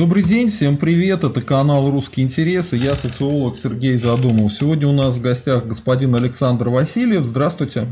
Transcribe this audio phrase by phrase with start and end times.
[0.00, 4.50] Добрый день, всем привет, это канал «Русские интересы», я социолог Сергей Задумов.
[4.50, 7.86] Сегодня у нас в гостях господин Александр Васильев, здравствуйте.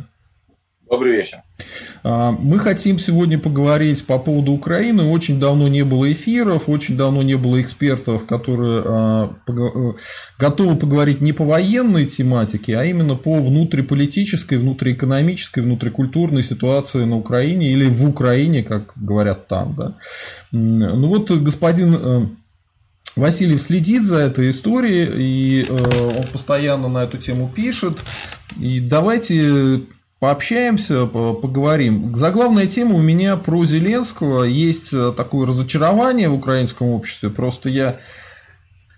[0.90, 1.42] Добрый вечер.
[2.02, 5.10] А, мы хотим сегодня поговорить по поводу Украины.
[5.10, 9.92] Очень давно не было эфиров, очень давно не было экспертов, которые а, э,
[10.38, 17.70] готовы поговорить не по военной тематике, а именно по внутриполитической, внутриэкономической, внутрикультурной ситуации на Украине
[17.72, 19.74] или в Украине, как говорят там.
[19.76, 19.94] Да?
[20.52, 22.26] Ну вот господин э,
[23.14, 27.98] Васильев следит за этой историей, и э, он постоянно на эту тему пишет.
[28.58, 29.82] И давайте
[30.20, 32.12] Пообщаемся, поговорим.
[32.12, 34.42] Заглавная тема у меня про Зеленского.
[34.42, 37.30] Есть э, такое разочарование в украинском обществе.
[37.30, 37.98] Просто я,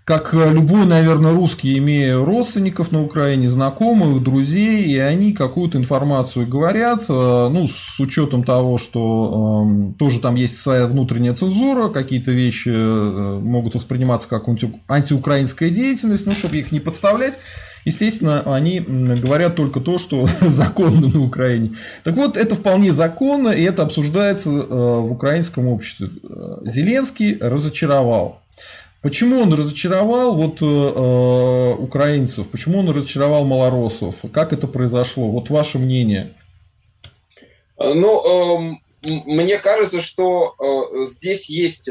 [0.03, 7.03] как любой, наверное, русский, имею родственников на Украине, знакомых, друзей, и они какую-то информацию говорят,
[7.07, 12.71] э, ну, с учетом того, что э, тоже там есть своя внутренняя цензура, какие-то вещи
[12.73, 14.47] э, могут восприниматься как
[14.87, 17.39] антиукраинская деятельность, ну, чтобы их не подставлять.
[17.85, 21.73] Естественно, они говорят только то, что законно на Украине.
[22.03, 26.09] Так вот, это вполне законно, и это обсуждается э, в украинском обществе.
[26.65, 28.40] Зеленский разочаровал.
[29.01, 32.49] Почему он разочаровал вот, э, украинцев?
[32.49, 34.21] Почему он разочаровал малоросов?
[34.31, 35.29] Как это произошло?
[35.29, 36.33] Вот ваше мнение.
[37.77, 41.89] Ну, э, мне кажется, что э, здесь есть,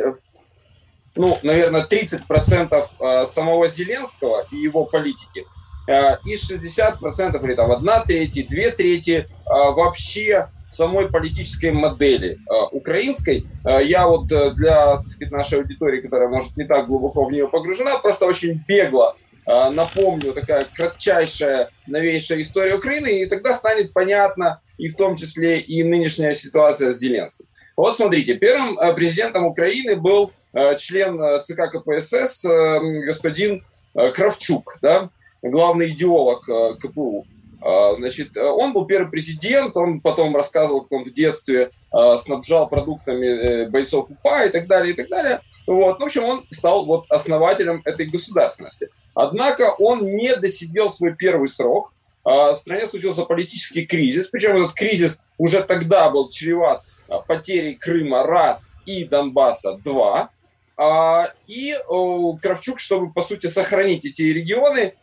[1.17, 5.45] ну, наверное, 30% э, самого Зеленского и его политики–
[5.91, 12.55] Э, и 60% или там одна треть, две трети э, вообще самой политической модели э,
[12.73, 13.45] украинской.
[13.65, 17.99] Я вот для так сказать, нашей аудитории, которая, может, не так глубоко в нее погружена,
[17.99, 19.15] просто очень бегло
[19.47, 25.83] напомню, такая кратчайшая, новейшая история Украины, и тогда станет понятно, и в том числе и
[25.83, 27.47] нынешняя ситуация с Зеленским.
[27.77, 30.31] Вот смотрите, первым президентом Украины был
[30.79, 33.65] член ЦК КПСС господин
[33.95, 35.11] Кравчук, да,
[35.43, 37.27] главный идеолог э, КПУ.
[37.63, 42.19] А, значит, э, он был первый президент, он потом рассказывал, как он в детстве э,
[42.19, 45.41] снабжал продуктами бойцов УПА и так далее, и так далее.
[45.67, 45.99] Вот.
[46.01, 48.89] В общем, он стал вот основателем этой государственности.
[49.15, 51.93] Однако он не досидел свой первый срок.
[52.25, 56.83] А, в стране случился политический кризис, причем этот кризис уже тогда был чреват
[57.27, 60.31] потерей Крыма раз и Донбасса два.
[60.77, 61.75] А, и
[62.41, 64.95] Кравчук, чтобы, по сути, сохранить эти регионы,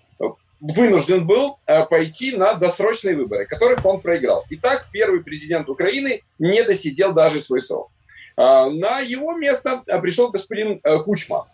[0.59, 4.45] вынужден был э, пойти на досрочные выборы, которых он проиграл.
[4.49, 7.91] Итак, первый президент Украины не досидел даже свой срок.
[8.35, 11.47] А, на его место э, пришел господин э, Кучма,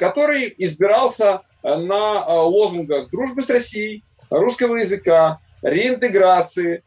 [0.00, 6.82] который избирался на лозунгах дружбы с Россией, русского языка, реинтеграции.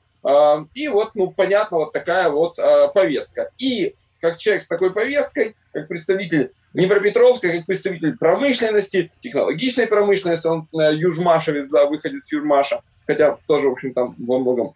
[0.73, 2.57] И вот, ну, понятно, вот такая вот
[2.93, 3.49] повестка.
[3.57, 10.70] И как человек с такой повесткой, как представитель Днепропетровска, как представитель промышленности, технологичной промышленности, он
[10.74, 14.74] э, южмашевец, да, выходит с Южмаша, хотя тоже, в общем, там во многом,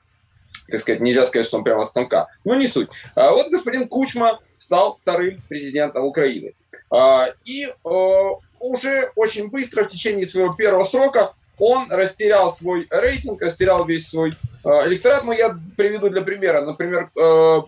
[0.67, 2.89] так сказать, нельзя сказать, что он прямо от станка, но не суть.
[3.15, 6.53] А вот господин Кучма стал вторым президентом Украины.
[6.91, 8.19] А, и э,
[8.59, 14.31] уже очень быстро, в течение своего первого срока, он растерял свой рейтинг, растерял весь свой
[14.31, 15.23] э, электорат.
[15.23, 16.59] Но я приведу для примера.
[16.65, 17.09] Например,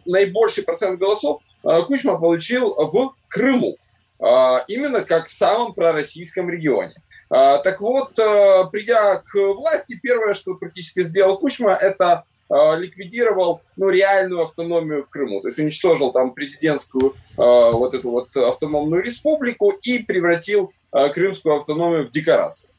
[0.05, 3.77] наибольший процент голосов Кучма получил в Крыму.
[4.19, 6.95] А, именно как в самом пророссийском регионе.
[7.29, 13.89] А, так вот, а, придя к власти, первое, что практически сделал Кучма, это ликвидировал ну,
[13.89, 15.41] реальную автономию в Крыму.
[15.41, 22.11] То есть уничтожил там президентскую вот эту вот автономную республику и превратил крымскую автономию в
[22.11, 22.69] декорацию.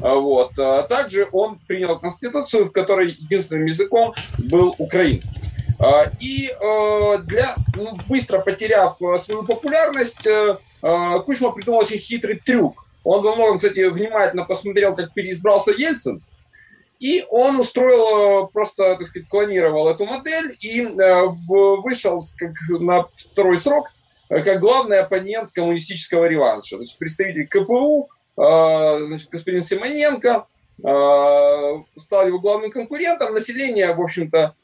[0.00, 0.54] Вот.
[0.54, 5.40] Также он принял конституцию, в которой единственным языком был украинский.
[6.20, 6.52] И
[7.24, 10.56] для, ну, быстро потеряв свою популярность, э,
[11.24, 12.86] Кучма придумал очень хитрый трюк.
[13.02, 16.22] Он во многом, кстати, внимательно посмотрел, как переизбрался Ельцин,
[16.98, 23.06] и он устроил, э, просто, так сказать, клонировал эту модель и э, вышел как на
[23.12, 23.90] второй срок
[24.30, 26.76] э, как главный оппонент коммунистического реванша.
[26.76, 30.46] Значит, представитель КПУ, значит, господин Симоненко,
[30.78, 33.32] стал его главным конкурентом.
[33.32, 34.54] Население, в общем-то,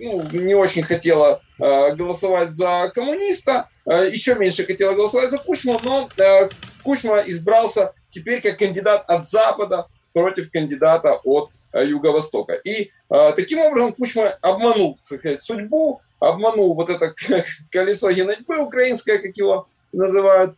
[0.00, 6.08] ну, не очень хотело голосовать за коммуниста, Э, еще меньше хотела голосовать за Кучму, но
[6.16, 6.48] э,
[6.84, 12.54] Кучма избрался теперь как кандидат от Запада против кандидата от э, Юго-Востока.
[12.54, 17.12] И таким образом Кучма обманул сказать, судьбу, обманул вот это
[17.70, 20.56] колесо генотьбы украинское, как его называют,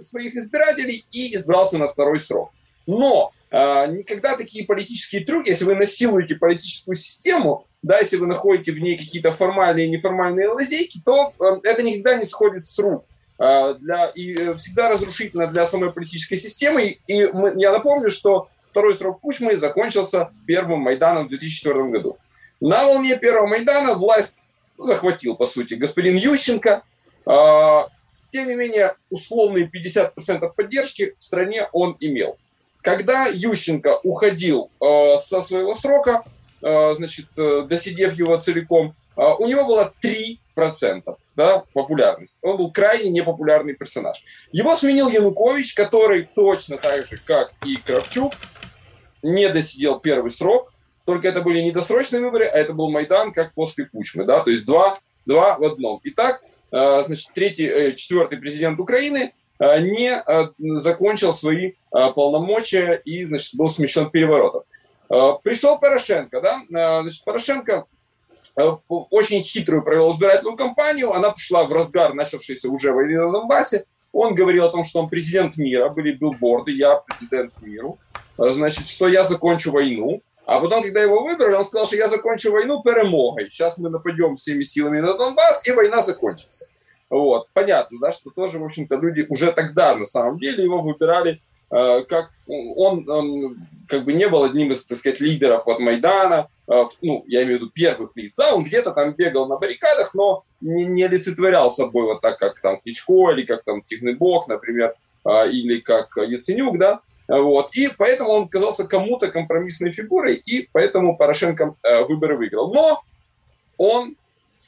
[0.00, 2.50] своих избирателей и избрался на второй срок.
[2.86, 8.78] Но никогда такие политические трюки, если вы насилуете политическую систему, да, если вы находите в
[8.78, 13.04] ней какие-то формальные и неформальные лазейки, то э, это никогда не сходит с рук.
[13.38, 16.98] для, и всегда разрушительно для самой политической системы.
[17.06, 22.18] И мы, я напомню, что второй срок Кучмы закончился первым Майданом в 2004 году.
[22.60, 24.42] На волне первого Майдана власть
[24.76, 26.82] захватил, по сути, господин Ющенко.
[27.24, 32.36] Тем не менее, условные 50% поддержки в стране он имел.
[32.82, 36.22] Когда Ющенко уходил э, со своего срока,
[36.62, 42.38] э, значит, э, досидев его целиком, э, у него было 3% да, популярность.
[42.42, 44.22] Он был крайне непопулярный персонаж.
[44.52, 48.32] Его сменил Янукович, который точно так же, как и Кравчук,
[49.22, 50.72] не досидел первый срок,
[51.04, 54.50] только это были не досрочные выборы, а это был Майдан, как после Кучмы, да, то
[54.50, 56.00] есть два, два в одном.
[56.04, 56.40] Итак,
[56.72, 60.22] Э, значит, третий, э, четвертый президент Украины не
[60.78, 64.62] закончил свои полномочия и значит, был смещен переворотом.
[65.42, 66.62] Пришел Порошенко, да,
[67.02, 67.84] значит, Порошенко
[68.88, 74.34] очень хитрую провел избирательную кампанию, она пошла в разгар начавшейся уже войны на Донбассе, он
[74.34, 77.98] говорил о том, что он президент мира, были билборды, я президент миру,
[78.36, 82.50] значит, что я закончу войну, а потом, когда его выбрали, он сказал, что я закончу
[82.50, 83.50] войну перемогой.
[83.50, 86.66] Сейчас мы нападем всеми силами на Донбасс, и война закончится.
[87.10, 87.48] Вот.
[87.52, 92.04] Понятно, да, что тоже, в общем-то, люди уже тогда, на самом деле, его выбирали э,
[92.08, 92.30] как...
[92.46, 93.56] Он, он
[93.88, 97.58] как бы не был одним из, так сказать, лидеров от Майдана, э, ну, я имею
[97.58, 101.68] в виду первых лиц, да, он где-то там бегал на баррикадах, но не, не олицетворял
[101.68, 103.82] собой вот так, как там Кличко или как там
[104.18, 110.36] Бог, например, а, или как Яценюк, да, вот, и поэтому он казался кому-то компромиссной фигурой,
[110.36, 112.72] и поэтому Порошенко э, выборы выиграл.
[112.72, 113.02] Но
[113.76, 114.16] он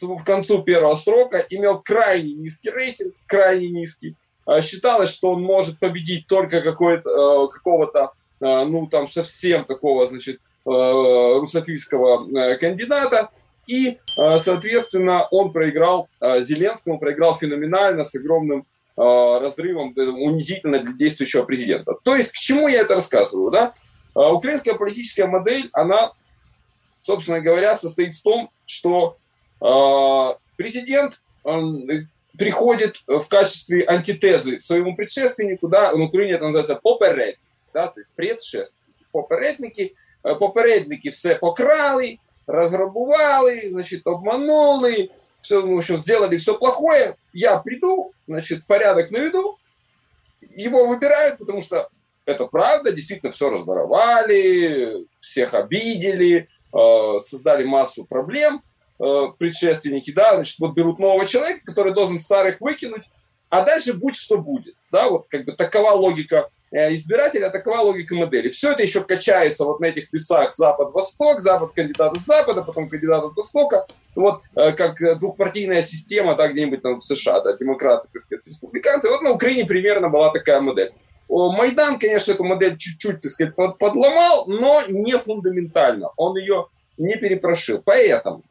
[0.00, 4.16] в концу первого срока имел крайне низкий рейтинг, крайне низкий.
[4.46, 10.40] А, считалось, что он может победить только э, какого-то, э, ну, там, совсем такого, значит,
[10.64, 13.30] русофильского кандидата,
[13.66, 13.98] и,
[14.38, 18.64] соответственно, он проиграл Зеленскому, проиграл феноменально, с огромным
[18.94, 21.94] Э, разрывом унизительно для действующего президента.
[22.04, 23.50] То есть, к чему я это рассказываю?
[23.50, 23.72] Да?
[24.14, 26.12] Э, украинская политическая модель, она,
[26.98, 29.21] собственно говоря, состоит в том, что э,
[30.56, 31.22] президент
[32.36, 37.38] приходит в качестве антитезы своему предшественнику, да, на Украине это называется попередник,
[37.72, 39.04] да, то есть предшественники.
[39.12, 45.10] Попередники, попередники все покрали, разграбували, значит, обманули,
[45.40, 49.58] все, в общем, сделали все плохое, я приду, значит, порядок наведу,
[50.40, 51.88] его выбирают, потому что
[52.24, 58.71] это правда, действительно все разворовали, всех обидели, э, создали массу проблем, э,
[59.38, 63.10] предшественники, да, значит, вот берут нового человека, который должен старых выкинуть,
[63.48, 68.14] а дальше будь что будет, да, вот как бы такова логика Э, избирателя, такова логика
[68.14, 68.48] модели.
[68.48, 73.24] Все это еще качается вот на этих весах Запад-Восток, Запад кандидат от Запада, потом кандидат
[73.24, 73.86] от Востока.
[74.14, 79.10] Вот э, как двухпартийная система, да, где-нибудь там в США, да, демократы, так сказать, республиканцы.
[79.10, 80.92] Вот на Украине примерно была такая модель.
[81.28, 86.08] Майдан, конечно, эту модель чуть-чуть, так сказать, подломал, но не фундаментально.
[86.16, 87.82] Он ее не перепрошил.
[87.84, 88.42] Поэтому,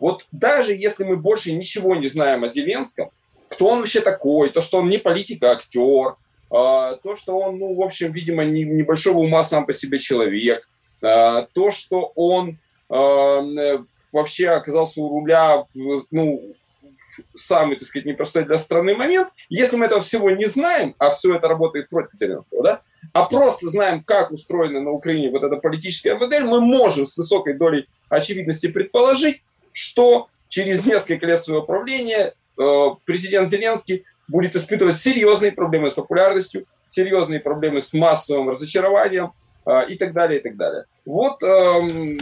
[0.00, 3.10] вот даже если мы больше ничего не знаем о Зеленском,
[3.48, 6.16] кто он вообще такой, то, что он не политик, а актер,
[6.50, 10.68] а, то, что он, ну, в общем, видимо, не, небольшого ума сам по себе человек,
[11.02, 12.58] а, то, что он
[12.88, 13.40] а,
[14.12, 15.64] вообще оказался у руля
[16.10, 16.54] ну,
[17.34, 21.36] самый, так сказать, непростой для страны момент, если мы этого всего не знаем, а все
[21.36, 22.82] это работает против Зеленского, да,
[23.12, 27.54] а просто знаем, как устроена на Украине вот эта политическая модель, мы можем с высокой
[27.54, 32.34] долей очевидности предположить, что через несколько лет своего правления
[33.04, 39.32] президент Зеленский будет испытывать серьезные проблемы с популярностью, серьезные проблемы с массовым разочарованием
[39.66, 40.84] э, и так далее, и так далее.
[41.04, 42.18] Вот, э,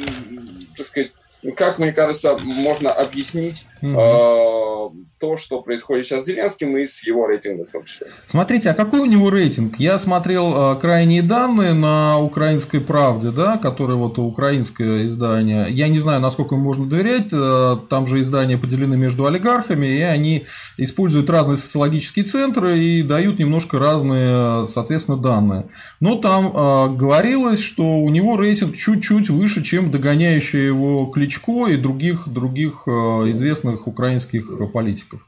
[0.76, 1.12] так сказать,
[1.54, 3.92] как мне кажется, можно объяснить угу.
[3.92, 4.78] э,
[5.20, 8.08] то, что происходит сейчас с Зеленским и с его рейтингом в том числе.
[8.26, 9.76] Смотрите, а какой у него рейтинг?
[9.78, 15.66] Я смотрел э, крайние данные на украинской правде, да, которое вот украинское издание.
[15.70, 17.28] Я не знаю, насколько им можно доверять.
[17.32, 20.44] Э, там же издания поделены между олигархами, и они
[20.76, 25.68] используют разные социологические центры и дают немножко разные, соответственно, данные.
[26.00, 31.76] Но там э, говорилось, что у него рейтинг чуть-чуть выше, чем догоняющий его Кличко и
[31.76, 32.90] других, других э,
[33.30, 35.26] известных украинских политиков.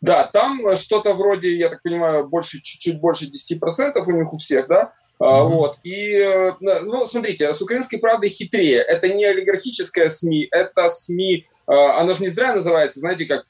[0.00, 4.68] Да, там что-то вроде, я так понимаю, больше, чуть-чуть больше 10% у них у всех,
[4.68, 4.92] да?
[5.20, 5.48] Mm-hmm.
[5.48, 5.78] Вот.
[5.82, 8.78] И, э, ну, смотрите, с украинской правдой хитрее.
[8.78, 13.44] Это не олигархическая СМИ, это СМИ, э, оно же не зря называется, знаете, как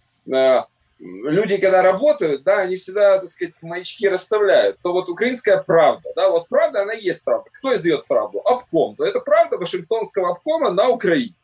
[0.98, 4.78] люди, когда работают, да, они всегда, так сказать, маячки расставляют.
[4.82, 7.50] То вот украинская правда, да, вот правда, она есть правда.
[7.52, 8.40] Кто издает правду?
[8.40, 8.96] Обком.
[8.96, 11.34] То это правда Вашингтонского обкома на Украине.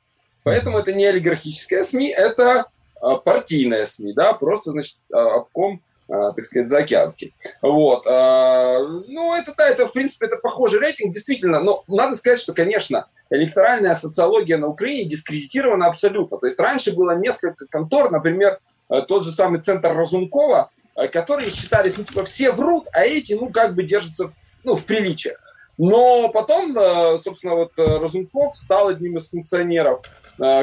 [0.45, 2.67] Поэтому это не олигархическая СМИ, это
[3.01, 7.33] а, партийная СМИ, да, просто, значит, а, обком так сказать, заокеанский.
[7.63, 8.05] Вот.
[8.05, 11.61] Ну, это, да, это, в принципе, это похожий рейтинг, действительно.
[11.61, 16.37] Но надо сказать, что, конечно, электоральная социология на Украине дискредитирована абсолютно.
[16.37, 18.61] То есть раньше было несколько контор, например,
[19.09, 20.69] тот же самый центр Разумкова,
[21.11, 24.29] которые считались, ну, типа, все врут, а эти, ну, как бы держатся,
[24.63, 25.39] ну, в приличиях.
[25.79, 30.03] Но потом, собственно, вот Разумков стал одним из функционеров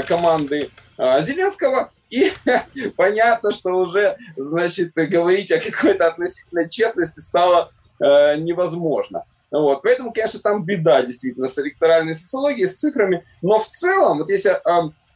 [0.08, 2.32] команды Зеленского, и
[2.98, 9.24] понятно, что уже, значит, говорить о какой-то относительной честности стало невозможно.
[9.52, 9.82] Вот.
[9.84, 13.26] Поэтому, конечно, там беда действительно с электоральной социологией, с цифрами.
[13.42, 14.60] Но в целом, вот если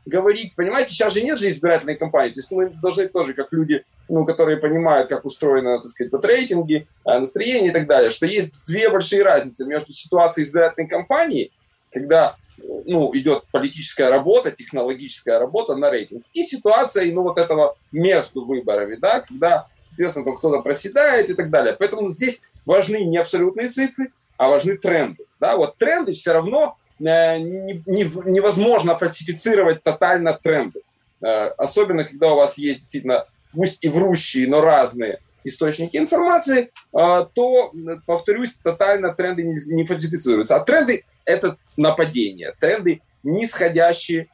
[0.06, 2.34] говорить, понимаете, сейчас же нет же избирательной кампании.
[2.34, 6.24] То есть мы должны тоже, как люди, ну, которые понимают, как устроены, так сказать, вот
[6.26, 11.52] рейтинги, а, настроение и так далее, что есть две большие разницы между ситуацией избирательной кампании,
[11.92, 18.46] когда ну, идет политическая работа, технологическая работа на рейтинг, и ситуация, ну, вот этого между
[18.46, 21.76] выборами, да, когда, соответственно, там кто-то проседает и так далее.
[21.78, 25.26] Поэтому здесь важны не абсолютные цифры, а важны тренды.
[25.40, 25.56] Да?
[25.56, 30.82] Вот тренды все равно Э, невозможно фальсифицировать тотально тренды.
[31.22, 37.26] Э, особенно, когда у вас есть действительно, пусть и врущие, но разные источники информации, э,
[37.34, 37.72] то,
[38.06, 40.56] повторюсь, тотально тренды не фальсифицируются.
[40.56, 44.28] А тренды– это нападение, тренды нисходящие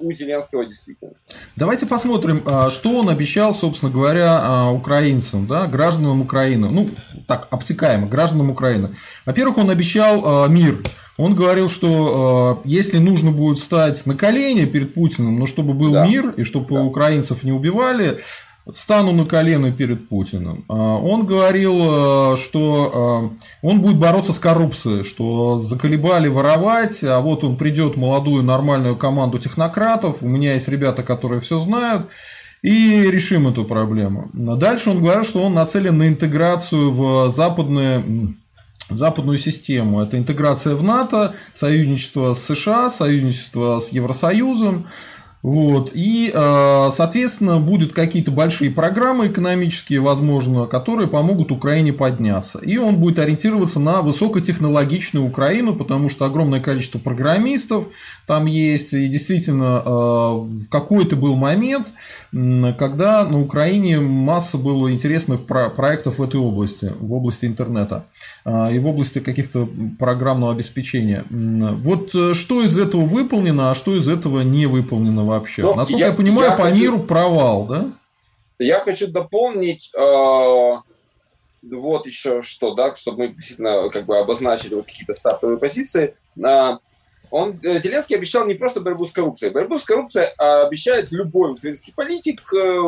[0.00, 1.12] у Зеленского действительно.
[1.54, 6.70] Давайте посмотрим, что он обещал, собственно говоря, украинцам, да, гражданам Украины.
[6.70, 6.90] Ну,
[7.28, 8.96] так, обтекаемо, гражданам Украины.
[9.26, 10.82] Во-первых, он обещал мир–
[11.20, 15.92] он говорил, что э, если нужно будет встать на колени перед Путиным, но чтобы был
[15.92, 16.06] да.
[16.06, 16.82] мир и чтобы да.
[16.82, 18.18] украинцев не убивали,
[18.72, 20.64] стану на колено перед Путиным.
[20.68, 27.20] Э, он говорил, э, что э, он будет бороться с коррупцией, что заколебали воровать, а
[27.20, 32.08] вот он придет молодую нормальную команду технократов, у меня есть ребята, которые все знают,
[32.62, 34.30] и решим эту проблему.
[34.34, 38.34] Дальше он говорил, что он нацелен на интеграцию в западные
[38.90, 40.02] западную систему.
[40.02, 44.86] Это интеграция в НАТО, союзничество с США, союзничество с Евросоюзом.
[45.42, 45.92] Вот.
[45.94, 52.58] И, э, соответственно, будут какие-то большие программы экономические, возможно, которые помогут Украине подняться.
[52.58, 57.88] И он будет ориентироваться на высокотехнологичную Украину, потому что огромное количество программистов
[58.26, 58.92] там есть.
[58.92, 61.88] И действительно, э, в какой-то был момент,
[62.32, 68.04] когда на Украине масса было интересных проектов в этой области, в области интернета
[68.44, 69.66] э, и в области каких-то
[69.98, 71.24] программного обеспечения.
[71.30, 75.62] Вот что из этого выполнено, а что из этого не выполнено вообще.
[75.62, 77.90] Ну, Насколько я, я понимаю, я по хочу, миру провал, да?
[78.58, 80.76] Я хочу дополнить э,
[81.62, 86.14] вот еще что, да, чтобы мы действительно как бы обозначили вот какие-то стартовые позиции.
[86.42, 86.76] Э,
[87.30, 89.52] он, э, Зеленский обещал не просто борьбу с коррупцией.
[89.52, 92.80] Борьбу с коррупцией а обещает любой украинский политик э,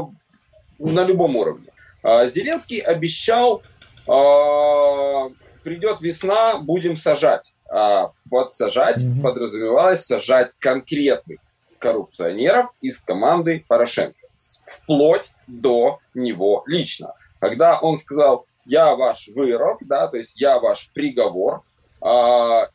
[0.79, 1.69] на любом уровне.
[2.03, 3.63] Э, Зеленский обещал,
[4.07, 5.29] э,
[5.63, 7.53] придет весна, будем сажать.
[7.73, 9.23] А под сажать mm-hmm.
[9.23, 11.39] подразумевалось сажать конкретных
[11.83, 14.27] коррупционеров из команды Порошенко,
[14.67, 17.15] вплоть до него лично.
[17.41, 21.63] Когда он сказал, я ваш вырок, да, то есть я ваш приговор,
[22.01, 22.69] а,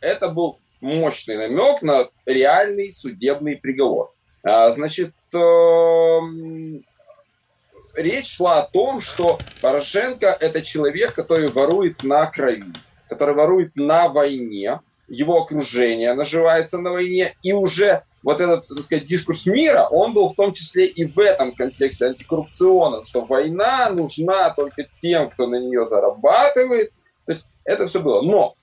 [0.00, 4.14] это был мощный намек на реальный судебный приговор.
[4.44, 6.84] А, значит, эм,
[7.94, 12.72] речь шла о том, что Порошенко– это человек, который ворует на крови,
[13.08, 19.06] который ворует на войне, его окружение наживается на войне, и уже вот этот, так сказать,
[19.06, 24.50] дискурс мира, он был в том числе и в этом контексте антикоррупционным, что война нужна
[24.50, 26.92] только тем, кто на нее зарабатывает.
[27.26, 28.22] То есть это все было.
[28.22, 28.54] Но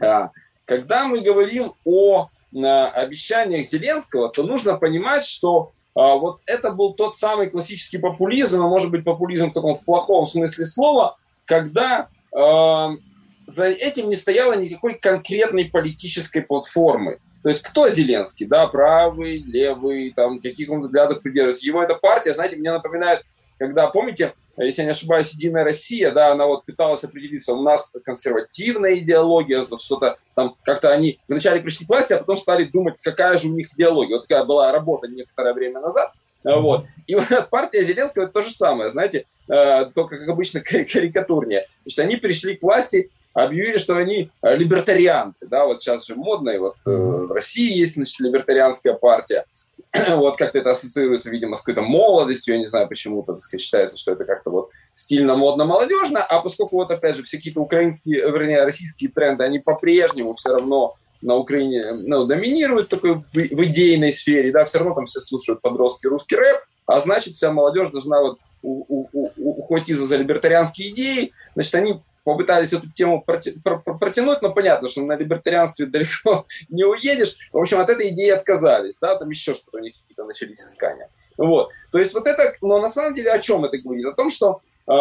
[0.00, 0.30] а,
[0.64, 6.94] когда мы говорим о а, обещаниях Зеленского, то нужно понимать, что а, вот это был
[6.94, 13.68] тот самый классический популизм, а может быть популизм в таком плохом смысле слова, когда за
[13.68, 17.20] этим не стояло никакой конкретной политической платформы.
[17.42, 21.66] То есть кто Зеленский, да, правый, левый, там, каких он взглядов придерживается.
[21.66, 23.22] Его эта партия, знаете, мне напоминает,
[23.58, 27.92] когда, помните, если я не ошибаюсь, Единая Россия, да, она вот пыталась определиться, у нас
[28.04, 32.94] консервативная идеология, вот что-то там, как-то они вначале пришли к власти, а потом стали думать,
[33.02, 34.16] какая же у них идеология.
[34.16, 36.12] Вот такая была работа некоторое время назад.
[36.44, 36.86] Вот.
[37.08, 41.62] И вот партия Зеленского это то же самое, знаете, э, только, как обычно, карикатурнее.
[41.84, 43.10] Значит, они пришли к власти
[43.44, 47.76] объявили, что они э, либертарианцы, да, вот сейчас же модно, и вот э, в России
[47.76, 49.44] есть, значит, либертарианская партия,
[50.08, 53.98] вот как-то это ассоциируется, видимо, с какой-то молодостью, я не знаю, почему-то, так сказать, считается,
[53.98, 58.20] что это как-то вот стильно, модно, молодежно, а поскольку вот, опять же, все какие-то украинские,
[58.22, 63.64] э, вернее, российские тренды, они по-прежнему все равно на Украине ну, доминируют такой в, в
[63.64, 67.90] идейной сфере, да, все равно там все слушают подростки русский рэп, а значит, вся молодежь
[67.90, 75.00] должна вот ухватиться за либертарианские идеи, значит, они попытались эту тему протянуть, но понятно, что
[75.00, 77.36] на либертарианстве далеко не уедешь.
[77.52, 81.08] В общем, от этой идеи отказались, да, там еще что-то у них какие-то начались искания.
[81.38, 81.70] Вот.
[81.90, 84.04] То есть вот это, но на самом деле о чем это говорит?
[84.04, 84.92] О том, что э,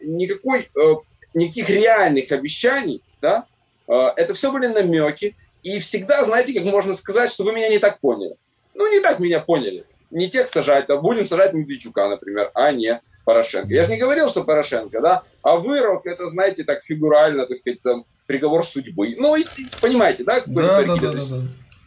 [0.00, 0.94] никакой, э,
[1.34, 3.46] никаких реальных обещаний, да,
[3.86, 7.78] э, это все были намеки, и всегда, знаете, как можно сказать, что вы меня не
[7.78, 8.34] так поняли.
[8.74, 9.84] Ну, не так меня поняли.
[10.10, 13.74] Не тех сажать, а будем сажать Медведчука, например, а не Порошенко.
[13.74, 17.80] Я же не говорил, что Порошенко, да, а вырок, это, знаете, так фигурально, так сказать,
[17.80, 19.16] там, приговор судьбы.
[19.18, 19.44] Ну, и,
[19.82, 20.42] понимаете, да?
[20.46, 21.18] Да, да, да, да, да.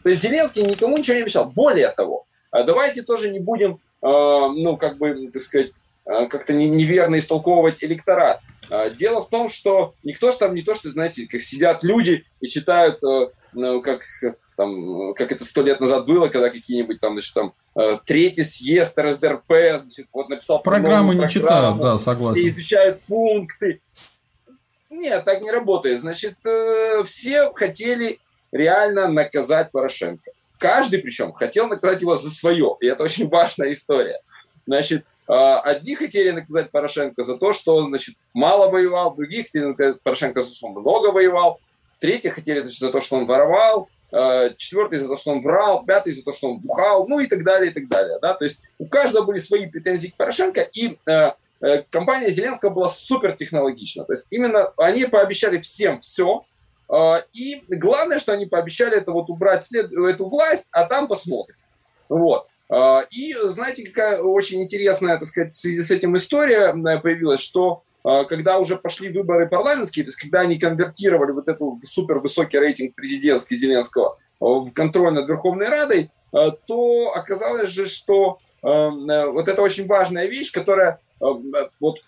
[0.04, 1.50] То есть Зеленский никому ничего не обещал.
[1.50, 5.72] Более того, а давайте тоже не будем, э, ну, как бы, так сказать,
[6.06, 8.38] э, как-то неверно истолковывать электорат.
[8.70, 12.24] Э, дело в том, что никто же там не то, что, знаете, как сидят люди
[12.40, 13.00] и читают,
[13.52, 14.02] ну, как,
[14.56, 17.52] там, как это сто лет назад было, когда какие-нибудь там, значит, там,
[18.04, 22.40] третий съезд РСДРП, значит, вот написал программу не читают, да, согласен.
[22.40, 23.80] Все изучают пункты.
[24.90, 26.00] Нет, так не работает.
[26.00, 26.36] Значит,
[27.04, 28.20] все хотели
[28.52, 30.30] реально наказать Порошенко.
[30.58, 32.76] Каждый причем хотел наказать его за свое.
[32.80, 34.20] И это очень важная история.
[34.66, 39.64] Значит, а, одни хотели наказать Порошенко за то, что он, значит, мало воевал, другие хотели
[39.64, 41.58] наказать Порошенко за то, что он много воевал,
[41.98, 43.88] третьи хотели, значит, за то, что он воровал,
[44.56, 47.42] четвертый за то, что он врал, пятый за то, что он бухал, ну и так
[47.44, 48.18] далее, и так далее.
[48.20, 48.34] Да?
[48.34, 52.88] То есть у каждого были свои претензии к Порошенко, и э, э, компания Зеленского была
[52.88, 54.04] супер технологична.
[54.04, 56.44] То есть именно они пообещали всем все,
[56.92, 61.56] а, и главное, что они пообещали, это вот убрать след, эту власть, а там посмотрим.
[62.10, 62.46] Вот.
[62.68, 67.40] А, и знаете, какая очень интересная, так сказать, в связи с этим история э, появилась,
[67.40, 72.58] что когда уже пошли выборы парламентские, то есть когда они конвертировали вот эту супер высокий
[72.58, 79.62] рейтинг президентский Зеленского в контроль над Верховной Радой, то оказалось же, что э, вот это
[79.62, 81.98] очень важная вещь, которая вот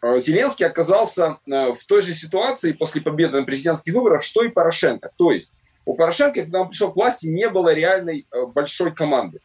[0.00, 5.10] Зеленский оказался в той же ситуации после победы на президентских выборах, что и Порошенко.
[5.16, 5.52] То есть
[5.84, 9.40] у Порошенко, когда он пришел к власти, не было реальной большой команды.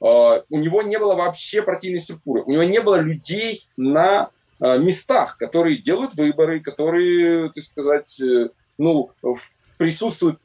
[0.00, 2.42] У него не было вообще партийной структуры.
[2.42, 8.20] У него не было людей на местах, которые делают выборы, которые, так сказать,
[8.76, 9.10] ну,
[9.76, 10.40] присутствуют,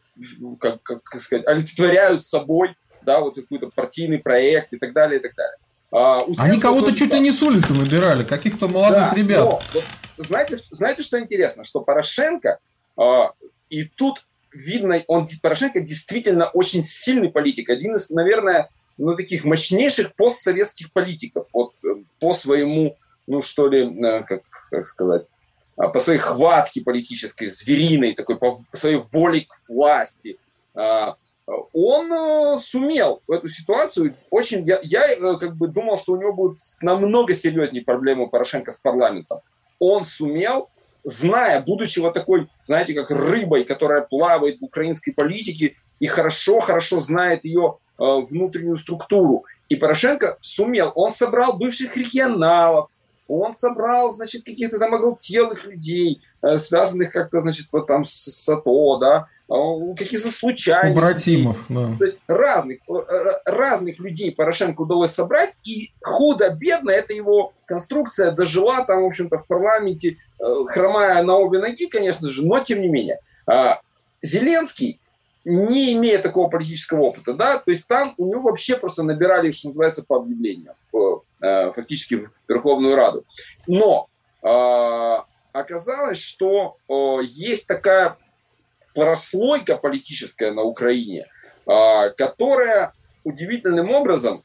[0.59, 5.35] как, как сказать, олицетворяют собой да, вот какой-то партийный проект и так далее, и так
[5.35, 5.57] далее.
[5.91, 9.39] А, Они кого-то чуть ли не с улицы набирали, каких-то молодых да, ребят.
[9.39, 9.83] Но, вот,
[10.17, 11.63] знаете, знаете, что интересно?
[11.63, 12.59] Что Порошенко,
[12.97, 13.31] а,
[13.69, 20.15] и тут видно, он Порошенко действительно очень сильный политик, один из, наверное, ну, таких мощнейших
[20.15, 22.95] постсоветских политиков вот, э, по своему,
[23.27, 23.89] ну что ли,
[24.25, 25.25] как, как сказать,
[25.75, 30.37] а, по своей хватке политической, звериной, такой, по своей воле к власти,
[30.75, 31.15] а,
[31.73, 34.65] он э, сумел эту ситуацию очень...
[34.65, 38.77] Я, я э, как бы думал, что у него будут намного серьезнее проблемы Порошенко с
[38.77, 39.41] парламентом.
[39.77, 40.69] Он сумел,
[41.03, 47.43] зная, будучи вот такой, знаете, как рыбой, которая плавает в украинской политике и хорошо-хорошо знает
[47.43, 49.43] ее э, внутреннюю структуру.
[49.67, 52.87] И Порошенко сумел, он собрал бывших регионалов,
[53.39, 58.49] он собрал, значит, каких-то там оголтелых людей, э, связанных как-то, значит, вот там с, с
[58.49, 60.97] АТО, да, а, каких-то случайных.
[60.97, 61.95] Братимов, да.
[61.99, 62.93] То есть разных, э,
[63.45, 69.47] разных людей Порошенко удалось собрать, и худо-бедно эта его конструкция дожила там, в общем-то, в
[69.47, 73.19] парламенте, э, хромая на обе ноги, конечно же, но тем не менее.
[73.45, 73.81] А,
[74.21, 74.99] Зеленский,
[75.45, 79.69] не имея такого политического опыта, да, то есть там у него вообще просто набирали, что
[79.69, 83.25] называется, по объявлениям, в, э, фактически в Верховную Раду.
[83.67, 84.07] Но
[84.41, 86.77] а, оказалось, что
[87.21, 88.17] есть такая
[88.95, 91.27] прослойка политическая на Украине,
[91.65, 92.93] которая
[93.25, 94.43] удивительным образом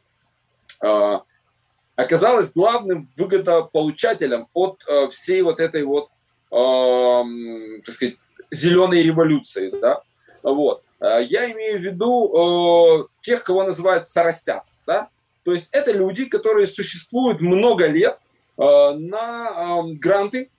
[1.96, 6.08] оказалась главным выгодополучателем от всей вот этой вот,
[6.50, 8.16] так сказать,
[8.50, 10.02] зеленой революции, да,
[10.42, 10.82] вот.
[11.00, 15.08] Я имею в виду тех, кого называют соросят, да,
[15.48, 18.18] то есть это люди, которые существуют много лет
[18.58, 20.50] на гранты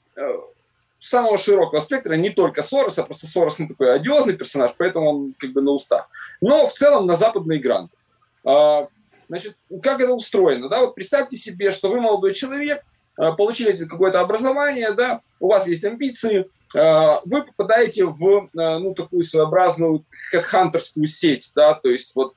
[0.97, 5.52] самого широкого спектра, не только Сороса, просто Сорос ну, такой одиозный персонаж, поэтому он как
[5.52, 6.10] бы на устах.
[6.41, 7.95] Но в целом на западные гранты.
[8.43, 8.88] А,
[9.28, 10.69] значит, как это устроено?
[10.69, 10.80] Да?
[10.80, 12.84] Вот представьте себе, что вы молодой человек,
[13.15, 20.04] а, получили какое-то образование, да, у вас есть амбиции, вы попадаете в ну, такую своеобразную
[20.32, 22.34] хедхантерскую сеть, да, то есть вот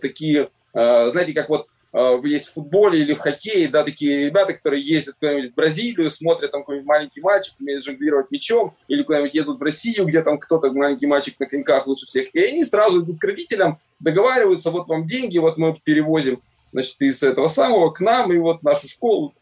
[0.00, 1.75] такие, знаете, как вот Э,
[2.24, 6.52] есть в футболе или в хоккее, да, такие ребята, которые ездят куда-нибудь в Бразилию, смотрят
[6.52, 10.70] там какой-нибудь маленький мальчик, умеет жонглировать мячом, или куда-нибудь едут в Россию, где там кто-то,
[10.72, 15.06] маленький мальчик на коньках лучше всех, и они сразу идут к родителям, договариваются, вот вам
[15.06, 19.34] деньги, вот мы перевозим значит, из этого самого к нам и вот нашу школу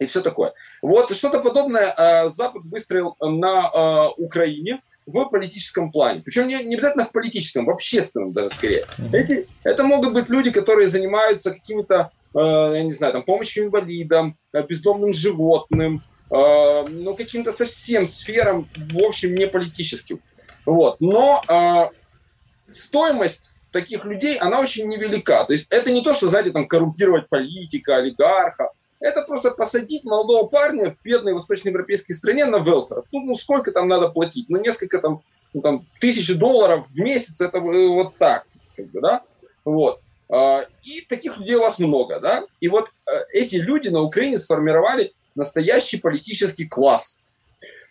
[0.00, 0.52] и все такое.
[0.82, 6.22] Вот что-то подобное э, Запад выстроил на э, Украине в политическом плане.
[6.22, 8.84] Причем не, не обязательно в политическом, в общественном даже скорее.
[9.12, 14.36] Эти, это могут быть люди, которые занимаются какими-то, э, я не знаю, там, помощью инвалидам,
[14.52, 20.20] э, бездомным животным, э, ну, каким-то совсем сферам, в общем, не политическим.
[20.64, 21.00] Вот.
[21.00, 25.44] Но э, стоимость таких людей, она очень невелика.
[25.44, 28.70] То есть это не то, что, знаете, там, коррумпировать политика, олигарха.
[29.04, 33.02] Это просто посадить молодого парня в бедной восточноевропейской стране на велфер.
[33.12, 34.46] Ну, ну, сколько там надо платить?
[34.48, 35.20] Ну, несколько там,
[35.52, 39.22] ну, там тысячи долларов в месяц, это э, вот так, как бы, да?
[39.66, 40.00] Вот.
[40.30, 42.46] А, и таких людей у вас много, да?
[42.60, 47.20] И вот э, эти люди на Украине сформировали настоящий политический класс.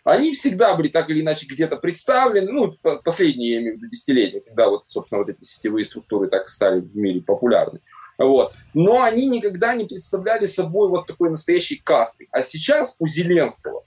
[0.02, 2.72] Они всегда были так или иначе где-то представлены, ну,
[3.04, 7.20] последние, в виду, десятилетия, когда вот, собственно, вот эти сетевые структуры так стали в мире
[7.20, 7.78] популярны.
[8.18, 8.54] Вот.
[8.74, 12.28] Но они никогда не представляли собой вот такой настоящей касты.
[12.30, 13.84] А сейчас у Зеленского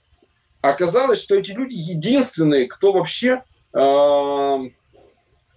[0.60, 3.78] оказалось, что эти люди единственные, кто вообще э,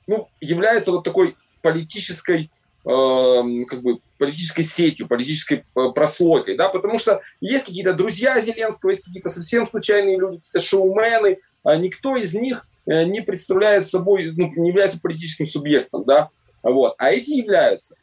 [0.08, 2.50] ну, является вот такой политической
[2.86, 8.92] э, как бы политической сетью, политической э, прослойкой, да, потому что есть какие-то друзья Зеленского,
[8.92, 14.34] есть какие-то совсем случайные люди, какие-то шоумены, а никто из них э, не представляет собой,
[14.36, 16.30] ну, не является политическим субъектом, да,
[16.64, 17.96] вот, а эти являются.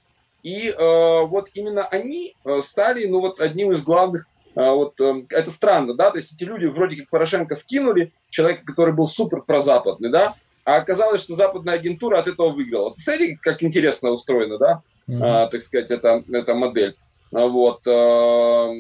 [0.48, 5.24] И э, вот именно они э, стали, ну вот одним из главных, э, вот э,
[5.28, 9.42] это странно, да, то есть эти люди вроде как Порошенко скинули, человека, который был супер
[9.42, 12.90] прозападный, да, а оказалось, что западная агентура от этого выиграла.
[12.90, 15.18] Представляете, как интересно устроена, да, mm-hmm.
[15.22, 16.96] а, так сказать, эта, эта модель.
[17.30, 17.87] А вот.
[17.87, 18.70] А,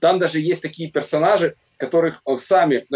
[0.00, 2.86] там даже есть такие персонажи, которых сами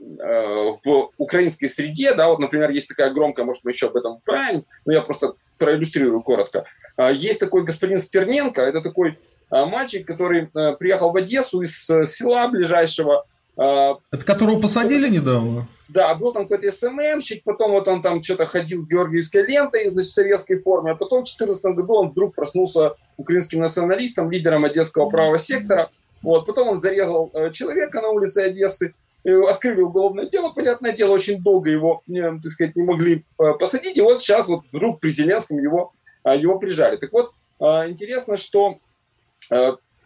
[0.00, 4.64] в украинской среде, да, вот, например, есть такая громкая, может, мы еще об этом упомянем,
[4.86, 6.64] но я просто проиллюстрирую коротко.
[6.96, 9.18] А, есть такой господин Стерненко, это такой
[9.50, 13.24] а, мальчик, который э, приехал в Одессу из э, села ближайшего.
[13.56, 15.68] А, это которого посадили недавно?
[15.88, 20.10] Да, был там какой-то СММщик, потом вот он там что-то ходил с георгиевской лентой, значит,
[20.10, 25.10] в советской форме, а потом в 2014 году он вдруг проснулся украинским националистом, лидером одесского
[25.10, 25.90] правого сектора.
[26.22, 31.42] Вот, потом он зарезал э, человека на улице Одессы, открыли уголовное дело, понятное дело, очень
[31.42, 33.24] долго его, так сказать, не могли
[33.58, 36.96] посадить, и вот сейчас вот вдруг при Зеленском его а, его прижали.
[36.96, 38.78] Так вот, интересно, что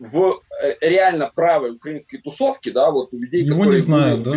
[0.00, 4.35] в э, реально правой украинской тусовке, да, вот у людей, Его которые не знают, да?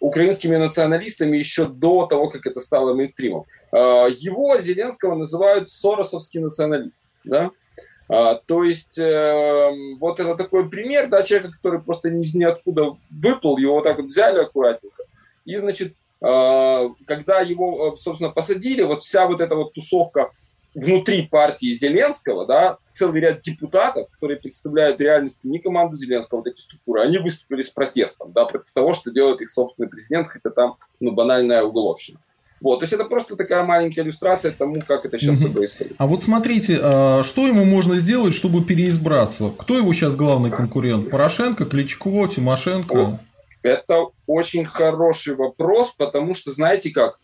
[0.00, 3.44] украинскими националистами еще до того, как это стало мейнстримом.
[3.72, 7.50] Его, Зеленского, называют соросовский националист, да,
[8.08, 13.74] то есть, э, вот это такой пример, да, человека, который просто из ниоткуда выпал, его
[13.74, 15.02] вот так вот взяли аккуратненько,
[15.44, 20.32] и, значит, когда его, собственно, посадили, вот вся вот эта вот тусовка
[20.74, 26.60] внутри партии Зеленского, да, целый ряд депутатов, которые представляют реальности не команду Зеленского, вот эти
[26.60, 30.76] структуры, они выступили с протестом, да, против того, что делает их собственный президент, хотя там,
[31.00, 32.20] ну, банальная уголовщина.
[32.60, 35.92] Вот, то есть это просто такая маленькая иллюстрация тому, как это сейчас все происходит.
[35.98, 39.52] А вот смотрите, а, что ему можно сделать, чтобы переизбраться?
[39.56, 41.10] Кто его сейчас главный конкурент?
[41.10, 43.20] Порошенко, Кличко, Тимошенко?
[43.62, 47.18] Это очень хороший вопрос, потому что, знаете как,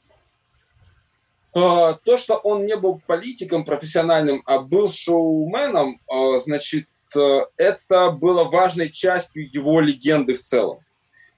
[1.55, 8.11] а, то, что он не был политиком профессиональным, а был шоуменом, а, значит, э, это
[8.11, 10.79] было важной частью его легенды в целом.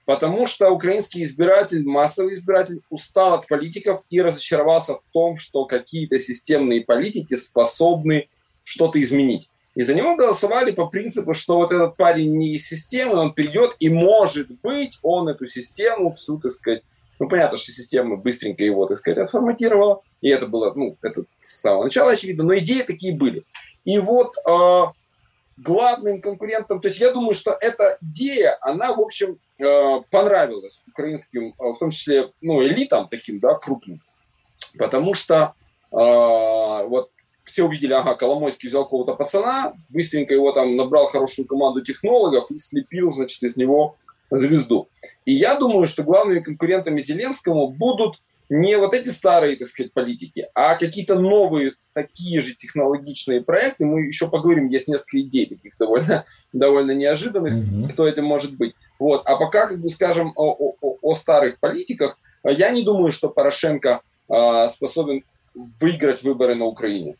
[0.07, 6.17] Потому что украинский избиратель, массовый избиратель, устал от политиков и разочаровался в том, что какие-то
[6.17, 8.29] системные политики способны
[8.63, 9.49] что-то изменить.
[9.75, 13.75] И за него голосовали по принципу, что вот этот парень не из системы, он придет,
[13.79, 16.83] и может быть он эту систему всю, так сказать,
[17.19, 21.59] ну, понятно, что система быстренько его, так сказать, отформатировала, и это было, ну, это с
[21.59, 23.43] самого начала очевидно, но идеи такие были.
[23.83, 24.83] И вот э,
[25.57, 31.53] главным конкурентом, то есть я думаю, что эта идея, она, в общем, э, понравилась украинским,
[31.59, 34.01] э, в том числе, ну, элитам таким, да, крупным,
[34.77, 35.53] потому что
[35.91, 37.09] э, вот
[37.43, 42.57] все увидели, ага, Коломойский взял какого-то пацана, быстренько его там набрал хорошую команду технологов и
[42.57, 43.95] слепил, значит, из него
[44.29, 44.89] звезду.
[45.25, 50.47] И я думаю, что главными конкурентами Зеленскому будут не вот эти старые, так сказать, политики,
[50.53, 53.85] а какие-то новые, такие же технологичные проекты.
[53.85, 57.89] Мы еще поговорим, есть несколько идей таких довольно, довольно неожиданных, mm-hmm.
[57.89, 58.73] кто это может быть.
[58.99, 59.23] Вот.
[59.25, 64.01] А пока, как бы скажем, о, о, о старых политиках, я не думаю, что Порошенко
[64.29, 67.15] а, способен выиграть выборы на Украине.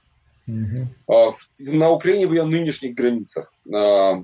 [0.48, 0.86] Mm-hmm.
[1.08, 3.54] А, в, на Украине в ее нынешних границах.
[3.74, 4.24] А,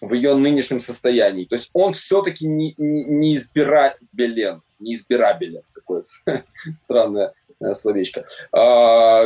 [0.00, 1.44] в ее нынешнем состоянии.
[1.44, 6.02] То есть он все-таки не, не, не избирабелен, не избирабелен, такое
[6.76, 8.24] странное э, словечко.
[8.52, 9.24] А,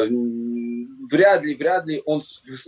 [1.10, 2.20] вряд ли, вряд ли он,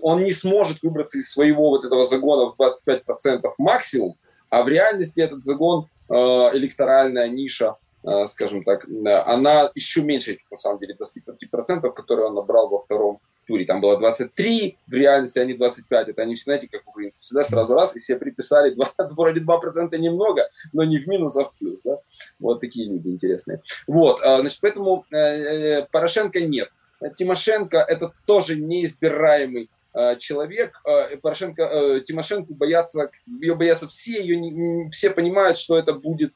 [0.02, 4.16] он не сможет выбраться из своего вот этого загона в 25% максимум,
[4.50, 8.86] а в реальности этот загон, э, электоральная ниша, э, скажем так,
[9.26, 13.64] она еще меньше, на самом деле, 25%, которые он набрал во втором туре.
[13.64, 16.08] Там было 23, в реальности они 25.
[16.08, 18.84] Это они, знаете, как украинцы, всегда сразу раз и себе приписали 2,
[19.16, 21.78] вроде 2% немного, но не в минус, а в плюс.
[21.84, 21.98] Да?
[22.38, 23.60] Вот такие люди интересные.
[23.86, 26.70] Вот, значит, поэтому э, э, Порошенко нет.
[27.14, 29.77] Тимошенко это тоже неизбираемый э,
[30.18, 30.82] человек.
[31.22, 36.32] Порошенко, Тимошенко боятся, ее боятся все, ее не, все понимают, что это будет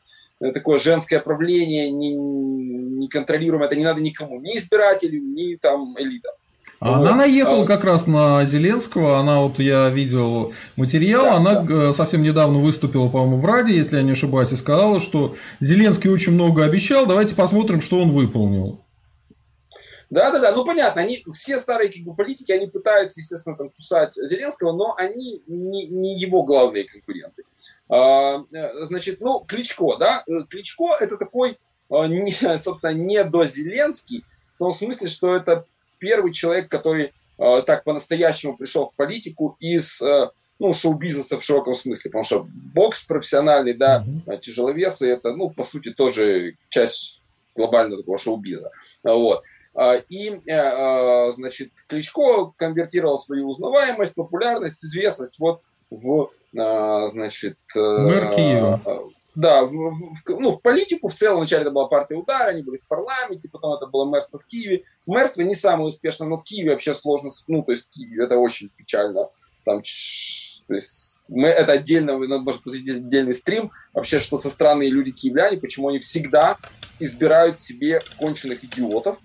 [0.52, 6.32] такое женское правление, неконтролируемое, не это не надо никому, ни избирателю, ни там элитам.
[6.82, 7.06] А вот.
[7.06, 11.90] Она наехала а как раз на Зеленского, она вот, я видел материал, да, она да.
[11.90, 16.10] Э, совсем недавно выступила, по-моему, в Раде, если я не ошибаюсь, и сказала, что Зеленский
[16.10, 18.80] очень много обещал, давайте посмотрим, что он выполнил.
[20.12, 23.70] Да, да, да, ну понятно, они все старые как бы, политики, они пытаются, естественно, там,
[23.70, 27.44] кусать Зеленского, но они не, не его главные конкуренты.
[27.88, 31.56] А, э, значит, ну, Кличко, да, э, Кличко это такой,
[31.88, 34.22] не, собственно, не до Зеленский,
[34.54, 35.64] в том смысле, что это
[35.98, 41.74] первый человек, который э, так по-настоящему пришел в политику из э, ну, шоу-бизнеса в широком
[41.74, 44.40] смысле, потому что бокс профессиональный, да, mm-hmm.
[44.40, 47.22] тяжеловесы, это, ну, по сути, тоже часть
[47.56, 48.70] глобального такого шоу-биза.
[49.02, 49.42] Вот.
[49.74, 57.56] А, и, э, значит, Кличко конвертировал свою узнаваемость, популярность, известность вот в, значит...
[57.74, 58.80] Мэр Киева.
[59.34, 62.76] Да, в, в, ну, в политику в целом вначале это была партия удара, они были
[62.76, 64.84] в парламенте, потом это было мэрство в Киеве.
[65.06, 69.30] Мэрство не самое успешное, но в Киеве вообще сложно, ну, то есть это очень печально.
[69.64, 74.90] Там, то есть мы, это отдельно, надо, может быть, отдельный стрим, вообще, что со странные
[74.90, 76.58] люди киевляне, почему они всегда
[76.98, 79.18] избирают себе конченых идиотов,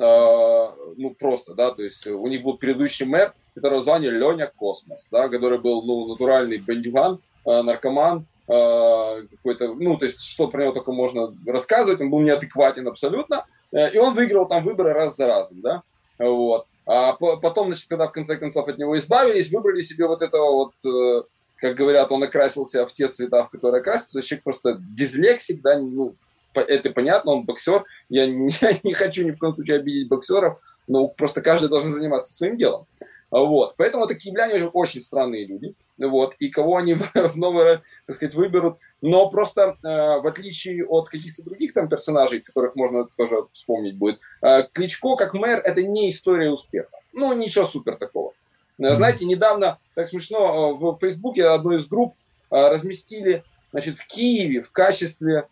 [0.00, 5.28] ну, просто, да, то есть у них был предыдущий мэр, которого звали Леня Космос, да,
[5.28, 10.72] который был, ну, натуральный бандюган, э, наркоман, Э, какой-то, ну, то есть, что про него
[10.72, 15.28] только можно рассказывать, он был неадекватен абсолютно, э, и он выиграл там выборы раз за
[15.28, 15.82] разом, да,
[16.18, 16.66] вот.
[16.84, 20.72] А потом, значит, когда в конце концов от него избавились, выбрали себе вот этого вот,
[20.84, 21.22] э,
[21.58, 26.16] как говорят, он окрасился в те цвета, в которые окрасился, человек просто дизлексик, да, ну,
[26.54, 30.58] это понятно, он боксер, я не, я не хочу ни в коем случае обидеть боксеров,
[30.86, 32.86] но просто каждый должен заниматься своим делом.
[33.30, 33.74] Вот.
[33.76, 35.74] Поэтому это киевляне же очень странные люди.
[35.98, 36.34] Вот.
[36.40, 38.78] И кого они в новый, так сказать, выберут.
[39.02, 39.86] Но просто э,
[40.20, 45.34] в отличие от каких-то других там персонажей, которых можно тоже вспомнить будет, э, Кличко как
[45.34, 46.98] мэр это не история успеха.
[47.12, 48.32] Ну, ничего супер такого.
[48.78, 52.14] Э, знаете, недавно, так смешно, э, в Фейсбуке одной из групп
[52.50, 55.46] э, разместили значит, в Киеве в качестве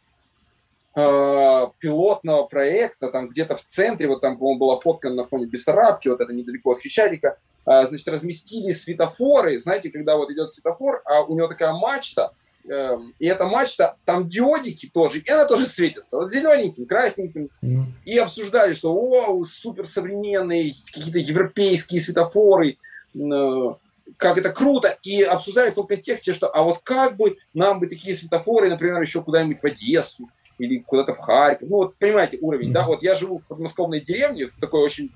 [0.97, 6.09] э, пилотного проекта, там где-то в центре, вот там, по-моему, была фотка на фоне Бессарабки,
[6.09, 7.39] вот это недалеко от Хищатика,
[7.71, 12.33] а, значит, разместили светофоры, знаете, когда вот идет светофор, а у него такая мачта,
[12.67, 17.83] эм, и эта мачта, там диодики тоже, и она тоже светится, вот зелененьким, красненьким, mm.
[18.07, 22.79] и обсуждали, что, о, суперсовременные, какие-то европейские светофоры,
[23.15, 23.75] э,
[24.17, 27.87] как это круто, и обсуждали в том контексте, что, а вот как бы нам бы
[27.87, 32.73] такие светофоры, например, еще куда-нибудь в Одессу, или куда-то в Харьков, ну вот понимаете уровень,
[32.73, 35.11] да, вот я живу в подмосковной деревне, в такой очень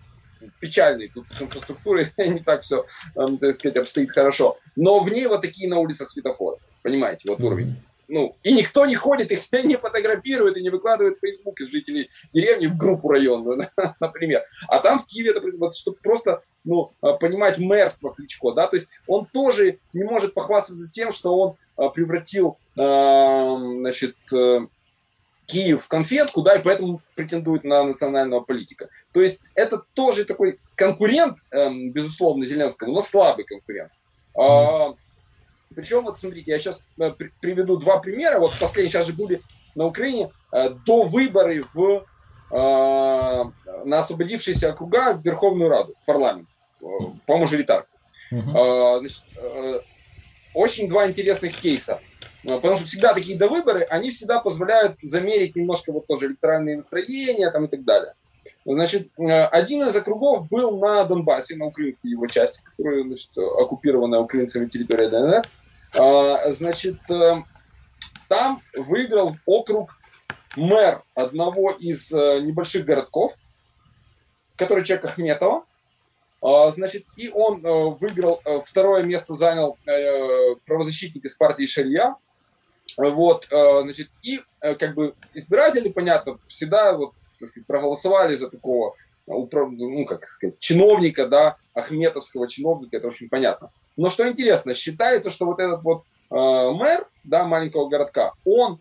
[0.60, 1.08] печальный.
[1.08, 2.84] Тут с инфраструктурой не так все,
[3.16, 4.58] эм, так сказать, обстоит хорошо.
[4.76, 6.56] Но в ней вот такие на улицах светофоры.
[6.82, 7.76] Понимаете, вот уровень.
[8.08, 12.10] Ну, и никто не ходит, их не фотографирует и не выкладывает в Facebook из жителей
[12.32, 13.66] деревни в группу районную,
[14.00, 14.44] например.
[14.68, 18.76] А там в Киеве это происходит, чтобы просто ну, э, понимать мэрство Кличко, да, то
[18.76, 24.66] есть он тоже не может похвастаться тем, что он э, превратил, эм, значит, э,
[25.52, 28.88] Киев в конфетку, да, и поэтому претендует на национального политика.
[29.12, 33.90] То есть это тоже такой конкурент, эм, безусловно, Зеленского, но слабый конкурент.
[34.34, 34.94] А,
[35.74, 38.38] причем, вот смотрите, я сейчас э, при, приведу два примера.
[38.38, 39.40] Вот последние сейчас же были
[39.74, 42.04] на Украине э, до выборы в,
[42.50, 43.42] э,
[43.84, 46.48] на освободившиеся округа в Верховную Раду, в парламент,
[46.80, 46.84] э,
[47.26, 47.88] по мажоритарку.
[48.30, 49.80] Э, значит, э,
[50.54, 52.00] очень два интересных кейса.
[52.44, 57.50] Э, потому что всегда такие довыборы, они всегда позволяют замерить немножко вот тоже электоральные настроения
[57.50, 58.14] там и так далее.
[58.64, 64.20] Значит, э, один из округов был на Донбассе, на украинской его части, которая значит, оккупированная
[64.20, 65.42] украинцами территория ДНР.
[65.94, 67.36] А, значит, э,
[68.28, 69.96] там выиграл округ
[70.56, 73.34] мэр одного из небольших городков,
[74.56, 75.64] который человек Ахметова.
[76.42, 77.60] А, значит, и он
[77.98, 79.78] выиграл, второе место занял
[80.66, 82.16] правозащитник из партии Шарья,
[82.96, 88.50] вот, э, значит, и э, как бы избиратели, понятно, всегда вот, так сказать, проголосовали за
[88.50, 88.94] такого
[89.26, 93.70] ну, как сказать, чиновника, да, ахметовского чиновника, это очень понятно.
[93.96, 98.80] Но что интересно, считается, что вот этот вот э, мэр, да, маленького городка, он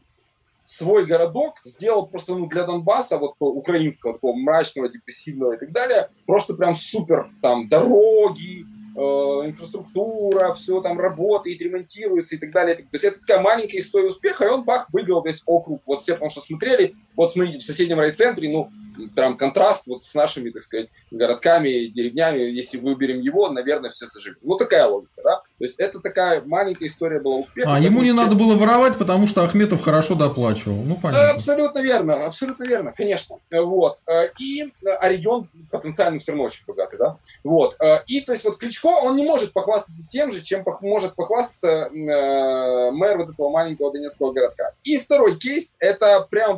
[0.66, 6.10] свой городок сделал просто ну, для Донбасса, вот украинского, такого мрачного, депрессивного и так далее,
[6.26, 8.66] просто прям супер, там, дороги, э,
[8.96, 12.76] инфраструктура, все там работает, ремонтируется и так далее.
[12.76, 15.82] То есть это такая маленькая история успеха, и он, бах, выиграл весь округ.
[15.86, 18.72] Вот все, потому что смотрели, вот смотрите, в соседнем райцентре, ну,
[19.16, 22.40] прям контраст вот с нашими, так сказать, городками, деревнями.
[22.40, 24.40] Если выберем его, наверное, все заживет.
[24.42, 25.38] Ну, такая логика, да?
[25.38, 27.76] То есть это такая маленькая история была успеха.
[27.76, 30.84] А ему не надо было воровать, потому что Ахметов хорошо доплачивал.
[30.84, 31.32] Ну, понятно.
[31.32, 33.38] Абсолютно верно, абсолютно верно, конечно.
[33.52, 34.00] Вот.
[34.40, 37.18] И, а регион потенциально все равно очень богатый, да?
[37.44, 37.78] Вот.
[38.08, 42.92] И, то есть, вот Кличко, он не может похвастаться тем же, чем может похвастаться э,
[42.92, 44.74] мэр вот этого маленького донецкого городка.
[44.84, 46.58] И второй кейс, это прямо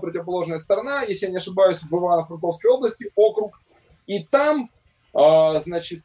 [0.53, 3.61] противоположная сторона, если я не ошибаюсь, в Ивано-Франковской области, округ.
[4.07, 4.69] И там,
[5.13, 6.01] значит,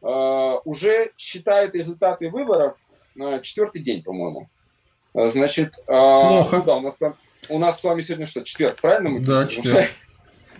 [0.00, 2.76] Э, уже считают результаты выборов
[3.18, 4.48] э, четвертый день, по-моему.
[5.14, 6.58] Э, значит, Плохо.
[6.58, 6.98] Ну, да, у, нас,
[7.48, 9.10] у нас с вами сегодня что, четверг, правильно?
[9.10, 9.90] Мы да, четверг.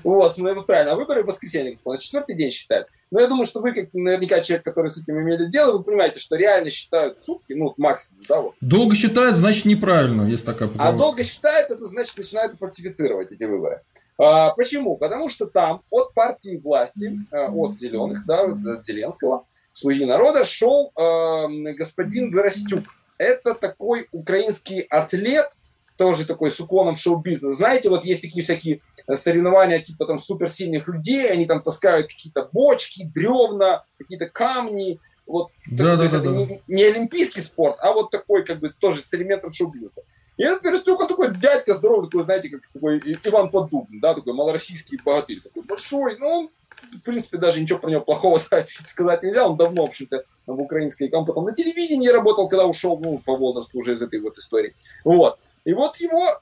[0.05, 0.93] Вот, ну, правильно.
[0.93, 2.89] А выборы в воскресенье, на четвертый день считают.
[3.11, 6.21] Но я думаю, что вы, как наверняка человек, который с этим имели дело, вы понимаете,
[6.21, 8.55] что реально считают сутки, ну, максимум, да, вот.
[8.61, 10.95] Долго считают, значит, неправильно, есть такая поговорка.
[10.95, 13.83] А долго считают, это значит, начинают фальсифицировать эти выборы.
[14.19, 14.97] А, почему?
[14.97, 20.93] Потому что там от партии власти, э, от зеленых, да, от Зеленского, слуги народа, шел
[20.97, 22.85] э, господин Веростюк.
[23.17, 25.51] Это такой украинский атлет,
[25.99, 27.57] тоже такой с уклоном в шоу-бизнес.
[27.57, 28.81] Знаете, вот есть такие всякие
[29.15, 35.01] соревнования типа там суперсильных людей, они там таскают какие-то бочки, бревна, какие-то камни.
[35.27, 36.31] Вот, да, так, да, да, да.
[36.31, 40.05] Не, не олимпийский спорт, а вот такой как бы тоже с элементом шоу-бизнеса.
[40.39, 44.33] И этот Перестюк, он такой дядька здоровый, такой, знаете, как такой Иван Поддубный, да, такой
[44.35, 46.51] малороссийский богатырь, такой большой, ну, он,
[46.93, 48.39] в принципе, даже ничего про него плохого
[48.87, 53.19] сказать нельзя, он давно, в общем-то, в украинской, потом на телевидении работал, когда ушел, ну,
[53.19, 55.41] по возрасту уже из этой вот истории, вот.
[55.69, 56.41] И вот его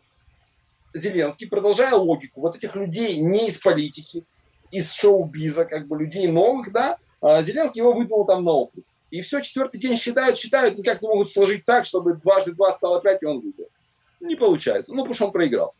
[0.94, 4.24] Зеленский, продолжая логику вот этих людей не из политики,
[4.70, 8.84] из шоу-биза, как бы людей новых, да, а Зеленский его выдвинул там на округ.
[9.10, 13.00] И все, четвертый день считают, считают, никак не могут сложить так, чтобы дважды два стало
[13.00, 13.66] пять, и он выиграл
[14.20, 14.92] не получается.
[14.92, 15.74] Ну, потому что он проиграл.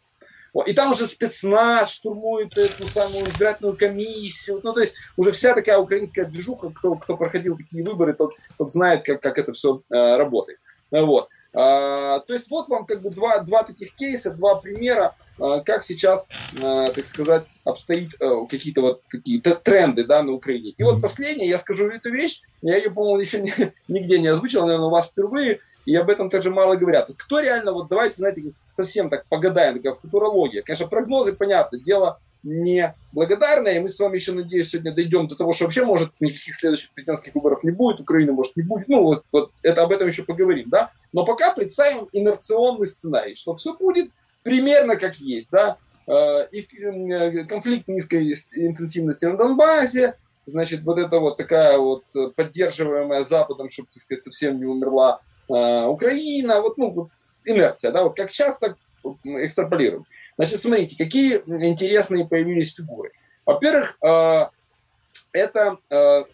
[0.67, 4.61] И там уже спецназ штурмует эту самую избирательную комиссию.
[4.65, 8.73] Ну, то есть уже вся такая украинская движуха, кто, кто проходил такие выборы, тот, тот
[8.73, 10.59] знает, как, как это все э, работает.
[10.91, 11.29] Вот.
[11.57, 15.83] А, то есть вот вам как бы два, два таких кейса, два примера, а, как
[15.83, 16.29] сейчас,
[16.63, 20.75] а, так сказать, обстоит а, какие-то вот такие тренды да, на Украине.
[20.77, 23.43] И вот последнее, я скажу эту вещь, я ее, по-моему, еще
[23.89, 27.11] нигде не озвучил, наверное, у вас впервые, и об этом также мало говорят.
[27.17, 30.63] Кто реально, вот давайте, знаете, совсем так погадаем, такая футурология.
[30.63, 35.35] Конечно, прогнозы, понятно, дело не благодарное, и мы с вами еще, надеюсь, сегодня дойдем до
[35.35, 39.03] того, что вообще, может, никаких следующих президентских выборов не будет, Украины, может, не будет, ну,
[39.03, 43.77] вот, вот это об этом еще поговорим, да, но пока представим инерционный сценарий, что все
[43.77, 44.11] будет
[44.45, 45.75] примерно как есть, да,
[46.07, 50.15] э, и э, конфликт низкой интенсивности на Донбассе,
[50.47, 52.05] значит, вот это вот такая вот
[52.37, 57.11] поддерживаемая Западом, чтобы, так сказать, совсем не умерла Э, Украина, вот, ну, вот
[57.45, 58.77] инерция, да, вот как часто
[59.25, 60.05] экстраполируем.
[60.37, 63.13] Значит, смотрите, какие интересные появились фигуры.
[63.45, 64.47] Во-первых, э,
[65.33, 66.25] это э,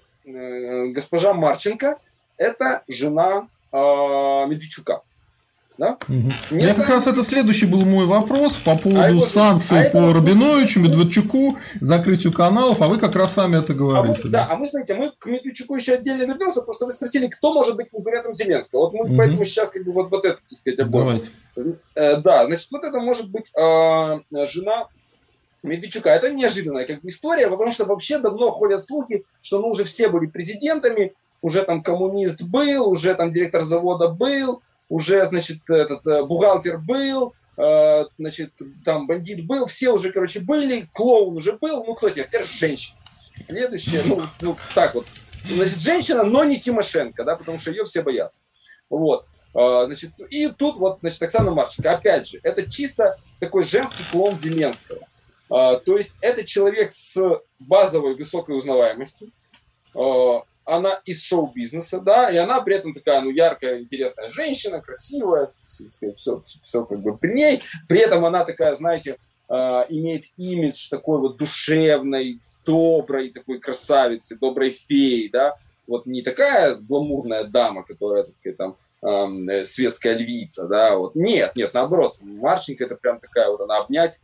[0.92, 1.98] госпожа Марченко,
[2.38, 5.02] это жена Медведчука.
[5.78, 5.96] Да?
[6.08, 6.60] Угу.
[6.60, 6.84] Я сам...
[6.84, 10.12] как раз это следующий был мой вопрос по поводу а санкций а по это...
[10.12, 14.20] Рабиновичу, Медведчуку, закрытию каналов, а вы как раз сами это говорите.
[14.22, 14.46] А мы, да.
[14.46, 17.76] да, а мы, смотрите, мы к Медведчуку еще отдельно вернемся, просто вы спросили, кто может
[17.76, 18.82] быть конкурентом Зеленского.
[18.82, 19.16] Вот мы угу.
[19.16, 21.04] поэтому сейчас как бы вот, вот это, так сказать, обоим.
[21.06, 21.30] Давайте.
[21.94, 24.88] Э, да, значит, вот это может быть э, жена
[25.62, 26.10] Медведчука.
[26.10, 30.08] Это неожиданная как бы история, потому что вообще давно ходят слухи, что ну уже все
[30.08, 36.22] были президентами, уже там коммунист был, уже там директор завода был, уже, значит, этот э,
[36.22, 38.52] бухгалтер был, э, значит,
[38.84, 42.26] там бандит был, все уже, короче, были, клоун уже был, ну кто теперь?
[42.26, 42.98] Теперь женщина.
[43.34, 45.06] Следующее, ну, ну так вот.
[45.44, 48.44] Значит, женщина, но не Тимошенко, да, потому что ее все боятся.
[48.88, 49.26] Вот.
[49.54, 54.38] Э, значит, и тут вот, значит, Оксана Марченко, опять же, это чисто такой женский клон
[54.38, 55.00] Зеленского.
[55.48, 57.20] То есть это человек с
[57.60, 59.28] базовой высокой узнаваемостью,
[60.64, 66.40] она из шоу-бизнеса, да, и она при этом такая, ну, яркая, интересная женщина, красивая, все,
[66.40, 67.62] все как бы при ней.
[67.88, 69.16] При этом она такая, знаете,
[69.48, 69.54] э,
[69.88, 75.56] имеет имидж такой вот душевной, доброй такой красавицы, доброй феи, да,
[75.86, 81.56] вот не такая гламурная дама, которая, так сказать, там, э, светская львица, да, вот, нет,
[81.56, 84.20] нет, наоборот, Марченко это прям такая вот, она обнять,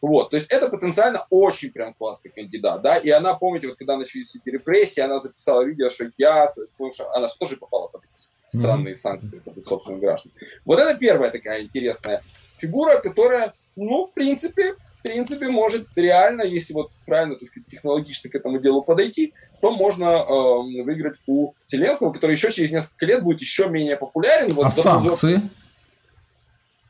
[0.00, 3.98] Вот, то есть это потенциально очень прям классный кандидат, да, и она, помните, вот когда
[3.98, 8.02] начались эти репрессии, она записала видео, что я, потому что она же тоже попала под
[8.14, 10.32] странные санкции, под собственных граждан.
[10.64, 12.22] Вот это первая такая интересная
[12.56, 18.28] фигура, которая, ну, в принципе, в принципе, может реально, если вот правильно, так сказать, технологично
[18.28, 19.32] к этому делу подойти,
[19.62, 24.52] то можно э, выиграть у Зеленского, который еще через несколько лет будет еще менее популярен.
[24.52, 25.40] Вот, а санкции?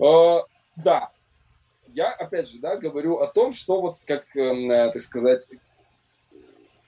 [0.00, 0.40] Э,
[0.74, 1.10] да,
[1.94, 5.48] я, опять же, да, говорю о том, что вот, как, э, так сказать,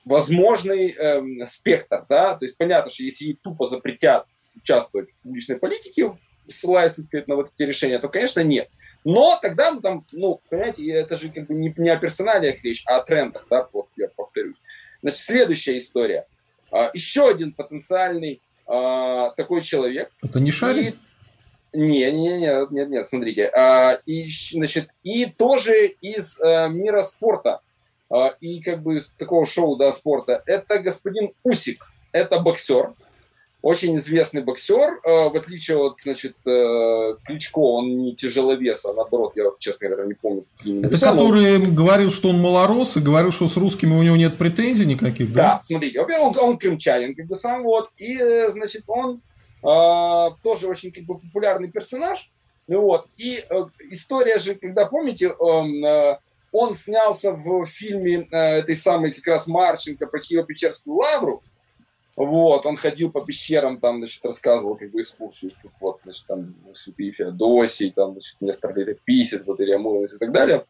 [0.05, 4.27] возможный э, спектр, да, то есть понятно, что если ей тупо запретят
[4.57, 8.69] участвовать в публичной политике, ссылаясь, так сказать, на вот эти решения, то, конечно, нет.
[9.05, 12.83] Но тогда, ну, там, ну, понимаете, это же как бы не, не о персоналиях речь,
[12.87, 14.57] а о трендах, да, вот я повторюсь.
[15.01, 16.27] Значит, следующая история.
[16.71, 20.11] А, еще один потенциальный а, такой человек.
[20.23, 20.99] Это не Шарин?
[21.73, 23.47] Не, не, не, нет, нет, смотрите.
[23.47, 27.61] А, и, значит, и тоже из а, мира спорта
[28.11, 30.43] а, и как бы такого шоу, да, спорта.
[30.47, 31.87] Это господин Усик.
[32.13, 32.93] Это боксер.
[33.63, 39.35] Очень известный боксер, э, в отличие от, значит, э, Кличко, он не тяжеловес, а наоборот,
[39.37, 40.45] я, честно говоря, не помню.
[40.59, 41.71] Это написал, который но...
[41.71, 45.43] говорил, что он малорос, и говорил, что с русскими у него нет претензий никаких, да?
[45.43, 49.21] Да, смотрите, он, он крымчанин, как бы сам, вот, и, э, значит, он
[49.63, 52.31] тоже очень, как бы, популярный персонаж,
[52.69, 56.19] вот, и э, история же, когда, помните, он, э,
[56.53, 61.43] он снялся в фильме э, этой самой, как раз, Марченко про Киево-Печерскую лавру,
[62.17, 65.51] вот, он ходил по пещерам, там, значит, рассказывал как бы экскурсию,
[65.81, 70.65] вот, значит, там, святые Феодосий, там, значит, Нестор Летописец, вот, Илья Муромец и так далее.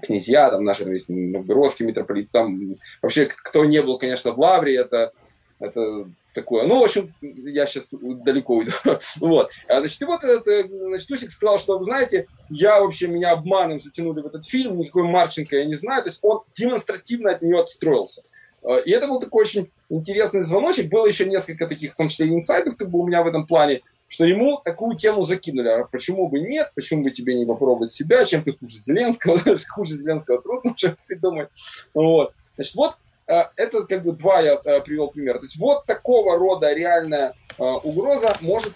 [0.00, 5.12] Князья, там, наши Новгородский митрополит, там, вообще, кто не был, конечно, в Лавре, это,
[5.58, 6.66] это такое.
[6.66, 8.72] Ну, в общем, я сейчас далеко уйду.
[9.20, 9.50] вот.
[9.66, 13.80] А, значит, и вот этот, значит, Тусик сказал, что, вы знаете, я вообще, меня обманом
[13.80, 16.02] затянули в этот фильм, никакой Марченко я не знаю.
[16.02, 18.22] То есть он демонстративно от нее отстроился.
[18.62, 20.90] А, и это был такой очень интересный звоночек.
[20.90, 23.82] Было еще несколько таких, в том числе, инсайдов как бы у меня в этом плане,
[24.06, 25.68] что ему такую тему закинули.
[25.68, 26.72] А почему бы нет?
[26.74, 28.24] Почему бы тебе не попробовать себя?
[28.24, 29.38] Чем ты хуже Зеленского?
[29.68, 31.48] хуже Зеленского трудно уже придумать.
[31.94, 32.32] Вот.
[32.54, 32.94] Значит, вот
[33.28, 35.38] это как бы два я а, привел пример.
[35.38, 38.72] То есть вот такого рода реальная угроза может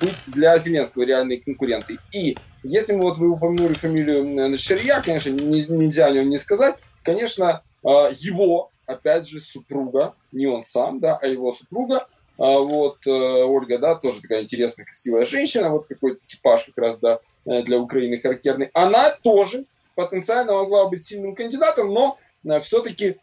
[0.00, 1.98] быть для Зеленского реальной конкуренты.
[2.12, 6.76] И если мы вот вы упомянули фамилию Ширья, конечно, нельзя о нем не сказать.
[7.02, 13.78] Конечно, его опять же, супруга, не он сам, да, а его супруга, вот э, Ольга,
[13.78, 18.16] да, тоже такая интересная, красивая женщина, вот такой типаж как раз, да, э, для Украины
[18.16, 18.70] характерный.
[18.72, 23.16] Она тоже потенциально могла быть сильным кандидатом, но э, все-таки э,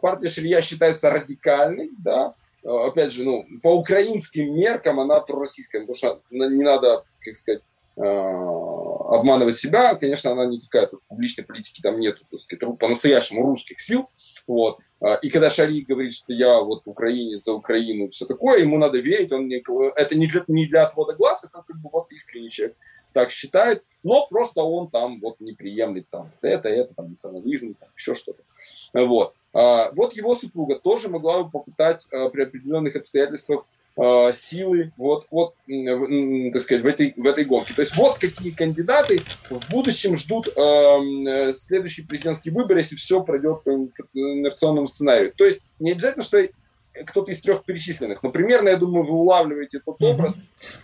[0.00, 5.96] партия Ширья считается радикальной, да, э, опять же, ну, по украинским меркам она пророссийская, потому
[5.96, 7.62] что не надо, как сказать,
[7.96, 9.94] э, обманывать себя.
[9.94, 14.08] Конечно, она не текает в публичной политике, там нету, так сказать, по-настоящему русских сил.
[14.46, 14.78] Вот.
[15.00, 18.98] А, и когда Шарик говорит, что я вот украинец за Украину, все такое, ему надо
[18.98, 19.62] верить, он не,
[19.96, 22.76] это не для, не для отвода глаз, это как бы вот искренний человек
[23.12, 27.88] так считает, но просто он там вот не приемлет там это, это, там национализм, там
[27.96, 28.42] еще что-то.
[28.94, 29.34] Вот.
[29.52, 33.66] А, вот его супруга тоже могла бы попытать а, при определенных обстоятельствах
[33.96, 37.74] Э, силы вот, вот так сказать, в этой, в этой гонке.
[37.74, 43.62] То есть вот какие кандидаты в будущем ждут э, следующий президентский выбор, если все пройдет
[43.62, 45.32] по инерционному сценарию.
[45.36, 46.44] То есть не обязательно, что
[47.06, 48.22] кто-то из трех перечисленных.
[48.22, 50.36] Но примерно, я думаю, вы улавливаете тот образ.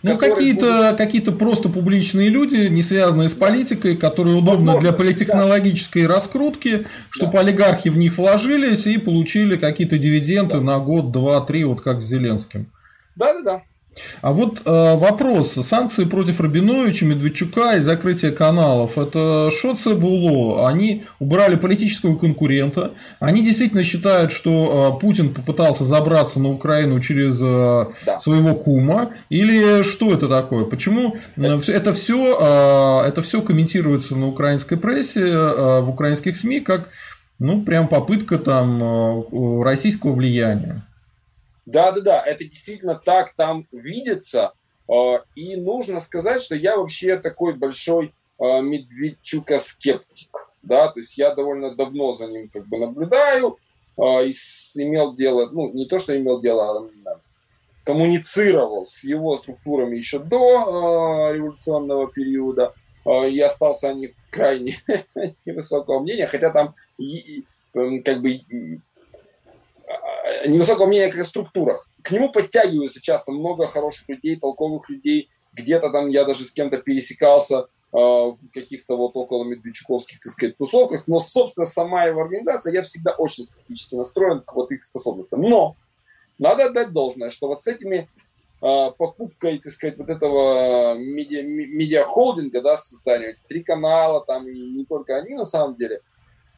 [0.03, 0.97] Ну, какие-то будет...
[0.97, 6.15] какие просто публичные люди, не связанные с политикой, которые удобны для политехнологической да.
[6.15, 7.39] раскрутки, чтобы да.
[7.39, 10.61] олигархи в них вложились и получили какие-то дивиденды да.
[10.61, 12.71] на год, два, три, вот как с Зеленским.
[13.15, 13.63] Да-да-да.
[14.21, 15.53] А вот э, вопрос.
[15.53, 18.97] Санкции против Рабиновича, Медведчука и закрытие каналов.
[18.97, 20.65] Это что Було.
[20.65, 22.91] Они убрали политического конкурента.
[23.19, 28.17] Они действительно считают, что э, Путин попытался забраться на Украину через э, да.
[28.17, 29.11] своего кума.
[29.29, 30.65] Или что это такое?
[30.65, 36.61] Почему э, это все, э, это все комментируется на украинской прессе, э, в украинских СМИ,
[36.61, 36.89] как
[37.39, 40.85] ну, прям попытка там э, российского влияния?
[41.71, 44.53] Да, да, да, это действительно так там видится.
[44.89, 50.49] А, и нужно сказать, что я вообще такой большой а, Медведчука-скептик.
[50.63, 53.57] Да, то есть я довольно давно за ним как бы наблюдаю
[53.97, 54.31] а, и
[54.75, 57.19] имел дело, ну, не то, что имел дело, а
[57.85, 62.73] коммуницировал с его структурами еще до революционного периода.
[63.05, 64.75] Я остался о них крайне
[65.45, 66.75] невысокого мнения, хотя там
[67.73, 68.41] как бы
[70.47, 71.87] невысокого мнения о структурах.
[72.01, 75.29] К нему подтягиваются часто много хороших людей, толковых людей.
[75.53, 81.07] Где-то там я даже с кем-то пересекался в каких-то вот около медведчуковских, так сказать, тусовках,
[81.07, 85.41] но, собственно, сама его организация, я всегда очень скептически настроен к вот их способностям.
[85.41, 85.75] Но
[86.39, 88.09] надо отдать должное, что вот с этими
[88.61, 94.53] э, покупкой, так сказать, вот этого медиа, медиахолдинга, да, создания, эти три канала, там, и
[94.53, 96.01] не только они на самом деле, э,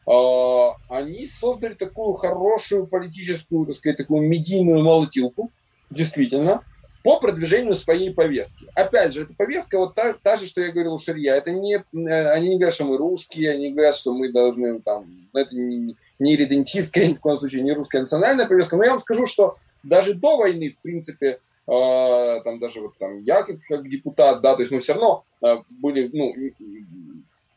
[0.06, 5.50] они создали такую хорошую политическую, так сказать, такую медийную молотилку,
[5.90, 6.62] действительно,
[7.04, 8.66] по продвижению своей повестки.
[8.74, 11.34] Опять же, эта повестка вот та, та же, что я говорил у Ширья.
[11.34, 15.28] Это не, э, они не говорят, что мы русские, они говорят, что мы должны там,
[15.34, 18.78] это не, не редентистская, ни в коем случае не русская национальная повестка.
[18.78, 23.22] Но я вам скажу, что даже до войны, в принципе, э, там даже вот там
[23.22, 26.32] я как, как депутат, да, то есть мы все равно э, были, ну,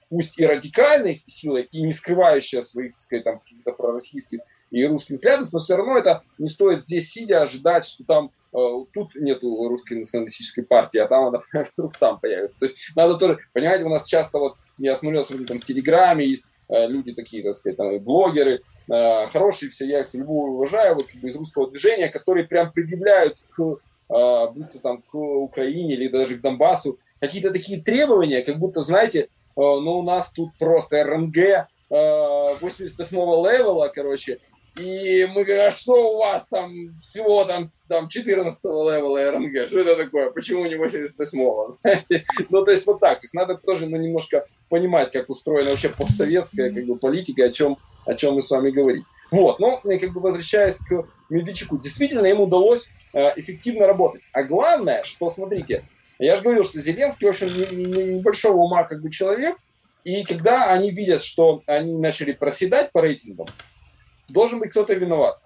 [0.09, 4.39] пусть и радикальной силой, и не скрывающая своих, так сказать, там каких-то пророссийских
[4.71, 8.85] и русских взглядов, но все равно это не стоит здесь сидя ожидать, что там Э,
[8.93, 11.39] тут нету русской националистической партии, а там она
[11.77, 12.59] вдруг там появится.
[12.59, 16.45] То есть надо тоже, понимаете, у нас часто вот, я смотрел, там в Телеграме есть
[16.69, 21.07] э, люди такие, так сказать, там, блогеры, э, хорошие все, я их люблю, уважаю, вот
[21.21, 26.97] из русского движения, которые прям предъявляют к, будто там к Украине или даже к Донбассу
[27.19, 29.27] какие-то такие требования, как будто, знаете,
[29.57, 34.37] ну у нас тут просто РНГ 88-го level а, короче,
[34.77, 39.67] и мы говорим, а что у вас там всего там, там 14 level а РНГ?
[39.67, 40.29] Что это такое?
[40.29, 41.71] Почему не 88-го?
[42.49, 43.19] ну, то есть вот так.
[43.19, 47.49] То есть надо тоже ну, немножко понимать, как устроена вообще постсоветская как бы, политика, о
[47.49, 49.03] чем, о чем мы с вами говорим.
[49.31, 54.21] Вот, но как бы возвращаясь к Медведчуку, действительно им удалось э, эффективно работать.
[54.31, 55.83] А главное, что, смотрите,
[56.19, 57.47] я же говорил, что Зеленский, в общем,
[58.17, 59.57] небольшого ума как бы человек,
[60.03, 63.47] и когда они видят, что они начали проседать по рейтингам,
[64.29, 65.39] должен быть кто-то виноват.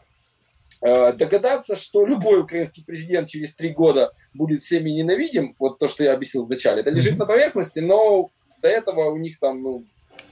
[0.82, 6.04] Э, догадаться, что любой украинский президент через три года будет всеми ненавидим, вот то, что
[6.04, 9.86] я объяснил вначале, это лежит на поверхности, но до этого у них там ну,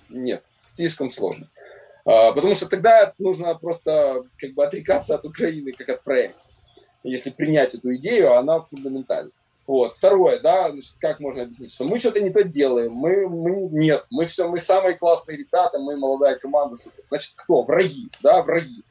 [0.09, 1.49] нет, слишком сложно.
[2.05, 6.39] Э, потому что тогда нужно просто как бы отрекаться от Украины как от проекта.
[7.03, 9.31] Если принять эту идею, она фундаментальна.
[9.69, 9.91] Вот.
[9.91, 14.03] Второе, да, значит, как можно объяснить, что мы что-то не то делаем, мы, мы нет,
[14.09, 17.03] мы все, мы самые классные ребята, мы молодая команда, супер.
[17.07, 17.61] Значит, кто?
[17.61, 18.83] Враги, да, враги.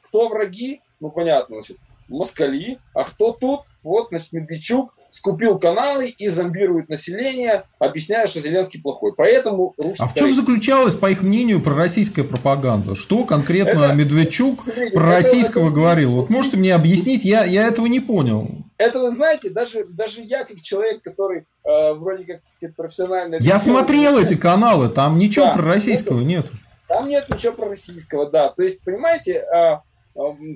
[0.00, 0.80] Кто враги?
[1.00, 1.76] Ну, понятно, значит,
[2.08, 3.60] москали, а кто тут?
[3.82, 9.12] Вот, значит, Медведчук, скупил каналы и зомбирует население, объясняя, что Зеленский плохой.
[9.14, 10.04] Поэтому рушится...
[10.04, 12.94] А в чем заключалась, по их мнению, пророссийская пропаганда?
[12.94, 16.12] Что конкретно это, Медведчук смотрите, пророссийского это, говорил?
[16.12, 17.24] Вот можете мне объяснить?
[17.26, 18.48] Я, я этого не понял.
[18.78, 23.36] Это вы знаете, даже, даже я, как человек, который э, вроде как, так сказать, профессионально...
[23.38, 26.46] Я смотрел эти каналы, там ничего да, пророссийского это, нет.
[26.88, 28.48] Там нет ничего пророссийского, да.
[28.48, 29.76] То есть, понимаете, э,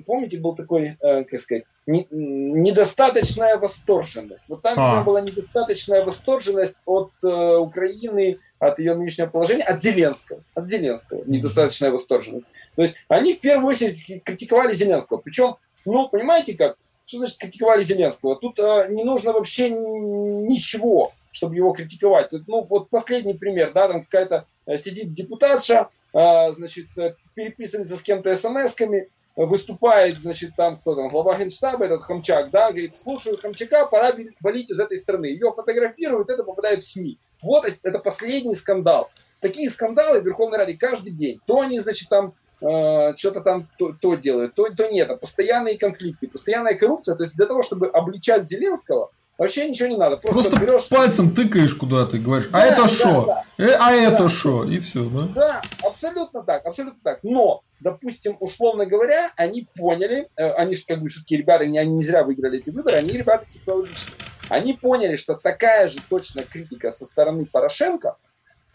[0.07, 4.49] помните, был такой, э, как сказать, недостаточная восторженность.
[4.49, 5.03] Вот там а.
[5.03, 10.43] была недостаточная восторженность от э, Украины, от ее нынешнего положения, от Зеленского.
[10.53, 12.47] От Зеленского недостаточная восторженность.
[12.75, 15.17] То есть они в первую очередь критиковали Зеленского.
[15.17, 16.77] Причем, ну, понимаете как?
[17.05, 18.35] Что значит критиковали Зеленского?
[18.35, 22.29] Тут э, не нужно вообще ничего, чтобы его критиковать.
[22.29, 27.95] Тут, ну, вот последний пример, да, там какая-то э, сидит депутатша, э, значит, э, переписывается
[27.95, 29.07] с кем-то смс-ками,
[29.45, 34.71] выступает, значит, там кто там, глава генштаба, этот Хамчак, да, говорит, слушаю Хамчака, пора валить
[34.71, 35.27] из этой страны.
[35.27, 37.19] Ее фотографируют, это попадает в СМИ.
[37.43, 39.09] Вот это последний скандал.
[39.39, 41.39] Такие скандалы в Верховной Раде каждый день.
[41.45, 45.19] То они, значит, там э, что-то там то, то делают, то, то нет.
[45.21, 47.15] Постоянные конфликты, постоянная коррупция.
[47.15, 50.17] То есть для того, чтобы обличать Зеленского, Вообще ничего не надо.
[50.17, 50.89] Просто, Просто берешь...
[50.89, 53.25] пальцем тыкаешь куда-то и говоришь, а это что?
[53.25, 53.65] Да, да.
[53.65, 54.63] Э, а это что?
[54.63, 55.27] И все, да?
[55.35, 57.19] Да, абсолютно так, абсолютно так.
[57.23, 62.01] Но, допустим, условно говоря, они поняли, э, они же как бы все-таки ребята, они не
[62.01, 64.15] зря выиграли эти выборы, они ребята технологичные.
[64.49, 68.17] Они поняли, что такая же точно критика со стороны Порошенко,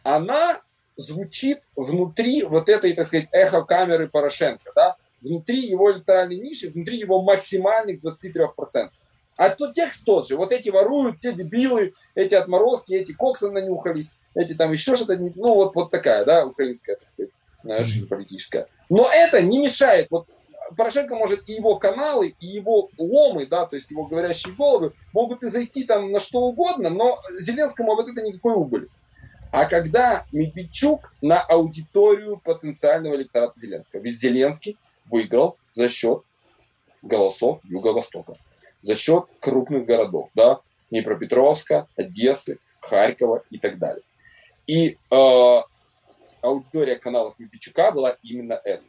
[0.05, 0.61] она
[0.97, 4.97] звучит внутри вот этой, так сказать, эхо-камеры Порошенко, да?
[5.23, 8.91] внутри его электоральной ниши, внутри его максимальных 23%.
[9.37, 10.37] А то текст тот же.
[10.37, 15.17] Вот эти воруют, те дебилы, эти отморозки, эти коксы нанюхались, эти там еще что-то.
[15.17, 17.31] Ну, вот, вот такая, да, украинская, так сказать,
[17.65, 18.67] э, жизнь политическая.
[18.91, 20.09] Но это не мешает.
[20.11, 20.27] Вот
[20.77, 25.43] Порошенко может и его каналы, и его ломы, да, то есть его говорящие головы, могут
[25.43, 28.89] и зайти там на что угодно, но Зеленскому вот это никакой убыли.
[29.51, 34.79] А когда Медведчук на аудиторию потенциального электората Зеленского, ведь Зеленский
[35.11, 36.23] выиграл за счет
[37.03, 38.35] голосов Юго-Востока
[38.83, 40.61] за счет крупных городов, да,
[40.91, 44.03] Днепропетровска, Одессы, Харькова и так далее.
[44.67, 45.63] И э,
[46.43, 48.85] аудитория каналов Медведчука была именно это.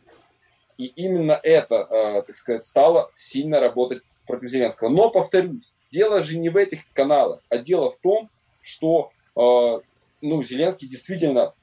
[0.78, 4.90] И именно это, э, так сказать, стало сильно работать против Зеленского.
[4.90, 8.30] Но, повторюсь, дело же не в этих каналах, а дело в том,
[8.62, 9.80] что э,
[10.22, 11.54] ну, Зеленский действительно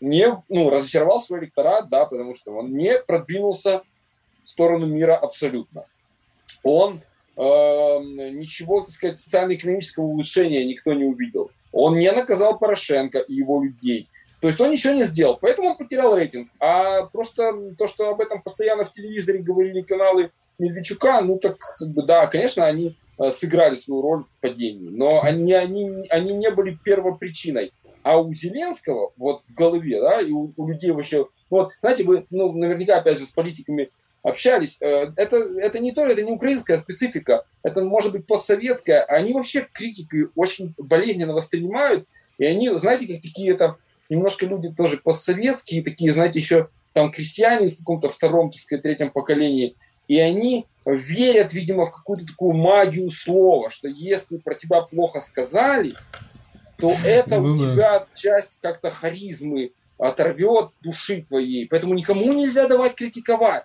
[0.00, 3.82] не, ну, разочаровал свой электорат, да, потому что он не продвинулся
[4.42, 5.86] в сторону мира абсолютно.
[6.62, 7.02] Он
[7.36, 11.50] ничего, так сказать, социально-экономического улучшения никто не увидел.
[11.72, 14.08] Он не наказал Порошенко и его людей.
[14.40, 16.50] То есть он ничего не сделал, поэтому он потерял рейтинг.
[16.60, 21.88] А просто то, что об этом постоянно в телевизоре говорили каналы Медведчука, ну так, как
[21.88, 26.50] бы, да, конечно, они э, сыграли свою роль в падении, но они, они, они не
[26.50, 27.72] были первопричиной.
[28.02, 32.26] А у Зеленского вот в голове, да, и у, у людей вообще, вот, знаете, вы,
[32.28, 33.90] ну, наверняка, опять же, с политиками
[34.24, 39.32] общались, э, это, это не то, это не украинская специфика, это может быть постсоветская, они
[39.34, 42.08] вообще критики очень болезненно воспринимают,
[42.38, 43.76] и они, знаете, как какие-то
[44.08, 49.10] немножко люди тоже постсоветские, такие, знаете, еще там крестьяне в каком-то втором, так сказать, третьем
[49.10, 49.76] поколении,
[50.08, 55.94] и они верят, видимо, в какую-то такую магию слова, что если про тебя плохо сказали,
[56.78, 61.68] то это ну, у тебя часть как-то харизмы оторвет души твоей.
[61.68, 63.64] Поэтому никому нельзя давать критиковать.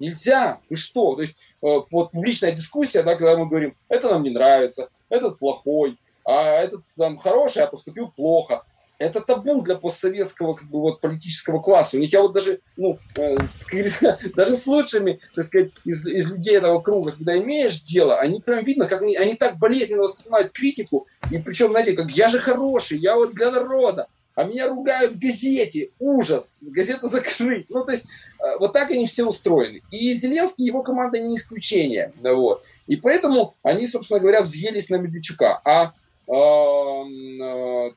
[0.00, 0.58] Нельзя.
[0.68, 1.14] Вы что?
[1.14, 5.38] То есть э, вот публичная дискуссия, да, когда мы говорим, это нам не нравится, этот
[5.38, 8.64] плохой, а этот там хороший, а поступил плохо
[9.00, 11.96] это табу для постсоветского как бы, вот, политического класса.
[11.96, 13.66] У них я вот даже, ну, э, с,
[14.36, 18.62] даже с лучшими, так сказать, из, из людей этого круга, когда имеешь дело, они прям
[18.62, 22.98] видно, как они, они так болезненно воспринимают критику, и причем, знаете, как я же хороший,
[22.98, 27.66] я вот для народа, а меня ругают в газете, ужас, газету закрыть.
[27.70, 29.82] Ну, то есть, э, вот так они все устроены.
[29.90, 32.10] И Зеленский, его команда не исключение.
[32.22, 32.64] Вот.
[32.86, 35.60] И поэтому они, собственно говоря, взъелись на Медведчука.
[35.64, 35.92] А
[36.26, 37.90] э,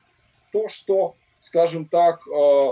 [0.52, 2.68] то, что, скажем так, э,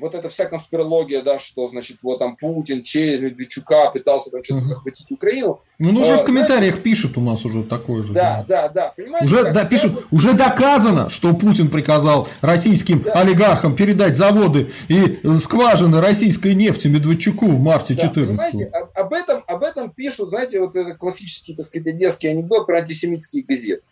[0.00, 4.62] вот эта вся конспирология, да, что, значит, вот там Путин через Медведчука пытался там что-то
[4.62, 5.60] захватить Украину.
[5.78, 8.12] Ну, ну уже а, в комментариях знаете, пишут у нас уже такое же.
[8.12, 9.26] Да, да, да, понимаете?
[9.26, 13.12] Уже, да, пишут, уже доказано, что Путин приказал российским да.
[13.12, 19.44] олигархам передать заводы и скважины российской нефти Медведчуку в марте да, 14 понимаете, об этом,
[19.46, 23.82] об этом пишут, знаете, вот это классический, так сказать, одесский анекдот про антисемитские газеты.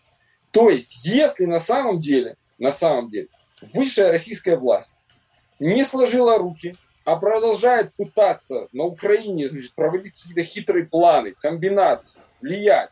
[0.51, 3.29] То есть, если на самом деле на самом деле,
[3.73, 4.97] высшая российская власть
[5.61, 6.73] не сложила руки,
[7.05, 12.91] а продолжает пытаться на Украине значит, проводить какие-то хитрые планы, комбинации, влиять.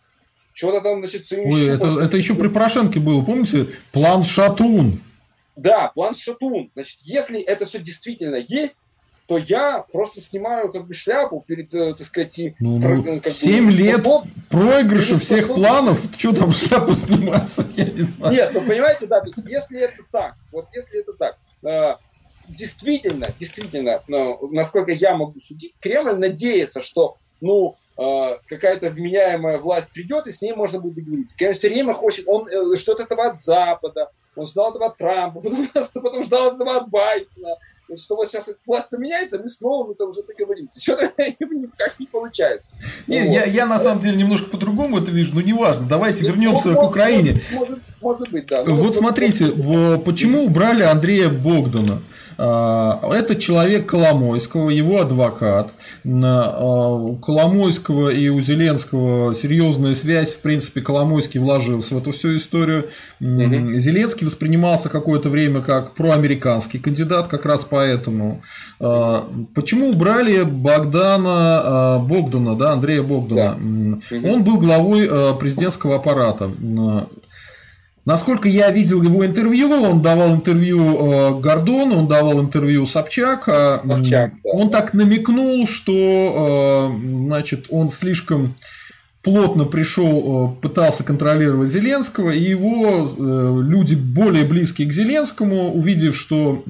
[0.52, 3.68] Что-то там, значит, Ой, это, это еще при Порошенке было, помните?
[3.90, 5.00] План Шатун.
[5.56, 6.70] Да, план Шатун.
[6.74, 8.82] Значит, если это все действительно есть,
[9.26, 13.32] то я просто снимаю как бы шляпу перед, э, так сказать, ну, про, ну, как
[13.32, 15.56] 7 бы, лет способ, проигрыша всех способ...
[15.56, 18.34] планов, что там шляпу сниматься, я не знаю.
[18.34, 21.94] Нет, ну понимаете, да, то есть если это так, вот если это так, э,
[22.48, 29.90] действительно, действительно, ну, насколько я могу судить, Кремль надеется, что, ну, э, какая-то вменяемая власть
[29.90, 31.36] придет, и с ней можно будет договориться.
[31.36, 35.40] Кремль все время хочет, он э, что-то этого от Запада, он ждал этого от Трампа,
[35.42, 35.68] потом,
[36.02, 37.56] потом ждал этого от Байдена,
[37.96, 40.80] что вот сейчас власть поменяется, мы снова мы там уже договоримся.
[40.80, 42.70] Что-то никак не получается.
[43.06, 43.34] Нет, вот.
[43.34, 45.86] я, я на самом деле немножко по-другому это вижу, но неважно.
[45.88, 47.40] Давайте вернемся ну, к Украине.
[47.52, 48.64] Может, может быть, да.
[48.64, 49.46] Ну, вот смотрите,
[50.04, 52.02] почему убрали Андрея Богдана?
[52.44, 55.72] А, это человек Коломойского, его адвокат.
[56.04, 60.34] А, у Коломойского и у Зеленского серьезная связь.
[60.34, 62.88] В принципе, Коломойский вложился в эту всю историю.
[63.20, 63.78] Угу.
[63.78, 68.42] Зеленский воспринимался какое-то время как проамериканский кандидат, как раз поэтому.
[68.80, 73.56] А, почему убрали Богдана Богдана, да, Андрея Богдана?
[74.10, 74.28] Да.
[74.28, 76.50] Он был главой президентского аппарата.
[78.04, 83.44] Насколько я видел его интервью, он давал интервью э, Гордону, он давал интервью Собчак.
[83.46, 84.50] Э, Собчак да.
[84.50, 88.56] Он так намекнул, что э, значит, он слишком
[89.22, 93.08] плотно пришел, пытался контролировать Зеленского, и его
[93.62, 96.64] люди более близкие к Зеленскому, увидев, что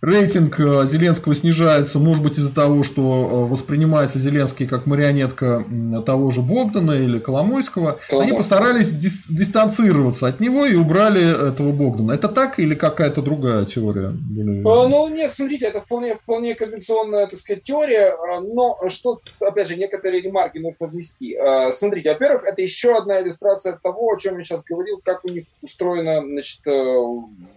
[0.00, 5.64] рейтинг э, Зеленского снижается, может быть, из-за того, что э, воспринимается Зеленский как марионетка
[6.06, 8.22] того же Богдана или Коломойского, Коломойского.
[8.22, 12.12] они постарались дис- дистанцироваться от него и убрали этого Богдана.
[12.12, 14.08] Это так или какая-то другая теория?
[14.08, 19.76] А, ну, нет, смотрите, это вполне, вполне конвенционная, так сказать, теория, но что, опять же,
[19.76, 21.36] некоторые ремарки нужно внести.
[21.70, 25.44] Смотрите, во-первых, это еще одна иллюстрация того, о чем я сейчас говорил, как у них
[25.62, 26.96] устроена, значит, э,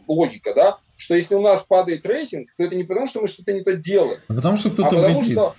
[0.08, 0.78] логика, да?
[1.02, 3.76] Что если у нас падает рейтинг, то это не потому, что мы что-то не то
[3.76, 4.20] делаем.
[4.28, 5.56] А потому что кто-то а потому, что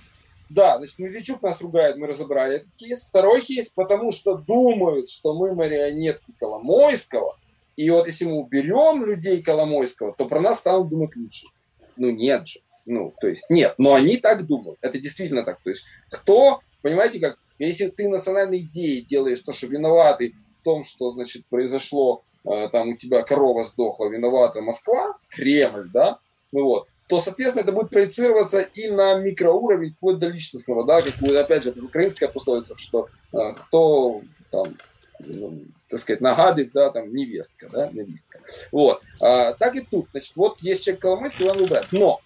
[0.49, 3.03] да, значит, Медведчук нас ругает, мы разобрали этот кейс.
[3.03, 7.37] Второй кейс, потому что думают, что мы марионетки Коломойского,
[7.75, 11.47] и вот если мы уберем людей Коломойского, то про нас станут думать лучше.
[11.97, 12.61] Ну нет же.
[12.85, 14.77] Ну, то есть нет, но они так думают.
[14.81, 15.61] Это действительно так.
[15.61, 20.83] То есть кто, понимаете, как, если ты национальной идеей делаешь то, что виноваты в том,
[20.83, 26.19] что, значит, произошло там у тебя корова сдохла, виновата Москва, Кремль, да,
[26.51, 31.13] ну вот, то, соответственно, это будет проецироваться и на микроуровень, вплоть до личностного, да, как
[31.19, 34.77] будет, опять же, украинская пословица, что э, кто там,
[35.19, 38.39] ну, так сказать, нагадив, да, там, невестка, да, невестка.
[38.71, 39.03] Вот.
[39.21, 41.87] А, так и тут, значит, вот есть человек Коломойский, он выбирает.
[41.91, 42.21] Но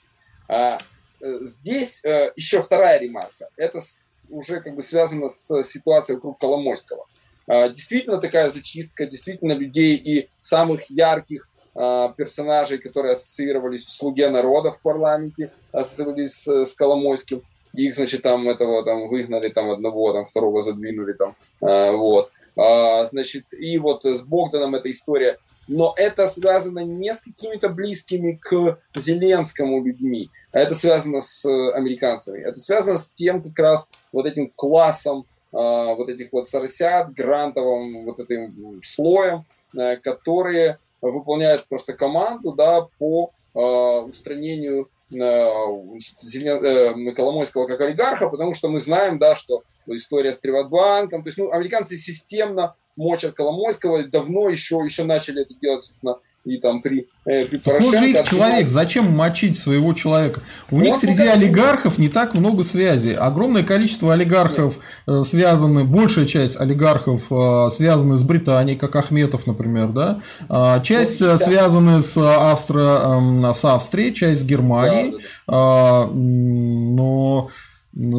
[0.47, 0.77] а,
[1.21, 3.49] э, здесь а, еще вторая ремарка.
[3.57, 7.05] Это с, уже как бы связано с ситуацией вокруг Коломойского.
[7.47, 14.29] А, действительно такая зачистка, действительно людей и самых ярких а, персонажей, которые ассоциировались в «Слуге
[14.29, 17.41] народа» в парламенте, ассоциировались с, Коломойским.
[17.73, 22.31] Их, значит, там этого там выгнали, там одного, там второго задвинули, там, а, вот.
[22.55, 25.37] Значит, и вот с Богданом эта история.
[25.67, 32.41] Но это связано не с какими-то близкими к Зеленскому людьми, а это связано с американцами.
[32.41, 38.19] Это связано с тем как раз вот этим классом вот этих вот соросят, грантовым вот
[38.19, 39.45] этим слоем,
[39.77, 48.67] э, которые выполняют просто команду да, по а, устранению э, Коломойского как олигарха, потому что
[48.67, 54.49] мы знаем, да, что история с Приватбанком, то есть ну, американцы системно мочат Коломойского, давно
[54.49, 57.97] еще, еще начали это делать, собственно, и там при, э, при Порошенко.
[57.97, 60.41] Же их человек, зачем мочить своего человека?
[60.71, 63.13] У них среди олигархов не так много связей.
[63.13, 64.77] Огромное количество олигархов
[65.07, 65.19] Нет.
[65.19, 70.21] Э, связаны, большая часть олигархов э, связаны с Британией, как Ахметов, например, да?
[70.49, 75.11] А, часть ну, связаны с, Австро, эм, с Австрией, часть с Германией.
[75.11, 75.23] Да, да, да.
[75.47, 77.49] А, но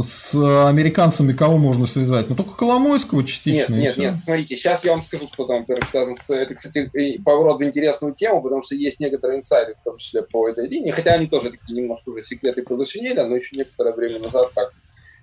[0.01, 0.35] с
[0.67, 2.29] американцами кого можно связать?
[2.29, 3.75] Ну, только Коломойского частично.
[3.75, 6.31] Нет, нет, нет, смотрите, сейчас я вам скажу, кто там, во связан с...
[6.31, 6.91] Это, кстати,
[7.25, 10.91] поворот в интересную тему, потому что есть некоторые инсайды, в том числе по этой линии,
[10.91, 14.73] хотя они тоже такие немножко уже секреты продушинели, но еще некоторое время назад так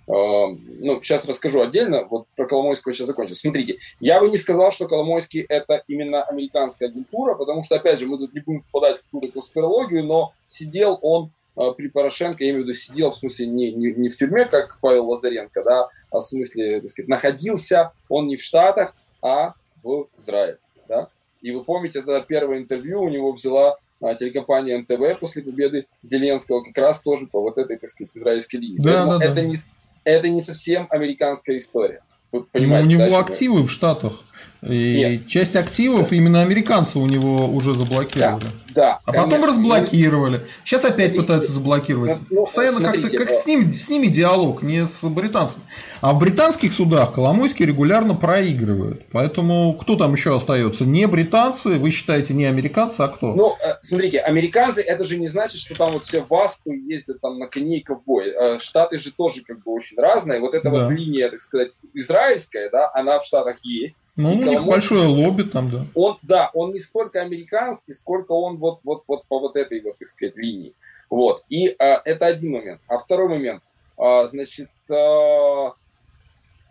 [0.08, 3.36] э, ну, сейчас расскажу отдельно, вот про Коломойского сейчас закончу.
[3.36, 8.08] Смотрите, я бы не сказал, что Коломойский это именно американская агентура, потому что, опять же,
[8.08, 12.64] мы тут не будем впадать в какую-то конспирологию, но сидел он при Порошенко, я имею
[12.64, 16.18] в виду, сидел, в смысле, не, не, не в тюрьме, как Павел Лазаренко, да, а
[16.18, 19.50] в смысле, так сказать, находился он не в Штатах, а
[19.84, 21.10] в Израиле, да.
[21.42, 26.64] И вы помните, это первое интервью у него взяла а, телекомпания НТВ после победы Зеленского,
[26.64, 28.80] как раз тоже по вот этой, так сказать, израильской линии.
[28.80, 29.42] Да, да, это, да.
[29.42, 29.58] Не,
[30.04, 32.02] это не совсем американская история.
[32.32, 34.24] Вы Но у него да, активы в Штатах.
[34.62, 35.28] И Нет.
[35.28, 38.44] часть активов именно американцы у него уже заблокировали.
[38.44, 38.66] Да.
[38.76, 39.32] Да, а конечно.
[39.32, 40.46] потом разблокировали.
[40.66, 42.18] Сейчас опять смотрите, пытаются заблокировать.
[42.30, 45.64] Ну, Постоянно как-то как с, ним, с ними диалог, не с британцами.
[46.02, 49.04] А в британских судах Коломойский регулярно проигрывают.
[49.14, 50.84] Поэтому кто там еще остается?
[50.84, 53.34] Не британцы, вы считаете, не американцы, а кто?
[53.34, 57.22] Ну, э, смотрите, американцы это же не значит, что там вот все в Асту ездят
[57.22, 58.28] там на коне и ковбой.
[58.30, 60.42] Э, Штаты же тоже как бы очень разные.
[60.42, 60.84] Вот эта да.
[60.84, 64.02] вот линия, так сказать, израильская, да, она в Штатах есть.
[64.16, 65.86] Ну, у них большое лобби там, да.
[65.94, 69.98] Он, да, он не столько американский, сколько он вот, вот, вот по вот этой вот,
[69.98, 70.74] так сказать, линии.
[71.10, 71.44] Вот.
[71.50, 72.82] И а, это один момент.
[72.88, 73.62] А второй момент,
[73.98, 75.74] а, значит, а,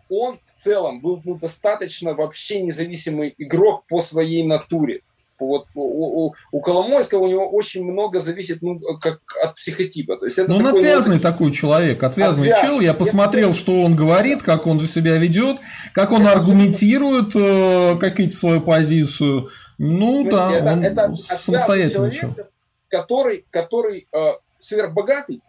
[0.09, 5.01] он в целом был ну, достаточно вообще независимый игрок по своей натуре.
[5.39, 10.17] Вот у, у, у Коломойского у него очень много зависит ну, как от психотипа.
[10.17, 11.23] То есть это ну, он отвязный вот...
[11.23, 12.79] такой человек, отвязный, отвязный чел.
[12.79, 13.59] Я посмотрел, это...
[13.59, 15.57] что он говорит, как он себя ведет,
[15.93, 19.47] как он аргументирует э, какие-то свою позицию.
[19.77, 22.49] Ну Смотрите, да, это, он это самостоятельный человек,
[22.87, 24.17] который, который э,
[24.57, 25.41] сверхбогатый,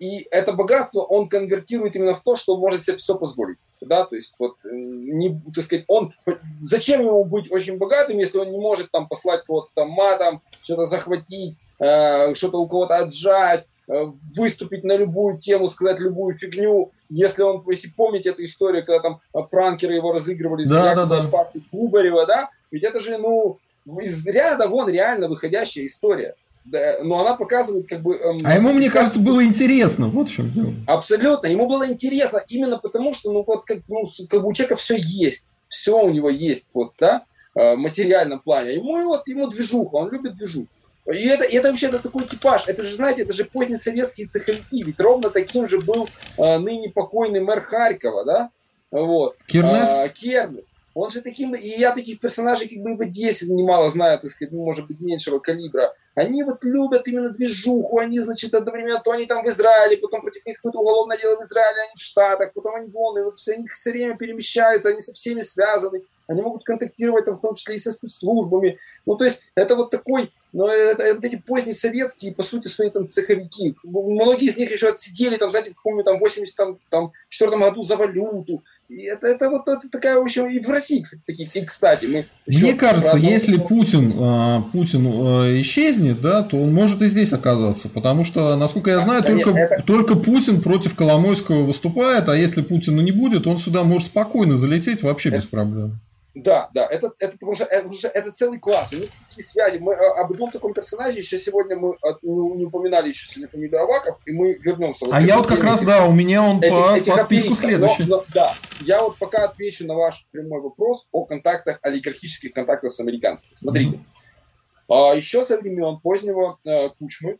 [0.00, 3.58] и это богатство он конвертирует именно в то, что он может себе все позволить.
[3.82, 4.06] Да?
[4.06, 6.14] То есть, вот, э, не, так сказать, он,
[6.62, 10.86] зачем ему быть очень богатым, если он не может там послать кого-то там матом, что-то
[10.86, 16.92] захватить, э, что-то у кого-то отжать, э, выступить на любую тему, сказать любую фигню.
[17.10, 19.20] Если он, если помните эту историю, когда там
[19.50, 21.50] пранкеры его разыгрывали да, да, да.
[21.70, 23.58] Кубарева, да, ведь это же, ну,
[24.00, 26.36] из ряда вон реально выходящая история.
[26.64, 28.16] Да, но она показывает как бы...
[28.16, 30.72] Эм, а ему, мне кажется, было интересно, вот в чем дело.
[30.86, 34.76] Абсолютно, ему было интересно именно потому, что ну, вот, как, ну, как бы у человека
[34.76, 38.74] все есть, все у него есть, вот, да, э, в материальном плане.
[38.74, 40.68] Ему вот, ему движуха, он любит движуху.
[41.06, 42.68] И это, это вообще это такой типаж.
[42.68, 44.82] Это же, знаете, это же позднесоветские цеховики.
[44.82, 48.50] Ведь ровно таким же был э, ныне покойный мэр Харькова, да?
[48.90, 49.36] Вот.
[49.46, 49.88] Кирнес?
[49.88, 50.64] А, Кернес.
[50.94, 54.52] Он же таким, и я таких персонажей как бы в Одессе немало знаю, так сказать,
[54.52, 55.94] ну, может быть, меньшего калибра.
[56.20, 60.44] Они вот любят именно движуху, они, значит, одновременно, то они там в Израиле, потом против
[60.44, 63.54] них какое-то уголовное дело в Израиле, они в Штатах, потом они вон, и вот все,
[63.54, 67.76] они все время перемещаются, они со всеми связаны, они могут контактировать там, в том числе
[67.76, 68.78] и со спецслужбами.
[69.06, 72.68] Ну, то есть, это вот такой, ну, это, это вот эти поздние советские, по сути,
[72.68, 73.74] свои там цеховики.
[73.82, 79.02] Многие из них еще отсидели, там, знаете, в каком-нибудь там 84 году за валюту, И
[79.04, 81.48] это, это вот это такая, в общем, и в России, кстати, такие.
[81.54, 87.00] И, кстати, мы Мне кажется, если Путин, а, Путин а, исчезнет, да, то он может
[87.00, 87.88] и здесь оказаться.
[87.88, 89.82] Потому что, насколько я знаю, только, это...
[89.84, 95.04] только Путин против Коломойского выступает, а если Путина не будет, он сюда может спокойно залететь
[95.04, 95.38] вообще это...
[95.38, 96.00] без проблем.
[96.34, 99.78] Да, да, это, это, потому что, это, это целый класс, у них такие связи.
[99.78, 103.82] Мы а, об одном таком персонаже еще сегодня мы не, не упоминали еще сегодня фамилию
[103.82, 105.06] Аваков, и мы вернемся.
[105.06, 107.54] Вот а я вот как раз, да, у меня он этих, по, этих по списку
[107.54, 108.04] следующий.
[108.04, 108.52] Но, но, да,
[108.82, 113.54] я вот пока отвечу на ваш прямой вопрос о контактах, олигархических контактах с американцами.
[113.56, 115.10] Смотрите, mm-hmm.
[115.10, 117.38] а, еще со времен позднего а, Кучмы,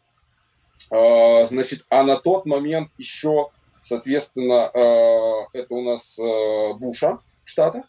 [0.90, 7.48] а, значит, а на тот момент еще, соответственно, а, это у нас а, Буша в
[7.48, 7.84] Штатах,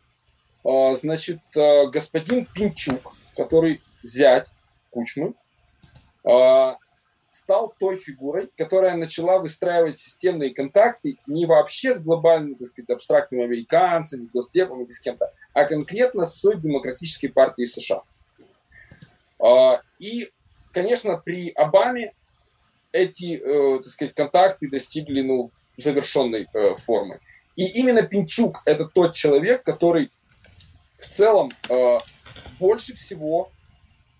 [0.64, 4.53] значит, а, господин Пинчук, который зять
[4.89, 5.34] Кучмы,
[6.24, 6.78] а,
[7.30, 13.45] стал той фигурой, которая начала выстраивать системные контакты не вообще с глобальными, так сказать, абстрактными
[13.45, 18.03] американцами, госдепом или с кем-то, а конкретно с Демократической партией США.
[19.97, 20.30] И,
[20.72, 22.14] конечно, при Обаме
[22.91, 27.20] эти, э, так сказать, контакты достигли ну, завершенной э, формы.
[27.55, 30.12] И именно Пинчук– это тот человек, который
[31.02, 31.97] в целом э,
[32.60, 33.52] больше всего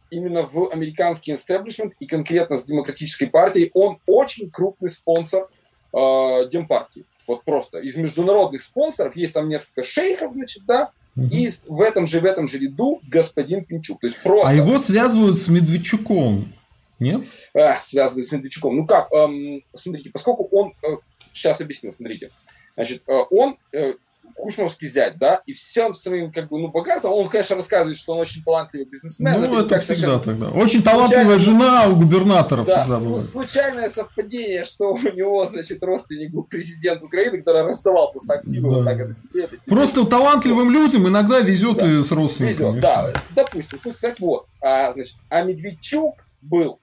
[0.10, 5.50] именно в американский истеблишмент и конкретно с демократической партией, он очень крупный спонсор
[5.94, 7.06] э, Демпартии.
[7.28, 11.28] Вот просто из международных спонсоров есть там несколько шейхов, значит, да, угу.
[11.28, 14.02] и в этом же в этом же ряду господин Пинчук.
[14.02, 14.52] То есть просто...
[14.52, 16.54] А его связывают с Медведчуком,
[17.00, 17.24] нет?
[17.54, 18.76] А, связывают с Медведчуком.
[18.76, 20.98] Ну как, эм, смотрите, поскольку он, э,
[21.34, 22.30] сейчас объясню, смотрите,
[22.76, 23.94] значит, э, он э,
[24.36, 28.20] кушмовский зять, да, и всем своим, как бы, ну, богатством, он, конечно, рассказывает, что он
[28.20, 29.34] очень талантливый бизнесмен.
[29.40, 30.50] Ну, это, это всегда тогда.
[30.50, 33.20] Очень талантливая жена у губернатора да, всегда была.
[33.20, 38.76] случайное совпадение, что у него, значит, родственник был президент Украины, который раздавал просто активы, да.
[38.76, 39.76] вот так это тебе, это тебе.
[39.76, 41.90] Просто талантливым людям иногда везет да.
[41.90, 42.78] и с родственниками.
[42.78, 43.80] Везет, да, допустим.
[43.84, 46.80] Тут, так вот, а, значит, а Медведчук был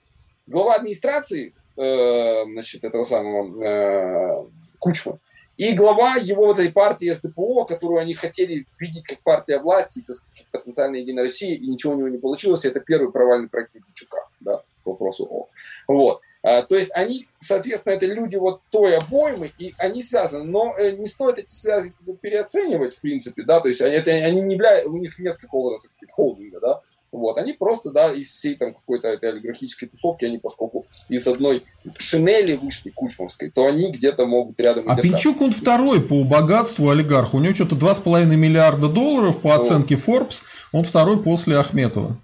[0.46, 4.44] глава администрации, э, значит, этого самого э,
[4.78, 5.18] Кучма.
[5.58, 10.14] И глава его вот этой партии СДПО, которую они хотели видеть как партия власти, это
[10.52, 14.62] потенциально Единая Россия, и ничего у него не получилось, это первый провальный проект Медведчука, да,
[14.84, 15.48] по вопросу О.
[15.88, 16.20] Вот.
[16.44, 20.44] А, то есть они, соответственно, это люди вот той обоймы, и они связаны.
[20.44, 21.92] Но э, не стоит эти связи
[22.22, 25.82] переоценивать, в принципе, да, то есть они, это, они не являются, у них нет какого-то,
[25.82, 26.80] так сказать, холдинга, да,
[27.10, 31.62] вот, они просто, да, из всей там какой-то этой олигархической тусовки, они поскольку из одной
[31.96, 34.84] шинели вышли кучмовской, то они где-то могут рядом...
[34.88, 37.32] А Пинчук, он второй по богатству олигарх.
[37.34, 40.42] У него что-то 2,5 миллиарда долларов по оценке Forbes.
[40.72, 42.20] Он второй после Ахметова.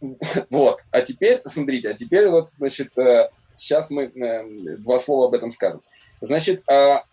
[0.50, 0.80] Вот.
[0.90, 2.88] А теперь, смотрите, а теперь вот, значит,
[3.54, 5.82] сейчас э, мы э, два слова об этом скажем.
[6.22, 7.04] Значит, а,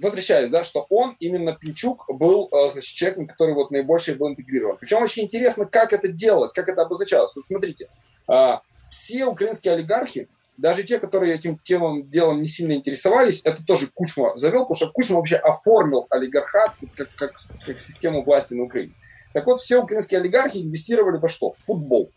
[0.00, 4.76] возвращаюсь, да, что он, именно Пинчук, был, э, значит, человеком, который вот наибольше был интегрирован.
[4.78, 7.34] Причем очень интересно, как это делалось, как это обозначалось.
[7.34, 7.88] Вот смотрите,
[8.28, 13.88] а, все украинские олигархи, даже те, которые этим темам делом не сильно интересовались, это тоже
[13.92, 17.32] Кучма завел, потому что Кучма вообще оформил олигархат как, как,
[17.66, 18.94] как систему власти на Украине.
[19.34, 21.52] Так вот, все украинские олигархи инвестировали во что?
[21.52, 22.10] В футбол.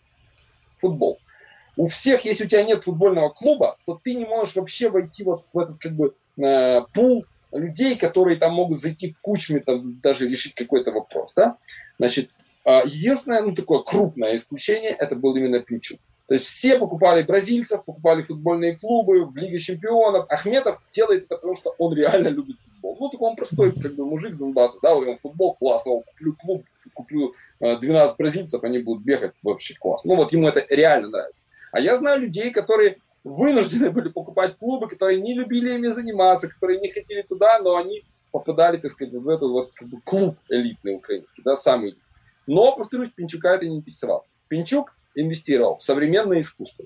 [0.77, 1.19] Футбол.
[1.75, 5.41] У всех, если у тебя нет футбольного клуба, то ты не можешь вообще войти вот
[5.53, 10.55] в этот как бы э, пул людей, которые там могут зайти кучами, там даже решить
[10.55, 11.57] какой-то вопрос, да.
[11.97, 12.29] Значит,
[12.65, 15.99] а, единственное, ну, такое крупное исключение, это был именно Пинчук.
[16.27, 20.27] То есть все покупали бразильцев, покупали футбольные клубы, в чемпионов.
[20.29, 22.97] Ахметов делает это потому, что он реально любит футбол.
[22.99, 26.65] Ну, такой он простой как бы мужик с Донбасса, да, он футбол классно, куплю клуб,
[26.93, 30.13] куплю 12 а, бразильцев, они будут бегать вообще классно.
[30.13, 31.47] Ну, вот ему это реально нравится.
[31.71, 36.79] А я знаю людей, которые вынуждены были покупать клубы, которые не любили ими заниматься, которые
[36.79, 40.95] не хотели туда, но они попадали, так сказать, в этот вот как бы, клуб элитный
[40.95, 41.97] украинский, да, самый.
[42.47, 44.25] Но, повторюсь, Пинчука это не интересовало.
[44.47, 46.85] Пинчук инвестировал в современное искусство.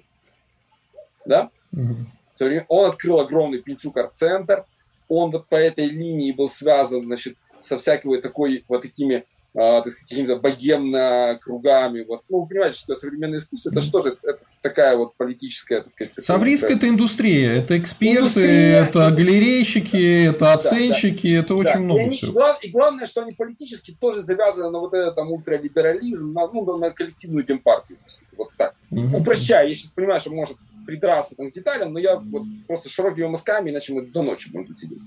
[1.26, 1.52] Да?
[1.74, 2.66] Mm-hmm.
[2.68, 4.66] Он открыл огромный Пинчук арт-центр,
[5.08, 9.88] он вот по этой линии был связан, значит, со всякой вот такой, вот такими так
[9.88, 12.04] сказать, какими-то богемно-кругами.
[12.04, 12.24] Вот.
[12.28, 14.18] Ну, вы понимаете, что современное искусство это что же?
[14.24, 16.14] Это такая вот политическая, так сказать...
[16.18, 21.80] Савриск это индустрия, это эксперты, индустрия, это галерейщики, это оценщики, да, да, это очень да.
[21.80, 22.32] много и они, всего.
[22.32, 26.48] И, глав, и главное, что они политически тоже завязаны на вот этот там ультралиберализм, на,
[26.48, 28.00] ну, на коллективную демпартию.
[28.36, 28.74] Вот так.
[28.90, 29.18] Угу.
[29.18, 33.28] Упрощая, я сейчас понимаю, что может придраться там к деталям, но я вот просто широкими
[33.28, 35.00] мазками, иначе мы до ночи будем сидеть.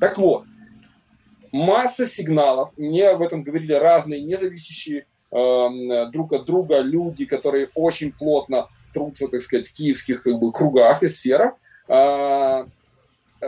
[0.00, 0.44] Так вот,
[1.52, 2.70] масса сигналов.
[2.76, 9.28] Мне об этом говорили разные независящие э, друг от друга люди, которые очень плотно трутся,
[9.28, 11.54] так сказать, в киевских как бы, кругах и сферах,
[11.88, 12.64] э,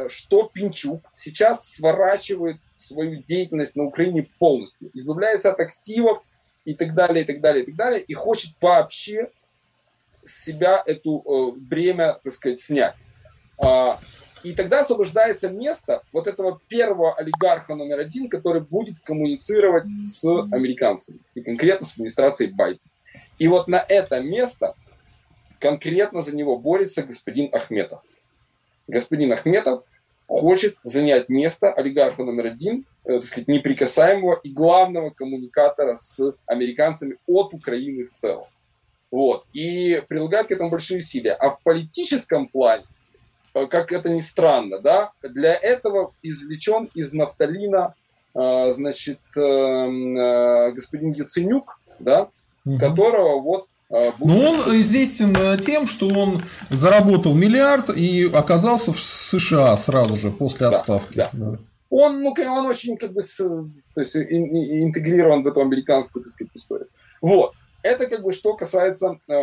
[0.09, 6.23] что Пинчук сейчас сворачивает свою деятельность на Украине полностью, избавляется от активов
[6.65, 9.31] и так далее, и так далее, и так далее, и хочет вообще
[10.25, 12.95] себя эту э, бремя, так сказать, снять.
[14.43, 21.21] И тогда освобождается место вот этого первого олигарха номер один, который будет коммуницировать с американцами,
[21.35, 22.91] и конкретно с администрацией Байдена.
[23.39, 24.75] И вот на это место
[25.61, 28.01] конкретно за него борется господин Ахметов.
[28.89, 29.85] Господин Ахметов
[30.27, 37.17] хочет занять место олигарха номер один, э, так сказать, неприкасаемого и главного коммуникатора с американцами
[37.27, 38.47] от Украины в целом.
[39.11, 39.45] Вот.
[39.53, 41.35] И прилагает к этому большие усилия.
[41.35, 42.85] А в политическом плане,
[43.53, 47.95] как это ни странно, да, для этого извлечен из нафталина
[48.35, 52.29] э, значит, господин Яценюк, да,
[52.65, 52.79] угу.
[52.79, 54.21] которого вот Будет...
[54.21, 60.69] Но он известен тем, что он заработал миллиард и оказался в США сразу же после
[60.69, 61.17] отставки.
[61.17, 61.51] Да, да.
[61.51, 61.59] Да.
[61.91, 66.89] Он, ну, он очень как бы то есть, интегрирован в эту американскую так сказать, историю.
[67.21, 67.53] Вот.
[67.83, 69.35] Это как бы что касается э,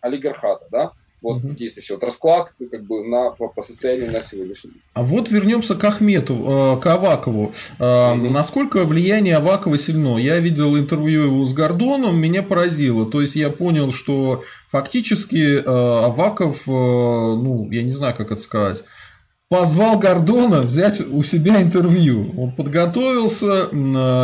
[0.00, 0.92] олигархата, да
[1.24, 1.54] вот угу.
[1.54, 4.82] действующий вот расклад как бы на, по, по состоянию на сегодняшний день.
[4.92, 7.52] А вот вернемся к Ахмету, э, к Авакову.
[7.78, 8.30] Угу.
[8.30, 10.18] Насколько влияние Авакова сильно?
[10.18, 13.10] Я видел интервью его с Гордоном, меня поразило.
[13.10, 18.84] То есть я понял, что фактически э, Аваков, ну, я не знаю, как это сказать,
[19.54, 22.34] позвал Гордона взять у себя интервью.
[22.36, 23.68] Он подготовился,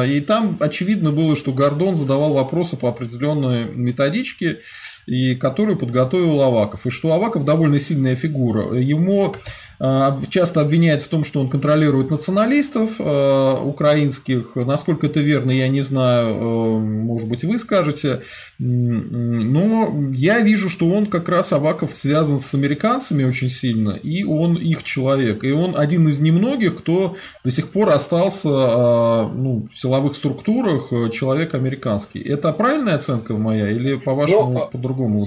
[0.04, 4.58] и там очевидно было, что Гордон задавал вопросы по определенной методичке,
[5.06, 6.86] и которую подготовил Аваков.
[6.86, 8.74] И что Аваков довольно сильная фигура.
[8.74, 9.34] Ему
[9.82, 14.52] а, часто обвиняют в том, что он контролирует националистов а, украинских.
[14.54, 18.20] Насколько это верно, я не знаю, а, может быть, вы скажете.
[18.58, 24.56] Но я вижу, что он как раз Аваков связан с американцами очень сильно, и он
[24.56, 25.19] их человек.
[25.20, 31.54] И он один из немногих, кто до сих пор остался ну, в силовых структурах человек
[31.54, 32.20] американский.
[32.20, 35.18] Это правильная оценка моя или по-вашему ну, по-другому?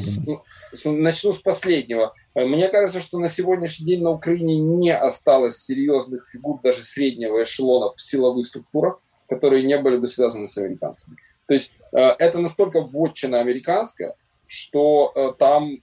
[0.86, 2.14] Начну с последнего.
[2.36, 7.94] Мне кажется, что на сегодняшний день на Украине не осталось серьезных фигур даже среднего эшелона
[7.96, 11.18] в силовых структурах, которые не были бы связаны с американцами.
[11.48, 14.16] То есть э, это настолько вотчина американская,
[14.48, 15.80] что э, там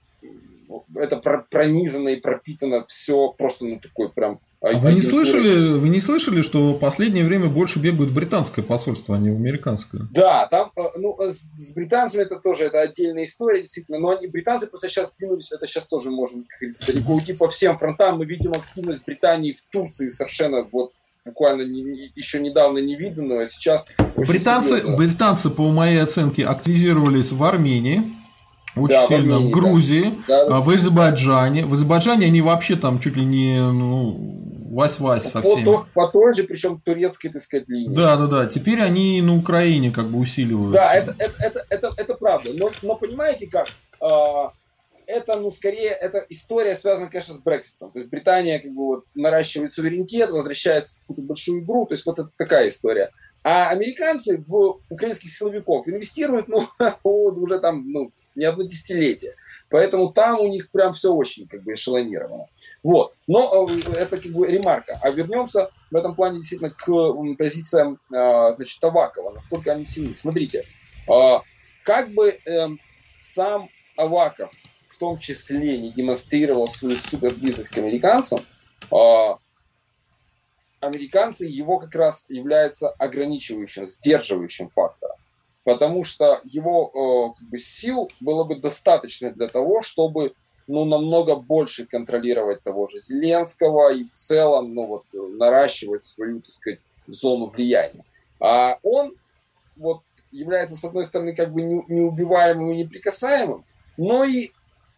[0.95, 1.17] это
[1.49, 6.43] пронизано и пропитано все просто ну такой прям а вы не слышали, вы не слышали,
[6.43, 10.03] что в последнее время больше бегают британское посольство, а не американское?
[10.11, 13.97] Да, там, э, ну, э, с британцами это тоже это отдельная история, действительно.
[13.97, 17.49] Но они, британцы просто сейчас двинулись, это сейчас тоже можем, как говорится, далеко уйти по
[17.49, 18.19] всем фронтам.
[18.19, 20.91] Мы видим активность Британии в Турции совершенно вот
[21.25, 23.85] буквально не, не, еще недавно не виданную, а сейчас...
[24.15, 28.03] Британцы, британцы, по моей оценке, активизировались в Армении,
[28.75, 30.45] очень да, сильно в, Армении, в Грузии, да.
[30.45, 31.65] Да, в Азербайджане.
[31.65, 34.41] В Азербайджане они вообще там чуть ли не ну,
[34.71, 35.65] вась-вась со всеми.
[35.65, 37.93] По, по той же, причем турецкой, так сказать, линии.
[37.93, 38.45] Да, да, да.
[38.47, 40.73] Теперь они на Украине как бы усиливают.
[40.73, 42.51] Да, это, это, это, это, это правда.
[42.57, 43.67] Но, но понимаете как?
[43.99, 44.53] А,
[45.05, 47.91] это, ну, скорее, это история связана, конечно, с Брекситом.
[47.91, 51.85] То есть Британия как бы вот наращивает суверенитет, возвращается в какую-то большую игру.
[51.85, 53.11] То есть вот это такая история.
[53.43, 56.67] А американцы в украинских силовиков инвестируют, ну,
[57.03, 59.35] уже там, ну, не одно десятилетие.
[59.71, 62.47] Поэтому там у них прям все очень как бы эшелонировано.
[62.83, 63.15] Вот.
[63.25, 64.99] Но э, это как бы ремарка.
[65.01, 69.31] А вернемся в этом плане действительно к позициям э, значит, Табакова.
[69.33, 70.15] Насколько они сильны.
[70.17, 70.63] Смотрите,
[71.09, 71.39] э,
[71.83, 72.81] как бы эм,
[73.21, 74.51] сам Аваков
[74.87, 78.39] в том числе не демонстрировал свою суперблизость к американцам,
[80.81, 85.15] американцы его как раз являются ограничивающим, сдерживающим фактором
[85.63, 90.33] потому что его э, как бы, сил было бы достаточно для того, чтобы
[90.67, 96.51] ну, намного больше контролировать того же Зеленского и в целом ну, вот, наращивать свою, так
[96.51, 98.03] сказать, зону влияния.
[98.39, 99.15] А он
[99.75, 100.01] вот,
[100.31, 103.63] является, с одной стороны, как бы неубиваемым и неприкасаемым,
[103.97, 104.51] но и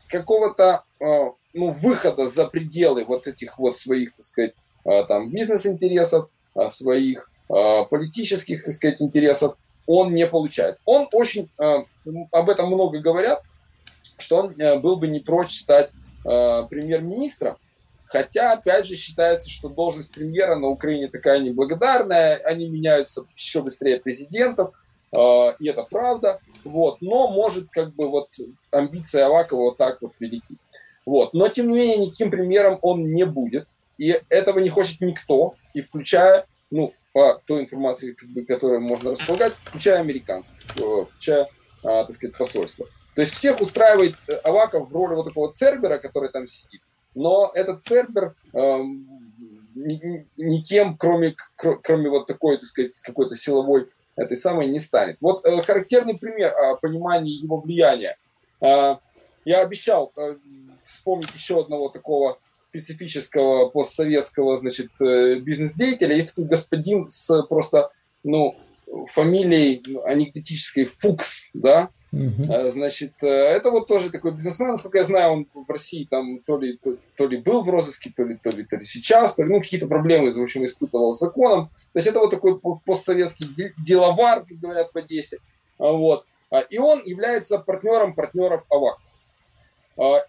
[0.10, 1.06] какого-то э,
[1.54, 4.54] ну, выхода за пределы вот этих вот своих, так сказать,
[4.86, 9.58] э, там, бизнес-интересов, э, своих э, политических, так сказать, интересов,
[9.88, 10.78] он не получает.
[10.86, 11.84] Он очень, э,
[12.32, 13.42] об этом много говорят,
[14.18, 15.92] что он э, был бы не прочь стать
[16.26, 17.58] э, премьер-министром,
[18.06, 24.00] хотя, опять же, считается, что должность премьера на Украине такая неблагодарная, они меняются еще быстрее
[24.00, 24.74] президентов,
[25.16, 28.30] и это правда, вот, но может как бы вот
[28.72, 30.58] амбиции Авакова вот так вот велики.
[31.06, 31.36] Вот.
[31.36, 33.68] Но, тем не менее, никаким премьером он не будет,
[34.00, 38.16] и этого не хочет никто, и включая ну, по той информации,
[38.48, 41.48] которую можно располагать, включая американцев, э, включая,
[41.84, 42.88] а, так сказать, посольство.
[43.16, 46.82] То есть всех устраивает э, Аваков в роли вот такого цербера, который там сидит.
[47.14, 48.80] Но этот цербер э,
[49.76, 51.36] никем, кроме,
[51.84, 55.18] кроме вот такой, так сказать, какой-то силовой этой самой не станет.
[55.22, 58.18] Вот э, характерный пример э, понимания его влияния.
[58.62, 58.98] Э,
[59.46, 60.38] я обещал э,
[60.84, 62.40] вспомнить еще одного такого
[62.74, 66.16] специфического постсоветского, значит, э, бизнес-деятеля.
[66.16, 67.92] Есть такой господин с просто,
[68.24, 68.56] ну,
[69.08, 72.70] фамилией анекдотической Фукс, да, Угу.
[72.70, 76.60] Значит, э, это вот тоже такой бизнесмен, насколько я знаю, он в России там то
[76.60, 79.42] ли, то, то ли был в розыске, то ли, то ли, то ли сейчас, то
[79.42, 81.72] ли, ну, какие-то проблемы, в общем, испытывал с законом.
[81.92, 83.48] То есть это вот такой постсоветский
[83.84, 85.40] деловар, как говорят в Одессе.
[85.80, 86.28] Вот.
[86.70, 89.00] И он является партнером партнеров АВАК.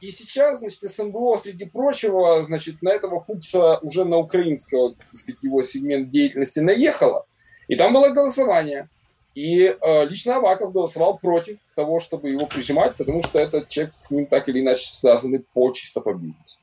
[0.00, 5.42] И сейчас, значит, СМБО, среди прочего, значит, на этого Фукса уже на украинского, так сказать,
[5.42, 7.24] его сегмент деятельности наехало.
[7.68, 8.88] И там было голосование.
[9.34, 14.10] И э, лично Аваков голосовал против того, чтобы его прижимать, потому что этот человек с
[14.12, 16.58] ним так или иначе связаны по чисто по бизнесу.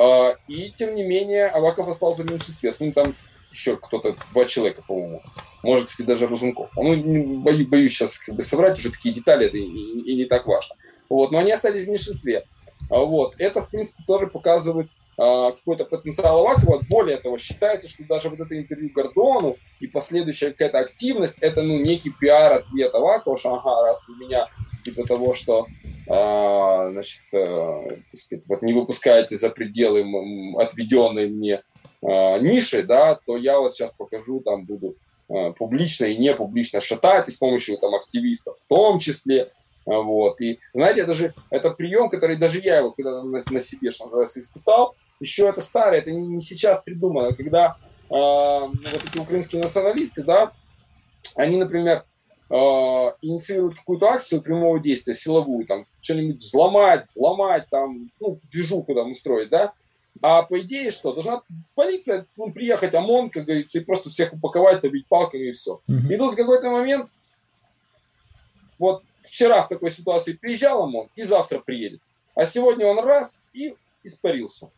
[0.00, 2.72] Э, и тем не менее Аваков остался в меньшинстве.
[2.72, 3.14] С ним там
[3.52, 5.22] еще кто-то, два человека, по-моему.
[5.62, 6.70] Может, кстати, даже Рузунков.
[6.76, 10.24] Ну, боюсь, боюсь сейчас как бы соврать, уже такие детали, это и, и, и не
[10.24, 10.74] так важно.
[11.08, 12.44] Вот, но они остались в меньшинстве.
[12.88, 13.34] Вот.
[13.38, 14.88] Это, в принципе, тоже показывает
[15.18, 16.80] а, какой-то потенциал Авакова.
[16.90, 21.78] Более того, считается, что даже вот это интервью Гордону и последующая какая-то активность, это ну,
[21.78, 24.48] некий пиар-ответ Авакова, что ага, раз вы меня
[24.84, 25.66] типа того, что
[26.08, 30.04] а, значит, а, сказать, вот не выпускаете за пределы
[30.58, 31.62] отведенной мне
[32.02, 34.96] а, ниши, да, то я вот сейчас покажу, там буду
[35.28, 39.50] а, публично и не публично шатать, и с помощью там активистов в том числе,
[39.86, 40.40] вот.
[40.40, 44.06] И, знаете, это же это прием, который даже я его когда на, на себе, что
[44.06, 47.76] называется, испытал еще это старое, это не сейчас придумано, когда
[48.10, 50.52] э, вот эти украинские националисты, да,
[51.34, 52.04] они, например,
[52.50, 59.12] э, инициируют какую-то акцию прямого действия, силовую, там, что-нибудь взломать, взломать, там, ну, движуху там
[59.12, 59.72] устроить, да,
[60.22, 61.12] а по идее что?
[61.12, 61.42] Должна
[61.74, 65.80] полиция ну, приехать, ОМОН, как говорится, и просто всех упаковать, побить палками и все.
[65.88, 66.14] Mm-hmm.
[66.14, 67.10] И тут в какой-то момент,
[68.78, 72.00] вот вчера в такой ситуации приезжал ОМОН, и завтра приедет.
[72.34, 74.70] А сегодня он раз и испарился.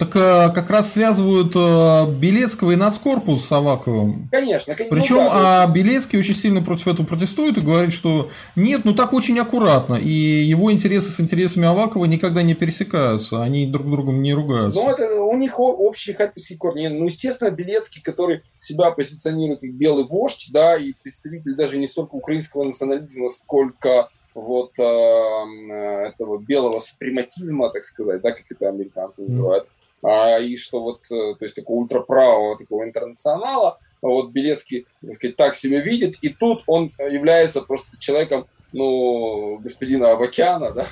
[0.00, 4.30] Так э, как раз связывают э, Белецкого и Нацкорпус с Аваковым.
[4.30, 4.74] Конечно.
[4.74, 8.94] Причем ну, да, а Белецкий очень сильно против этого протестует и говорит, что нет, ну
[8.94, 9.96] так очень аккуратно.
[9.96, 13.42] И его интересы с интересами Авакова никогда не пересекаются.
[13.42, 14.80] Они друг другом не ругаются.
[14.80, 16.86] Ну, это у них общие харьковские корни.
[16.88, 22.14] Ну, естественно, Белецкий, который себя позиционирует как белый вождь, да, и представитель даже не столько
[22.14, 29.66] украинского национализма, сколько вот э, этого белого супрематизма, так сказать, да, как это американцы называют,
[30.02, 35.36] а, и что вот, э, то есть такого ультраправого такого интернационала, вот Белецкий, так сказать,
[35.36, 40.86] так себя видит, и тут он является просто человеком, ну, господина Авакяна, да,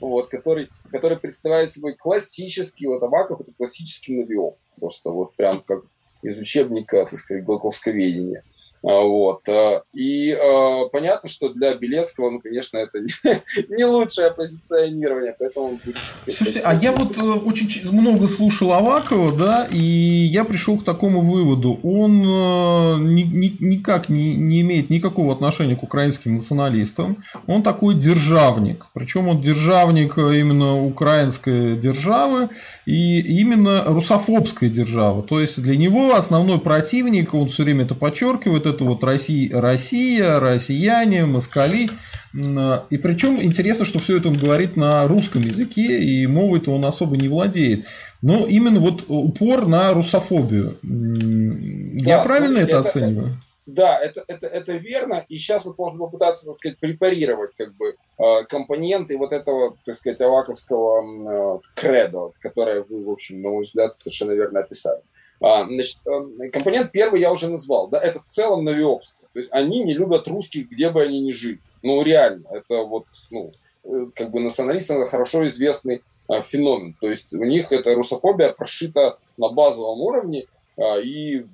[0.00, 5.82] вот, который, который представляет собой классический, вот Аваков это классический навиом, просто вот прям как
[6.22, 8.44] из учебника, так сказать, глубоковсковедения.
[8.82, 9.48] А, вот.
[9.48, 12.98] А, и э, понятно, что для Белецкого, ну, конечно, это
[13.68, 15.96] не лучшее позиционирование, поэтому он будет...
[16.24, 21.20] Слушайте, а я вот э, очень много слушал Авакова, да, и я пришел к такому
[21.20, 21.80] выводу.
[21.82, 27.18] Он э, ни, ни, никак не, не имеет никакого отношения к украинским националистам.
[27.46, 28.86] Он такой державник.
[28.92, 32.50] Причем он державник именно украинской державы
[32.84, 35.22] и именно русофобской державы.
[35.22, 40.38] То есть для него основной противник, он все время это подчеркивает, это вот Россия, Россия,
[40.40, 41.88] россияне, москали.
[42.34, 47.16] И причем интересно, что все это он говорит на русском языке, и мовой-то он особо
[47.16, 47.86] не владеет.
[48.22, 50.78] Но именно вот упор на русофобию.
[50.82, 53.36] Да, Я правильно это, это оцениваю?
[53.66, 55.24] Да, это, это, это верно.
[55.28, 59.96] И сейчас вот можно попытаться, так сказать, препарировать как бы э, компоненты вот этого, так
[59.96, 65.02] сказать, аваковского э, кредо, которое вы, в общем, на мой взгляд, совершенно верно описали.
[65.40, 69.26] А, значит, э, компонент первый я уже назвал, да, это в целом навиобство.
[69.32, 71.60] То есть они не любят русских, где бы они ни жили.
[71.82, 73.52] Ну, реально, это вот, ну,
[73.84, 76.96] э, как бы националистам хорошо известный а, феномен.
[77.00, 80.46] То есть у них эта русофобия прошита на базовом уровне,
[80.78, 81.44] а, и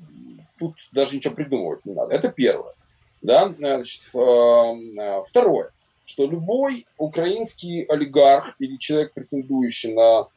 [0.59, 2.15] тут даже ничего придумывать не надо.
[2.15, 2.75] Это первое.
[3.21, 3.53] Да?
[3.55, 5.71] Значит, второе,
[6.05, 10.29] что любой украинский олигарх или человек, претендующий на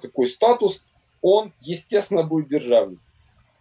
[0.00, 0.82] такой статус,
[1.22, 3.00] он, естественно, будет державник.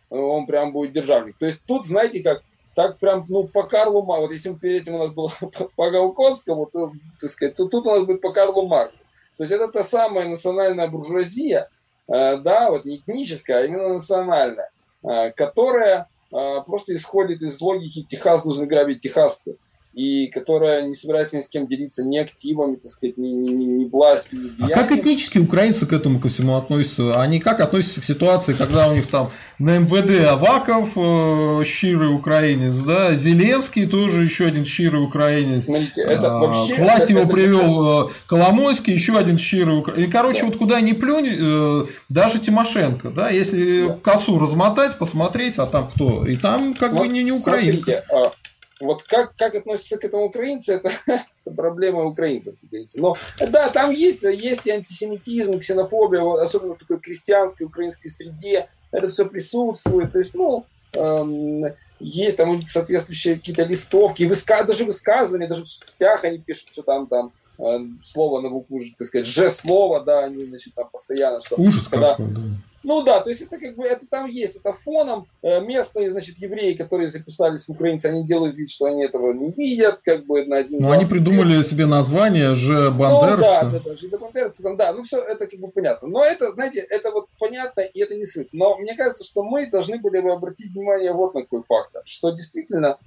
[0.09, 1.37] Он прям будет державник.
[1.37, 2.43] То есть тут, знаете, как
[2.75, 5.31] так прям, ну, по Карлу Марксу, вот если перед этим у нас было
[5.75, 9.03] по Галковскому, то, так сказать, то тут у нас будет по Карлу Марксу.
[9.37, 11.69] То есть это та самая национальная буржуазия,
[12.07, 14.69] э, да, вот не этническая, а именно национальная,
[15.03, 19.57] э, которая э, просто исходит из логики «Техас должны грабить техасцы».
[19.93, 23.85] И которая не собирается ни с кем делиться ни активами, так сказать, ни, ни, ни,
[23.89, 24.71] властью, ни влиянием.
[24.71, 27.21] А как этнически украинцы к этому ко всему относятся?
[27.21, 32.75] Они как относятся к ситуации, когда у них там на МВД Аваков, э, щирый украинец,
[32.75, 35.65] да, Зеленский тоже еще один щирый украинец.
[35.65, 36.75] Смотрите, это а, вообще...
[36.75, 38.13] К власти его привел это...
[38.27, 40.07] Коломойский, еще один щирый украинец.
[40.07, 40.45] И, короче, да.
[40.47, 43.99] вот куда ни плюнь, э, даже Тимошенко, да, если да.
[44.01, 46.25] косу размотать, посмотреть, а там кто?
[46.25, 47.71] И там как вот бы не, не украинка.
[47.71, 48.31] Смотрите, а,
[48.81, 50.91] вот как, как относятся к этому украинцы, это,
[51.45, 52.99] это проблема украинцев, как говорится.
[52.99, 58.69] Но да, там есть, есть и антисемитизм, ксенофобия, особенно в такой крестьянской украинской среде.
[58.91, 60.11] Это все присутствует.
[60.11, 61.65] То есть, ну, эм,
[61.99, 67.07] есть там соответствующие какие-то листовки, выска, даже высказывания, даже в соцсетях они пишут, что там,
[67.07, 71.55] там э, слово на букву, так сказать, же-слово, да, они, значит, там постоянно, что...
[71.61, 72.41] Ужас когда, какой, да
[72.83, 75.27] ну да, то есть это как бы это там есть, это фоном.
[75.43, 79.51] Э, местные, значит, евреи, которые записались в украинцы, они делают вид, что они этого не
[79.51, 80.81] видят, как бы на один.
[80.81, 81.65] Ну они придумали лет.
[81.65, 83.65] себе название же бандеровцы.
[83.65, 86.07] Ну, да, да, же бандеровцы, там, да, ну все это как бы понятно.
[86.07, 88.49] Но это, знаете, это вот понятно и это не суть.
[88.51, 92.31] Но мне кажется, что мы должны были бы обратить внимание вот на какой фактор, что
[92.31, 92.97] действительно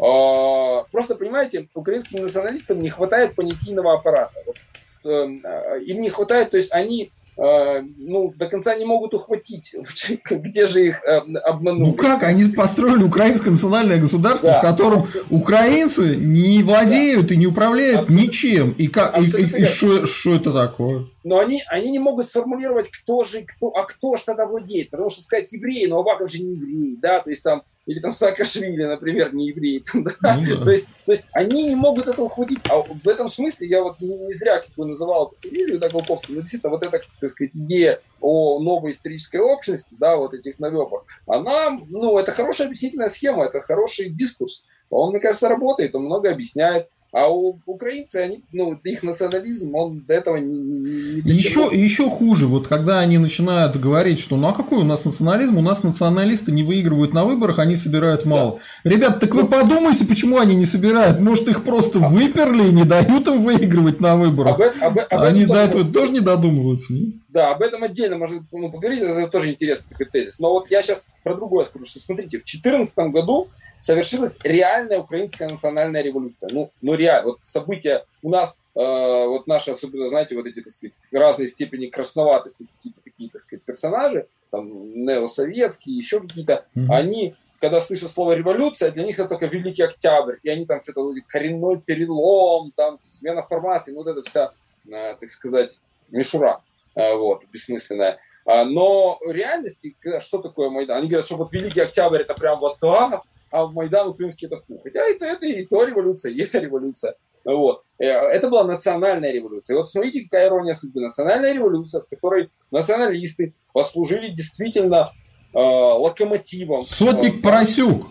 [0.00, 4.34] э, просто понимаете, украинским националистам не хватает понятийного аппарата.
[4.44, 4.56] Вот,
[5.04, 9.76] эм, э, им не хватает, то есть они ну, до конца не могут ухватить,
[10.30, 11.90] где же их э, обманули.
[11.90, 12.24] Ну как?
[12.24, 14.58] Они построили украинское национальное государство, да.
[14.58, 17.34] в котором украинцы не владеют да.
[17.34, 18.26] и не управляют Абсолютно.
[18.26, 18.70] ничем.
[18.72, 21.06] И, как, и, и, что это такое?
[21.22, 24.90] Но они, они не могут сформулировать, кто же, кто, а кто же тогда владеет.
[24.90, 28.10] Потому что сказать евреи, но Аваков же не еврей, да, то есть там или там
[28.10, 29.82] Саакашвили, например, не евреи.
[29.90, 30.36] Там, да?
[30.36, 30.64] ну, да.
[30.64, 32.58] то, есть, то есть они не могут этого ухватить.
[32.68, 35.88] А в этом смысле я вот не, не зря как бы называл эту фамилию да,
[35.88, 40.58] Голковскую, но действительно вот эта, так сказать, идея о новой исторической общности, да, вот этих
[40.58, 44.64] навепов, она, ну, это хорошая объяснительная схема, это хороший дискурс.
[44.90, 46.88] Он, мне кажется, работает, он много объясняет.
[47.10, 50.78] А у украинцы, они, ну, их национализм, он до этого не, не,
[51.22, 55.06] не еще, еще хуже, вот когда они начинают говорить, что ну а какой у нас
[55.06, 58.60] национализм, у нас националисты не выигрывают на выборах, они собирают мало.
[58.84, 58.90] Да.
[58.90, 61.18] Ребят, так вы ну, подумайте, почему они не собирают?
[61.18, 64.60] Может, их просто а, выперли и не дают им выигрывать на выборах?
[64.82, 67.22] Об, об, об они до этого тоже не додумываются, не?
[67.30, 70.38] Да, об этом отдельно можно ну, поговорить, это тоже интересный такой тезис.
[70.40, 73.48] Но вот я сейчас про другое скажу, что смотрите, в 2014 году
[73.78, 76.48] совершилась реальная украинская национальная революция.
[76.52, 78.80] Ну, ну реально, вот события у нас, э,
[79.26, 83.62] вот наши, особенно, знаете, вот эти, так сказать, разные степени красноватости, какие-то такие, так сказать,
[83.64, 86.86] персонажи, там, неосоветские, еще какие-то, mm-hmm.
[86.90, 91.12] они когда слышат слово революция, для них это только Великий Октябрь, и они там что-то
[91.26, 94.52] коренной перелом, там смена формации, ну вот это вся,
[94.86, 96.62] э, так сказать, мишура,
[96.94, 98.20] э, вот, бессмысленная.
[98.46, 100.98] А, но в реальности, что такое Майдан?
[100.98, 104.56] Они говорят, что вот Великий Октябрь это прям вот да, а в Майдан украинский это
[104.56, 104.80] фу.
[104.82, 107.14] Хотя это, это и то революция, и это революция.
[107.44, 107.82] Вот.
[107.98, 109.74] Э, это была национальная революция.
[109.74, 111.00] И вот смотрите, какая ирония судьбы.
[111.00, 115.12] Национальная революция, в которой националисты послужили действительно
[115.54, 116.80] э, локомотивом.
[116.80, 118.06] Сотник Поросюк.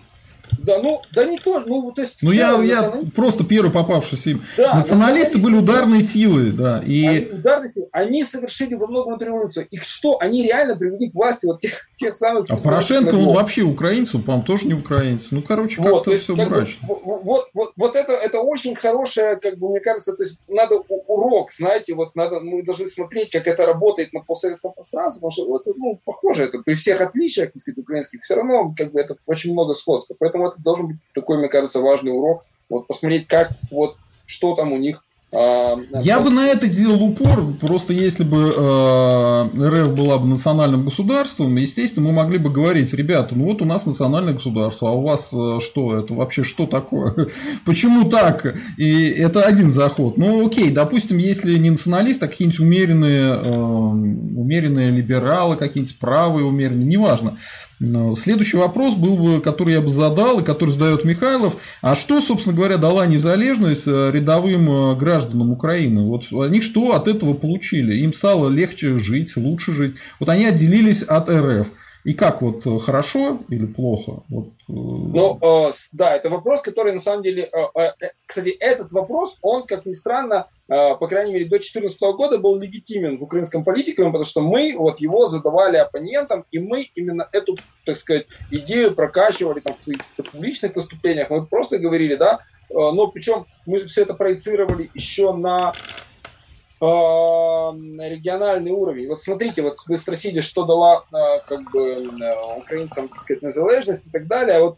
[0.58, 2.24] Да, ну, да не то, ну, то есть...
[2.24, 4.44] Ну, я, я просто первый попавшийся им.
[4.58, 6.82] Да, националисты были ударные силы, да.
[6.86, 7.06] И...
[7.06, 9.68] Они, ударные силы, они совершили во многом революцию.
[9.70, 12.50] Их что, они реально привели к власти вот тех, тех самых...
[12.50, 15.28] А Порошенко, он вообще украинец, он, по-моему, тоже не украинец.
[15.32, 16.88] Ну, короче, как-то вот, все как мрачно.
[16.88, 20.76] Бы, вот, вот, вот это, это очень хорошее, как бы, мне кажется, то есть надо
[21.08, 25.56] урок, знаете, вот надо, мы должны смотреть, как это работает на постсоветском пространстве, потому что
[25.58, 29.16] это, ну, похоже, это при всех отличиях, так сказать, украинских, все равно, как бы, это
[29.28, 30.16] очень много сходства.
[30.20, 32.46] Поэтому это должен быть такой, мне кажется, важный урок.
[32.70, 35.04] Вот посмотреть, как вот что там у них
[35.34, 41.54] Я бы на это делал упор, просто если бы э, РФ была бы национальным государством,
[41.58, 45.32] естественно, мы могли бы говорить, ребята, ну вот у нас национальное государство, а у вас
[45.34, 47.14] э, что, это вообще что такое?
[47.66, 48.56] Почему так?
[48.78, 50.18] И это один заход.
[50.18, 56.88] Ну окей, допустим, если не националист, а какие-нибудь умеренные, э, умеренные либералы, какие-нибудь правые умеренные,
[56.88, 57.38] неважно.
[58.18, 62.56] Следующий вопрос был бы, который я бы задал, и который задает Михайлов, а что, собственно
[62.56, 66.08] говоря, дала незалежность рядовым гражданам гражданам Украины.
[66.08, 67.96] Вот они что от этого получили?
[67.96, 69.96] Им стало легче жить, лучше жить.
[70.20, 71.72] Вот они отделились от РФ.
[72.04, 74.24] И как вот хорошо или плохо?
[74.30, 74.48] Вот.
[74.70, 78.94] Э, ну, э, да, это вопрос, который на самом деле, э, э, э кстати, этот
[78.94, 83.24] вопрос, он, как ни странно, э, по крайней мере, до 2014 года был легитимен в
[83.24, 88.28] украинском политике, потому что мы вот его задавали оппонентам, и мы именно эту, так сказать,
[88.52, 91.30] идею прокачивали там, в публичных выступлениях.
[91.30, 95.74] Мы просто говорили, да, Э, но причем мы все это проецировали еще на
[96.80, 99.08] региональный уровень.
[99.08, 101.06] Вот смотрите, вот вы спросили, что дала
[101.48, 101.98] как бы
[102.56, 104.62] украинцам, так сказать, незалежность и так далее.
[104.62, 104.78] Вот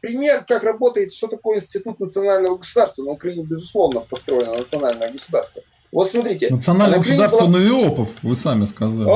[0.00, 3.02] пример, как работает, что такое институт национального государства.
[3.02, 5.62] На Украине, безусловно, построено национальное государство.
[5.92, 6.48] Вот смотрите.
[6.48, 7.58] Национальное государство была...
[7.58, 9.06] Новиопов, вы сами сказали.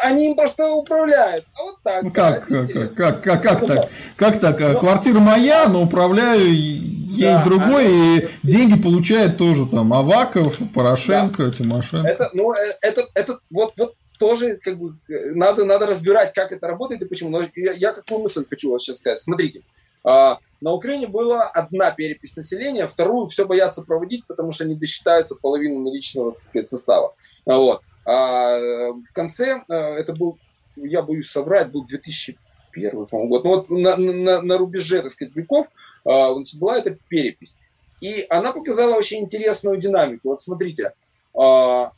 [0.00, 1.44] Они им просто управляют.
[1.54, 2.04] А вот так.
[2.04, 3.88] Ну, как, да, как, как, как, как так?
[4.16, 4.60] Как так?
[4.60, 4.78] Но...
[4.78, 11.46] Квартира моя, но управляю ей да, другой, а и деньги получает тоже там Аваков, Порошенко,
[11.46, 11.50] да.
[11.50, 12.08] Тимошенко.
[12.08, 14.94] Это, ну, э, это, это вот, вот тоже как бы
[15.34, 17.30] надо, надо разбирать, как это работает и почему.
[17.30, 19.18] Но я, я какую мысль хочу вас сейчас сказать.
[19.18, 19.62] Смотрите,
[20.04, 25.36] а, на Украине была одна перепись населения, вторую все боятся проводить, потому что они досчитаются
[25.40, 27.14] половину наличного так сказать, состава.
[27.46, 27.82] Вот.
[28.04, 30.38] А в конце, э, это был,
[30.76, 35.34] я боюсь соврать, был 2001 по год, ну вот на, на, на рубеже, так сказать,
[35.36, 35.68] веков
[36.04, 37.54] а, значит, была эта перепись.
[38.00, 40.30] И она показала очень интересную динамику.
[40.30, 40.94] Вот смотрите,
[41.34, 41.92] а,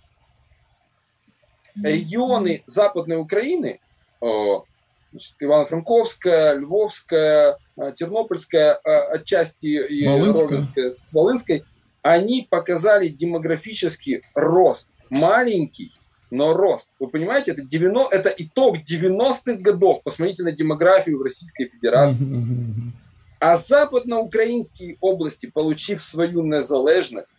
[1.76, 3.78] регионы Западной Украины,
[4.20, 7.56] Ивано-Франковская, Львовская, э,
[7.96, 10.48] Тернопольская, э, отчасти и Волынская.
[10.48, 11.64] Ровенская, с Волынской,
[12.02, 14.88] они показали демографический рост.
[15.10, 15.92] Маленький,
[16.30, 16.88] но рост.
[16.98, 20.02] Вы понимаете, это, 90, это итог 90-х годов.
[20.02, 22.26] Посмотрите на демографию в Российской Федерации.
[23.38, 27.38] А западноукраинские области, получив свою незалежность,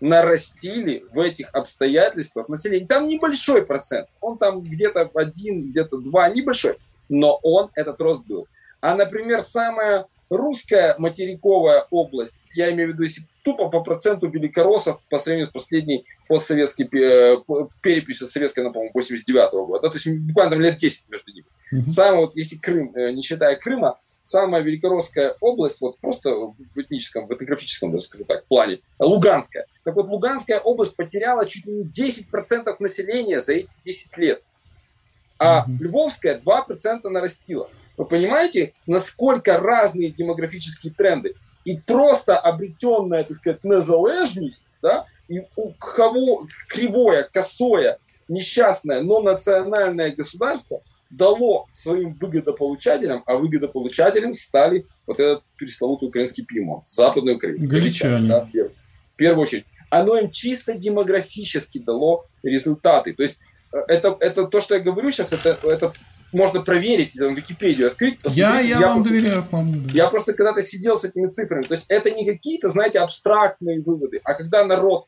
[0.00, 2.86] нарастили в этих обстоятельствах население.
[2.86, 4.08] Там небольшой процент.
[4.20, 6.76] Он там где-то один, где-то два, небольшой
[7.08, 8.46] но он, этот рост был.
[8.86, 15.00] А, например, самая русская материковая область, я имею в виду, если тупо по проценту великороссов
[15.10, 17.36] по сравнению с последней постсоветской э,
[17.82, 21.32] переписью советской, она, по-моему, 89 -го года, да, то есть буквально там лет 10 между
[21.32, 21.46] ними.
[21.74, 21.86] Mm-hmm.
[21.86, 27.26] Самое вот, если Крым, э, не считая Крыма, самая великоросская область, вот просто в этническом,
[27.26, 29.66] в этнографическом, даже скажу так, плане, Луганская.
[29.82, 34.42] Так вот, Луганская область потеряла чуть ли не 10% населения за эти 10 лет
[35.38, 35.76] а mm-hmm.
[35.80, 37.68] Львовская 2% нарастила.
[37.96, 41.34] Вы понимаете, насколько разные демографические тренды?
[41.64, 47.98] И просто обретенная, так сказать, незалежность, да, и у кого кривое, косое,
[48.28, 56.82] несчастное, но национальное государство дало своим выгодополучателям, а выгодополучателем стали вот этот пресловутый украинский пимон,
[56.84, 57.66] западный Украина.
[57.66, 58.28] Галичане.
[58.28, 58.48] Да,
[59.12, 59.64] в первую очередь.
[59.88, 63.14] Оно им чисто демографически дало результаты.
[63.14, 63.38] То есть
[63.88, 65.92] это, это то, что я говорю сейчас, это, это
[66.32, 68.18] можно проверить, там, Википедию открыть.
[68.24, 69.86] Я, я, я вам просто, доверяю, по-моему.
[69.92, 71.62] Я просто когда-то сидел с этими цифрами.
[71.62, 75.06] То есть это не какие-то, знаете, абстрактные выводы, а когда народ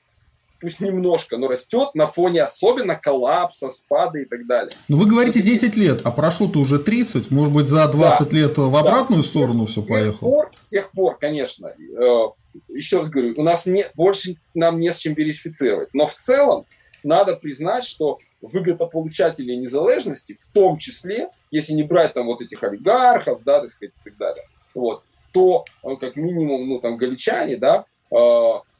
[0.60, 4.70] пусть немножко, но растет на фоне особенно коллапса, спада и так далее.
[4.88, 8.58] Ну, вы говорите 10 лет, а прошло-то уже 30, может быть, за 20 да, лет
[8.58, 9.28] в обратную да.
[9.28, 10.30] сторону все поехало?
[10.30, 12.28] Пор, с тех пор, конечно, э,
[12.68, 15.90] еще раз говорю, у нас не, больше нам не с чем верифицировать.
[15.92, 16.64] Но в целом
[17.02, 23.42] надо признать, что выгодополучатели незалежности, в том числе, если не брать там вот этих олигархов,
[23.44, 24.44] да, так сказать, и так далее,
[24.74, 25.02] вот,
[25.32, 28.16] то э, как минимум, ну, там, галичане, да, э,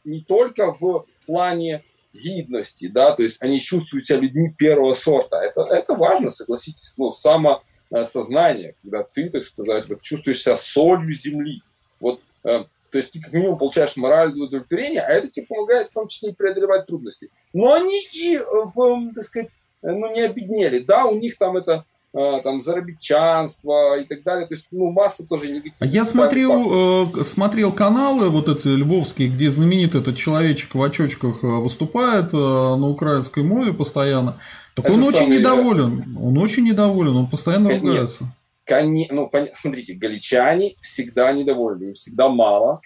[0.05, 1.82] не только в плане
[2.14, 5.36] гидности, да, то есть они чувствуют себя людьми первого сорта.
[5.36, 11.62] Это, это важно, согласитесь, ну, самосознание, когда ты, так сказать, вот чувствуешь себя солью земли.
[12.01, 15.94] Вот э, то есть ты как минимум получаешь моральное удовлетворение, а это тебе помогает в
[15.94, 17.31] том числе и преодолевать трудности.
[17.52, 19.48] Но они и, в, так сказать,
[19.82, 20.81] ну, не обеднели.
[20.81, 21.85] Да, у них там это
[22.15, 24.47] а, там заробитчанство и так далее.
[24.47, 25.94] То есть, ну, масса тоже негативных.
[25.94, 31.47] Я смотрел, э, смотрел каналы вот эти львовские, где знаменитый этот человечек в очочках э,
[31.47, 34.40] выступает э, на украинской мове постоянно.
[34.74, 36.16] Так Это он очень недоволен.
[36.20, 38.32] Он очень недоволен, он постоянно Нет, ругается.
[38.69, 39.09] Коне...
[39.11, 39.49] Ну, пон...
[39.55, 42.82] смотрите, галичане всегда недовольны, им всегда мало,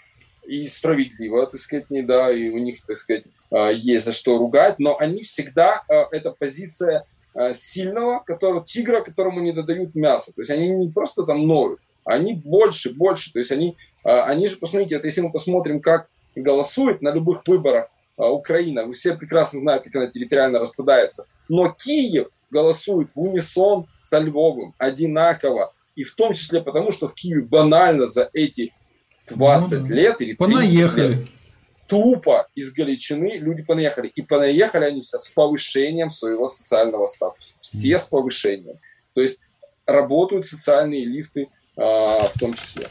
[0.47, 4.39] и справедливо, так сказать, не да, и у них, так сказать, а, есть за что
[4.39, 7.05] ругать, но они всегда, а, это позиция
[7.35, 10.33] а, сильного, которого, тигра, которому не додают мясо.
[10.33, 13.33] То есть они не просто там ноют, они больше, больше.
[13.33, 17.91] То есть они, они же, посмотрите, это если мы посмотрим, как голосует на любых выборах
[18.17, 21.27] Украина, вы все прекрасно знаете, как она территориально распадается.
[21.49, 25.73] Но Киев голосует в унисон со Львовым одинаково.
[25.97, 28.73] И в том числе потому, что в Киеве банально за эти
[29.31, 31.09] 20 ну, лет или 30 понаехали.
[31.09, 31.29] лет
[31.93, 34.11] тупо из Галичины люди понаехали.
[34.15, 37.55] И понаехали они все с повышением своего социального статуса.
[37.61, 38.77] Все с повышением.
[39.15, 39.39] То есть
[39.85, 42.85] работают социальные лифты а, в том числе.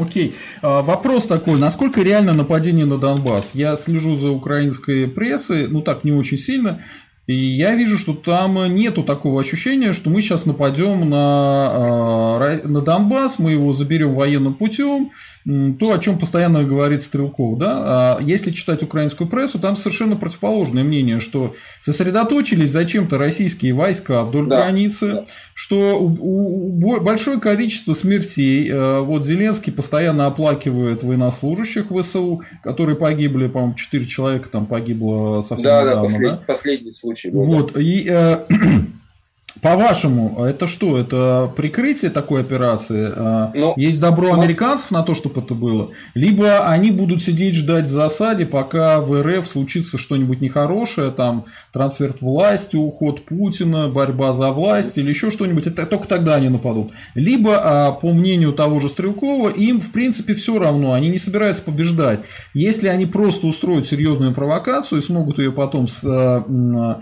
[0.00, 0.34] Окей.
[0.62, 1.60] А, вопрос такой.
[1.60, 3.54] Насколько реально нападение на Донбасс?
[3.54, 6.82] Я слежу за украинской прессой, ну так не очень сильно.
[7.30, 13.38] И я вижу, что там нету такого ощущения, что мы сейчас нападем на, на Донбасс,
[13.38, 15.12] мы его заберем военным путем,
[15.44, 17.56] то, о чем постоянно говорит Стрелков.
[17.56, 17.82] Да?
[17.84, 24.48] А если читать украинскую прессу, там совершенно противоположное мнение, что сосредоточились зачем-то российские войска вдоль
[24.48, 25.24] да, границы, да.
[25.54, 28.68] что у, у, большое количество смертей.
[28.70, 35.70] Э, вот Зеленский постоянно оплакивает военнослужащих ВСУ, которые погибли, по-моему, 4 человека там погибло совсем
[35.70, 36.02] да, недавно.
[36.02, 36.44] Да, послед, да?
[36.46, 37.42] последний случай был.
[37.42, 38.38] Вот, и э,
[39.60, 40.96] по-вашему, это что?
[40.96, 43.12] Это прикрытие такой операции?
[43.14, 45.90] А, ну, Есть добро американцев на то, чтобы это было?
[46.14, 52.14] Либо они будут сидеть ждать в засаде, пока в РФ случится что-нибудь нехорошее, там трансфер
[52.20, 56.92] власти, уход Путина, борьба за власть или еще что-нибудь, это только тогда они нападут.
[57.14, 61.64] Либо, а, по мнению того же Стрелкова, им в принципе все равно, они не собираются
[61.64, 62.20] побеждать.
[62.54, 67.00] Если они просто устроят серьезную провокацию и смогут ее потом с а,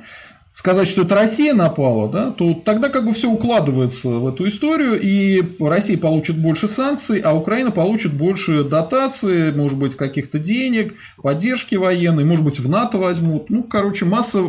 [0.58, 5.00] сказать, что это Россия напала, да, то тогда как бы все укладывается в эту историю,
[5.00, 11.76] и Россия получит больше санкций, а Украина получит больше дотаций, может быть, каких-то денег, поддержки
[11.76, 13.50] военной, может быть, в НАТО возьмут.
[13.50, 14.42] Ну, короче, масса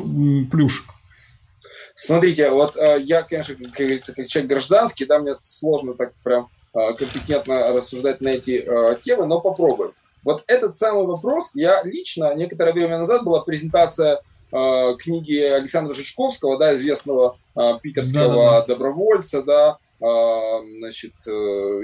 [0.49, 0.85] плюшек.
[1.93, 6.49] Смотрите, вот э, я, конечно, как говорится, как человек гражданский, да, мне сложно так прям
[6.73, 8.67] э, компетентно рассуждать на эти
[8.99, 9.91] темы, но попробуем.
[10.23, 14.21] Вот этот самый вопрос, я лично, некоторое время назад была презентация
[14.51, 18.65] э, книги Александра Жичковского, да, известного э, питерского да, да, да.
[18.67, 20.05] добровольца, да, э,
[20.79, 21.31] значит, э,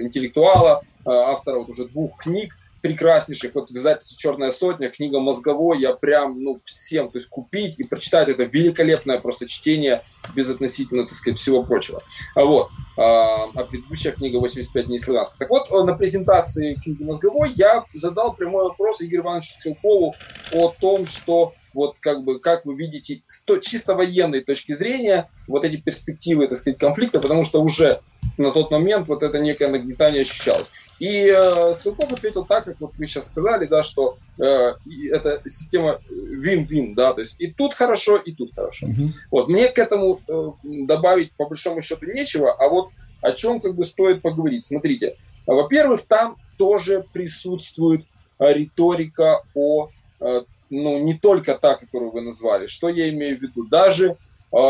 [0.02, 2.56] интеллектуала, э, автора вот уже двух книг
[2.86, 3.56] прекраснейших.
[3.56, 8.28] Вот издательство «Черная сотня», книга «Мозговой», я прям, ну, всем, то есть купить и прочитать
[8.28, 10.03] это великолепное просто чтение
[10.36, 12.03] без относительно, так сказать, всего прочего.
[12.36, 15.36] А вот, а, а предыдущая книга «85 дней славянска».
[15.40, 20.14] Так вот, на презентации книги «Мозговой» я задал прямой вопрос Игорю Ивановичу Стрелкову
[20.53, 25.66] о том, что вот как бы, как вы видите, с чисто военной точки зрения, вот
[25.66, 27.99] эти перспективы, так сказать, конфликта, потому что уже
[28.38, 30.68] на тот момент вот это некое нагнетание ощущалось.
[30.99, 34.73] И э, Стрелков ответил так, как вот вы сейчас сказали, да, что э,
[35.11, 38.88] это система вин-вин, да, то есть и тут хорошо, и тут хорошо.
[38.88, 39.10] Угу.
[39.31, 42.89] Вот, мне к этому э, добавить по большому счету нечего, а вот
[43.22, 44.64] о чем как бы стоит поговорить.
[44.64, 48.06] Смотрите, во-первых, там тоже присутствует
[48.39, 49.89] риторика о
[50.19, 52.68] э, ну, не только та, которую вы назвали.
[52.68, 53.65] Что я имею в виду?
[53.65, 54.15] Даже э,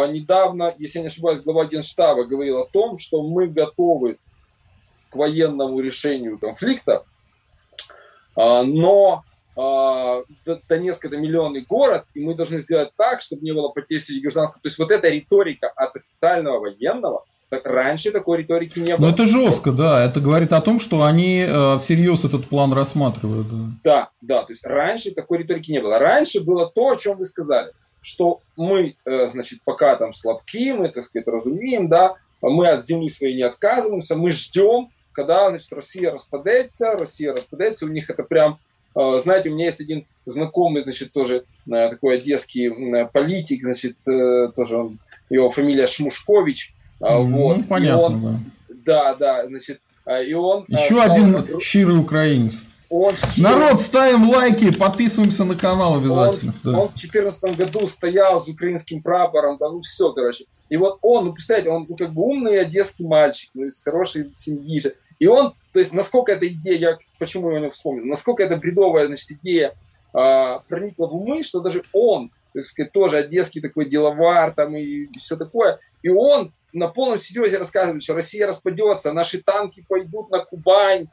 [0.07, 4.17] недавно, если я не ошибаюсь, глава Генштаба говорил о том, что мы готовы
[5.09, 7.05] к военному решению конфликта,
[8.35, 9.23] э, но
[9.55, 10.23] э,
[10.67, 14.61] Донецк это миллионный город, и мы должны сделать так, чтобы не было потерь среди гражданского.
[14.61, 19.07] То есть вот эта риторика от официального военного– так раньше такой риторики не было.
[19.07, 20.03] Но это жестко, да.
[20.03, 23.47] Это говорит о том, что они э, всерьез этот план рассматривают.
[23.49, 23.69] Да.
[23.83, 24.43] да, да.
[24.43, 25.99] То есть раньше такой риторики не было.
[25.99, 27.71] Раньше было то, о чем вы сказали,
[28.05, 33.09] что мы, э, значит, пока там слабки, мы, так сказать, разумеем, да, мы от земли
[33.09, 38.59] своей не отказываемся, мы ждем, когда, значит, Россия распадется, Россия распадется, у них это прям
[38.95, 42.69] э, знаете, у меня есть один знакомый, значит, тоже э, такой одесский
[43.07, 43.97] политик, значит,
[44.55, 44.99] тоже он,
[45.29, 47.57] его фамилия Шмушкович, а, ну, вот.
[47.57, 48.39] Ну, понятно, он, да.
[48.85, 50.65] Да, да, значит, а, и он...
[50.69, 51.59] А, Еще один на...
[51.59, 52.63] щирый украинец.
[52.97, 56.53] Он Народ, ставим лайки, подписываемся на канал обязательно.
[56.63, 56.79] Он, да.
[56.79, 60.45] он в 2014 году стоял с украинским прапором, да, ну все, короче.
[60.69, 64.33] И вот он, ну, представляете, он ну, как бы умный одесский мальчик, ну, из хорошей
[64.33, 64.79] семьи.
[65.19, 69.07] И он, то есть, насколько эта идея, я почему я не вспомнил, насколько эта бредовая,
[69.07, 69.75] значит, идея
[70.13, 75.07] э, проникла в умы, что даже он, так сказать, тоже одесский такой деловар там и
[75.17, 80.39] все такое, и он на полном серьезе рассказывают, что Россия распадется, наши танки пойдут на
[80.39, 81.07] Кубань,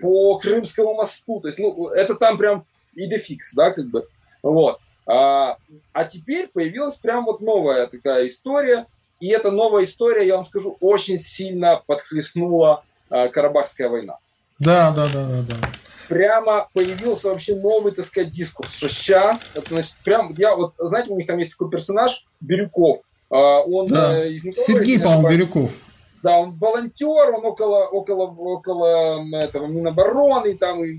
[0.00, 1.40] по Крымскому мосту.
[1.40, 2.64] То есть, ну, это там прям
[2.94, 4.06] идефикс, да, как бы.
[4.42, 4.78] Вот.
[5.06, 5.56] А,
[5.92, 8.86] а теперь появилась прям вот новая такая история.
[9.20, 14.18] И эта новая история, я вам скажу, очень сильно подхлестнула а, Карабахская война.
[14.58, 15.56] Да, да, да, да, да.
[16.08, 21.10] Прямо появился вообще новый, так сказать, дискурс, что сейчас, это значит, прям, я вот, знаете,
[21.10, 24.18] у них там есть такой персонаж, Бирюков, а, он да.
[24.18, 25.72] Э, из Сергей, по-моему, Бирюков.
[26.24, 30.96] Да, он волонтер, он около, около, около этого Минобороны, там и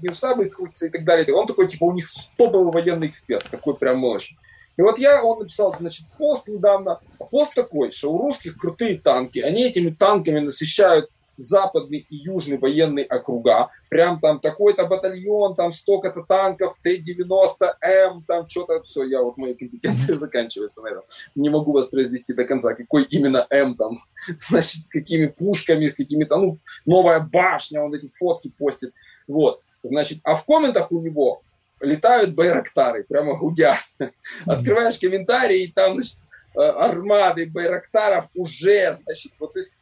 [0.00, 1.36] Генштаба крутится и так далее.
[1.36, 2.06] Он такой, типа, у них
[2.38, 4.38] топовый военный эксперт, такой прям мощный.
[4.78, 7.00] И вот я, он написал, значит, пост недавно,
[7.30, 13.04] пост такой, что у русских крутые танки, они этими танками насыщают западный и южный военные
[13.04, 13.70] округа.
[13.88, 20.14] Прям там такой-то батальон, там столько-то танков, Т-90М, там что-то, все, я вот мои компетенции
[20.16, 21.02] заканчиваются на этом.
[21.34, 23.96] Не могу воспроизвести до конца, какой именно М там,
[24.38, 28.92] значит, с какими пушками, с какими-то, ну, новая башня, он эти фотки постит.
[29.26, 31.42] Вот, значит, а в комментах у него
[31.82, 33.76] летают байрактары, прямо гудят.
[34.46, 36.18] Открываешь комментарии, и там, значит,
[36.54, 39.74] э, армады байрактаров уже, значит, вот, то есть,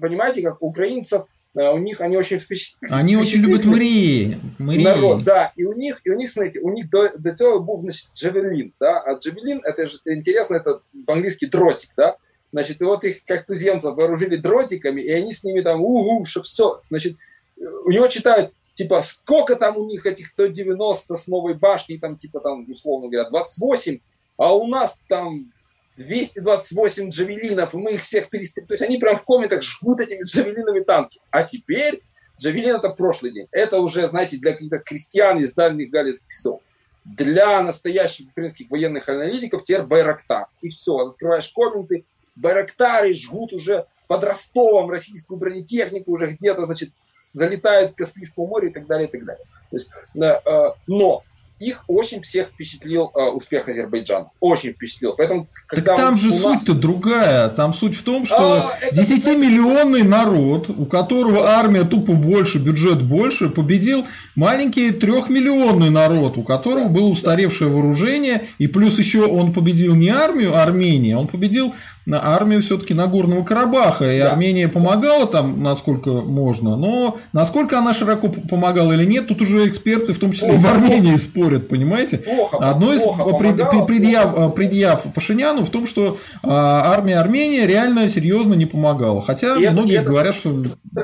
[0.00, 2.94] понимаете, как украинцев у них они очень впечатлены.
[2.94, 4.40] Они очень любят мрии.
[4.58, 4.84] мрии.
[4.84, 5.52] Народ, да.
[5.54, 8.72] И у них, и у них, смотрите, у них до, до цього был, значит, джавелин,
[8.80, 9.02] да.
[9.06, 12.16] А джавелин, это же интересно, это по-английски дротик, да.
[12.52, 16.42] Значит, и вот их, как туземцев, вооружили дротиками, и они с ними там, угу, что
[16.42, 16.80] все.
[16.88, 17.16] Значит,
[17.56, 22.40] у него читают, типа, сколько там у них этих 190 с новой башней, там, типа,
[22.40, 23.98] там, условно говоря, 28,
[24.38, 25.52] а у нас там
[25.96, 28.68] 228 джавелинов, и мы их всех перестреляли.
[28.68, 31.20] То есть они прям в комментах жгут этими джавелинами танки.
[31.30, 32.02] А теперь
[32.40, 33.46] джавелин это прошлый день.
[33.52, 36.62] Это уже, знаете, для каких-то крестьян из дальних галицких сел.
[37.04, 40.46] Для настоящих украинских военных аналитиков теперь Байрактар.
[40.60, 42.04] И все, открываешь комменты,
[42.36, 48.72] Байрактары жгут уже под Ростовом российскую бронетехнику, уже где-то, значит, залетают в Каспийское море и
[48.72, 49.44] так далее, и так далее.
[49.70, 51.24] То есть, э, но
[51.66, 54.30] их очень всех впечатлил э, успех Азербайджана.
[54.40, 55.14] Очень впечатлил.
[55.16, 57.48] Поэтому, когда так там же суть-то другая.
[57.48, 63.48] Там суть в том, что а, 10-миллионный народ, у которого армия тупо больше, бюджет больше,
[63.48, 70.08] победил маленький трехмиллионный народ, у которого было устаревшее вооружение, и плюс еще он победил не
[70.08, 71.74] армию Армении, он победил
[72.10, 74.32] армию все-таки Нагорного Карабаха, и да.
[74.32, 80.12] Армения помогала там, насколько можно, но насколько она широко помогала или нет, тут уже эксперты,
[80.12, 82.18] в том числе плохо, в Армении, спорят, понимаете?
[82.18, 84.52] Плохо, Одно из плохо пред, помогала, предъяв, плохо.
[84.52, 89.98] предъяв Пашиняну в том, что а, армия Армении реально серьезно не помогала, хотя и многие
[89.98, 90.62] это, говорят, что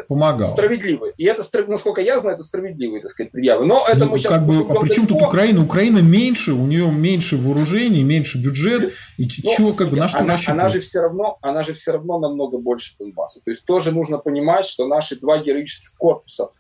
[0.09, 0.49] помогала.
[0.51, 1.07] Справедливо.
[1.17, 3.67] И это, насколько я знаю, это справедливые, так сказать, предъявы.
[3.67, 4.33] Но это ну, мы сейчас...
[4.33, 5.63] Как бы, а при чем тут Украина?
[5.63, 10.19] Украина меньше, у нее меньше вооружений, меньше бюджет, и ну, чего, как бы, на что
[10.19, 10.61] она, рассчитывать?
[10.61, 13.41] Она же все равно, она же все равно намного больше Донбасса.
[13.45, 16.51] То есть тоже нужно понимать, что наши два героических корпуса,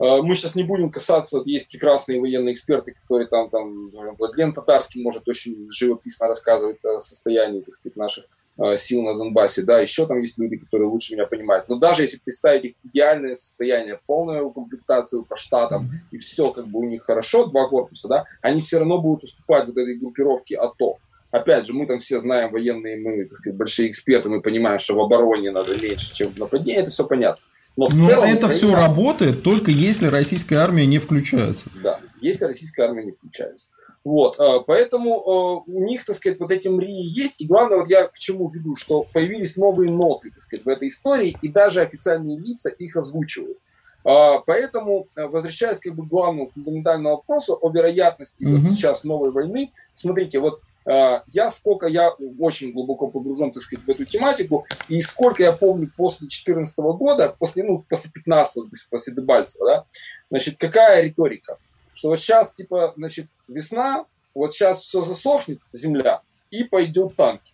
[0.00, 5.02] э, мы сейчас не будем касаться, есть прекрасные военные эксперты, которые там, там Владлен Татарский
[5.02, 8.24] может очень живописно рассказывать о состоянии, так сказать, наших
[8.58, 11.68] э, сил на Донбассе, да, еще там есть люди, которые лучше меня понимают.
[11.68, 16.80] Но даже если представить их идеальное состояние, полную комплектацию по штатам, и все как бы
[16.80, 20.98] у них хорошо, два корпуса, да, они все равно будут уступать вот этой группировке АТО
[21.32, 24.94] опять же, мы там все знаем военные, мы, так сказать, большие эксперты, мы понимаем, что
[24.94, 27.42] в обороне надо меньше, чем в нападении, это все понятно.
[27.76, 28.54] Но, в Но целом, это Украина...
[28.54, 31.70] все работает только если российская армия не включается.
[31.82, 33.68] Да, если российская армия не включается.
[34.04, 37.40] Вот, а, поэтому а, у них, так сказать, вот эти мрии есть.
[37.40, 40.88] И главное, вот я к чему веду, что появились новые ноты, так сказать, в этой
[40.88, 43.56] истории, и даже официальные лица их озвучивают.
[44.04, 48.56] А, поэтому, возвращаясь как бы к главному фундаментальному вопросу о вероятности угу.
[48.56, 52.10] вот сейчас новой войны, смотрите, вот я сколько, я
[52.40, 57.34] очень глубоко погружен, так сказать, в эту тематику, и сколько я помню после 2014 года,
[57.38, 59.84] после, ну, после 15 после Дебальцева, да,
[60.30, 61.58] значит, какая риторика?
[61.94, 67.52] Что вот сейчас, типа, значит, весна, вот сейчас все засохнет, земля, и пойдут танки.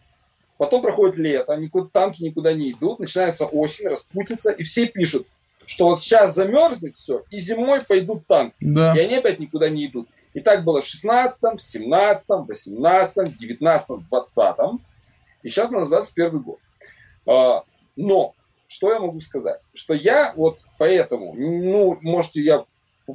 [0.56, 5.26] Потом проходит лето, никуда, танки никуда не идут, начинается осень, распутится, и все пишут,
[5.66, 8.64] что вот сейчас замерзнет все, и зимой пойдут танки.
[8.64, 8.96] Да.
[8.96, 10.08] И они опять никуда не идут.
[10.38, 14.56] И так было в 16, 17, 18, 19, 20.
[15.42, 16.58] И сейчас у нас 21 год.
[17.26, 17.64] А,
[17.96, 18.36] но,
[18.68, 19.60] что я могу сказать?
[19.74, 22.64] Что я вот поэтому, ну, можете, я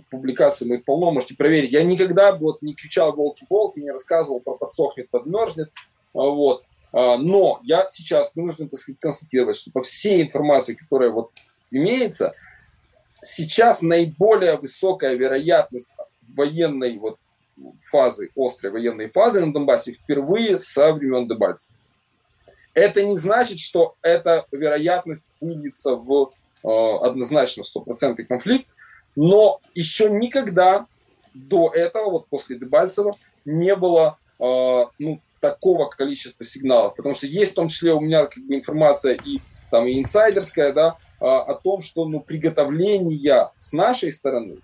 [0.10, 5.10] публикации моих полно, можете проверить, я никогда вот не кричал «волки-волки», не рассказывал про «подсохнет,
[5.10, 5.72] подмерзнет»,
[6.14, 6.66] а, вот.
[6.92, 11.32] А, но я сейчас вынужден, так сказать, констатировать, что по всей информации, которая вот
[11.72, 12.34] имеется,
[13.22, 15.90] сейчас наиболее высокая вероятность
[16.36, 17.18] военной вот
[17.82, 21.78] фазы, острой военной фазы на Донбассе впервые со времен Дебальцева.
[22.74, 26.32] Это не значит, что эта вероятность выльется в
[26.64, 28.68] э, однозначно стопроцентный конфликт,
[29.16, 30.88] но еще никогда
[31.34, 33.12] до этого, вот после Дебальцева,
[33.46, 36.96] не было э, ну, такого количества сигналов.
[36.96, 39.40] Потому что есть в том числе у меня как бы, информация и,
[39.70, 44.62] там, и инсайдерская, да, э, о том, что ну, приготовления с нашей стороны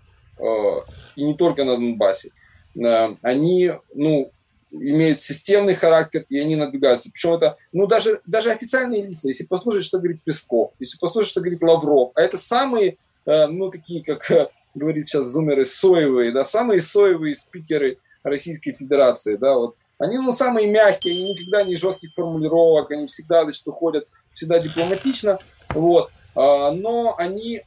[1.16, 2.32] и не только на Донбассе,
[2.76, 4.32] э, они, ну,
[4.72, 7.10] имеют системный характер, и они надвигаются.
[7.12, 11.42] Причем это, ну, даже, даже официальные лица, если послушать, что говорит Песков, если послушать, что
[11.42, 16.80] говорит Лавров, а это самые, э, ну, такие, как говорит сейчас зумеры, соевые, да, самые
[16.80, 19.76] соевые спикеры Российской Федерации, да, вот.
[19.98, 25.40] Они, ну, самые мягкие, они никогда не жестких формулировок, они всегда, значит, уходят всегда дипломатично,
[25.74, 26.12] вот.
[26.36, 27.62] А, но они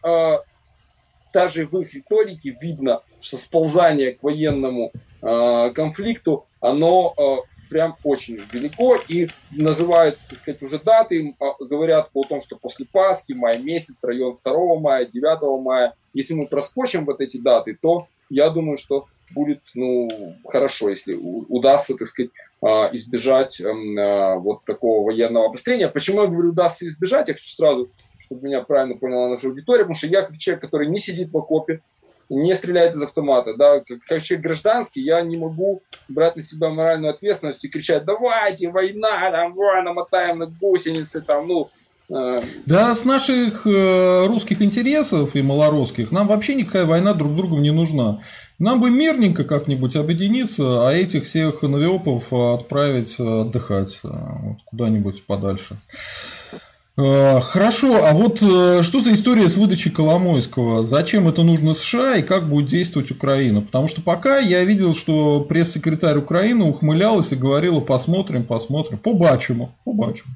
[1.32, 4.92] даже в их риторике видно, что сползание к военному
[5.22, 7.36] э, конфликту, оно э,
[7.68, 12.86] прям очень велико и называются, так сказать, уже даты, э, говорят о том, что после
[12.86, 15.94] Пасхи, май месяц, район 2 мая, 9 мая.
[16.14, 20.08] Если мы проскочим вот эти даты, то я думаю, что будет, ну,
[20.46, 22.30] хорошо, если удастся, так сказать,
[22.64, 25.88] а, избежать эм, а, вот такого военного обострения.
[25.88, 27.28] Почему я говорю, удастся избежать?
[27.28, 27.90] Я хочу сразу,
[28.32, 31.36] чтобы меня правильно поняла наша аудитория, потому что я как человек, который не сидит в
[31.36, 31.80] окопе,
[32.28, 37.12] не стреляет из автомата, да, как, человек гражданский, я не могу брать на себя моральную
[37.12, 41.68] ответственность и кричать, давайте, война, там, война, намотаем на гусеницы, там, ну,
[42.08, 42.34] э,
[42.64, 47.72] да, с наших э, русских интересов и малорусских нам вообще никакая война друг другом не
[47.72, 48.20] нужна.
[48.58, 54.08] Нам бы мирненько как-нибудь объединиться, а этих всех навиопов отправить отдыхать э,
[54.66, 55.76] куда-нибудь подальше.
[56.98, 60.84] Э, хорошо, а вот э, что за история с выдачей Коломойского?
[60.84, 63.62] Зачем это нужно США и как будет действовать Украина?
[63.62, 70.34] Потому что пока я видел, что пресс-секретарь Украины ухмылялась и говорила, посмотрим, посмотрим, побачимо, побачимо.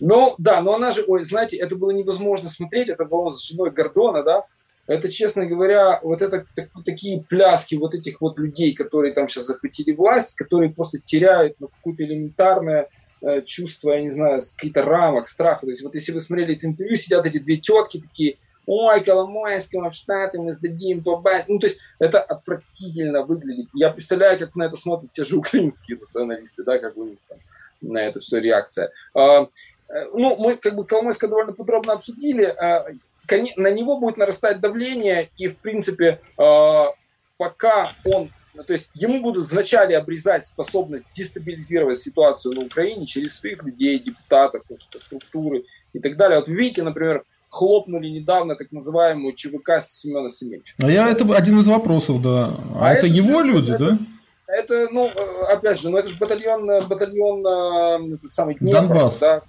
[0.00, 3.70] Ну, да, но она же, ой, знаете, это было невозможно смотреть, это было с женой
[3.70, 4.42] Гордона, да,
[4.88, 9.46] это, честно говоря, вот это так, такие пляски вот этих вот людей, которые там сейчас
[9.46, 12.88] захватили власть, которые просто теряют ну, какое-то элементарное
[13.26, 15.62] Э, чувства, я не знаю, какие-то рамок, страха.
[15.62, 18.36] То есть вот если вы смотрели это интервью, сидят эти две тетки такие,
[18.66, 21.48] ой, Коломойский, мы в Штаты, мы сдадим, бабать.
[21.48, 23.68] Ну, то есть это отвратительно выглядит.
[23.72, 27.38] Я представляю, как на это смотрят те же украинские националисты, да, как у них там
[27.80, 28.90] на это все реакция.
[29.14, 29.46] А, э,
[30.12, 32.44] ну, мы как бы Коломойского довольно подробно обсудили.
[32.44, 32.86] А,
[33.56, 36.88] на него будет нарастать давление, и, в принципе, а,
[37.38, 38.28] пока он
[38.62, 44.62] то есть ему будут вначале обрезать способность дестабилизировать ситуацию на Украине через своих людей, депутатов,
[44.68, 46.38] какие-то структуры и так далее.
[46.38, 50.74] Вот вы видите, например, хлопнули недавно так называемую ЧВК Семена Семеновича.
[50.82, 52.54] А я это один из вопросов, да.
[52.74, 53.98] А, а это, это его люди, это, да?
[54.46, 58.88] Это, ну, э, опять же, ну это же батальон, э, батальон э, этот самый Днепр,
[58.88, 59.18] Донбасс.
[59.18, 59.42] да,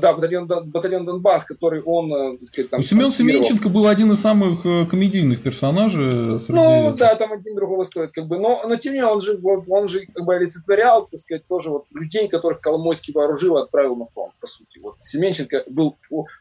[0.00, 2.82] да, батальон, батальон Донбасс, который он, э, так сказать, там...
[2.82, 6.58] Семен Семенченко был один из самых э, комедийных персонажей среди...
[6.58, 9.40] Ну, да, там один другого стоит, как бы, но, но тем не менее, он же,
[9.68, 13.96] он же как бы олицетворял, так сказать, тоже вот людей, которых Коломойский вооружил и отправил
[13.96, 14.78] на фронт, по сути.
[14.78, 15.96] Вот Семенченко был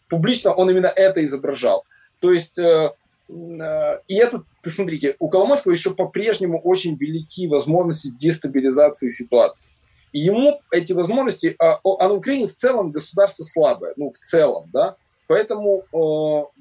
[0.10, 1.84] публично, он именно это изображал.
[2.20, 2.92] То есть, э,
[3.30, 9.70] э, и это, ты смотрите, у Коломойского еще по-прежнему очень велики возможности дестабилизации ситуации.
[10.12, 14.96] Ему эти возможности, а, а на Украине в целом государство слабое, ну, в целом, да,
[15.28, 16.60] поэтому э,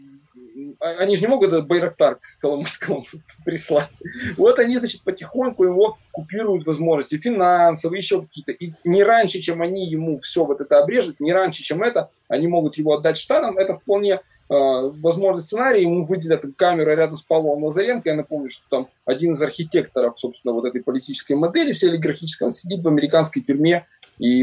[0.80, 3.04] они же не могут Байрактар к Коломойскому
[3.44, 3.90] прислать.
[4.36, 8.52] Вот они, значит, потихоньку его купируют возможности финансовые, еще какие-то.
[8.52, 12.48] И не раньше, чем они ему все вот это обрежут, не раньше, чем это, они
[12.48, 13.58] могут его отдать штатам.
[13.58, 18.08] Это вполне возможный сценарий, ему выделят камеру рядом с Павлом Лазаренко.
[18.08, 22.52] Я напомню, что там один из архитекторов, собственно, вот этой политической модели, все олигархической, он
[22.52, 23.86] сидит в американской тюрьме,
[24.18, 24.42] и,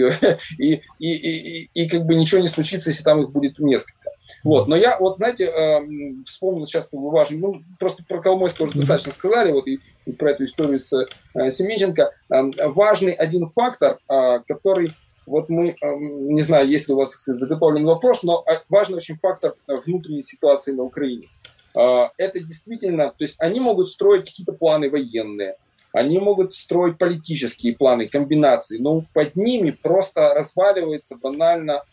[0.57, 4.11] и, и, и, и как бы ничего не случится, если там их будет несколько.
[4.43, 4.67] Вот.
[4.67, 9.51] Но я, вот, знаете, эм, вспомнил сейчас важно, ну, просто про Коломойского уже достаточно сказали,
[9.51, 12.11] вот, и, и про эту историю с э, Семенченко.
[12.29, 14.91] Эм, важный один фактор, э, который
[15.25, 19.55] вот мы, не знаю, есть ли у вас сказать, вопрос, но э, важный очень фактор
[19.67, 21.27] э, внутренней ситуации на Украине.
[21.75, 25.55] Э, это действительно, то есть они могут строить какие-то планы военные,
[25.91, 31.83] они могут строить политические планы, комбинации, но под ними просто разваливается банально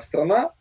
[0.00, 0.52] страна.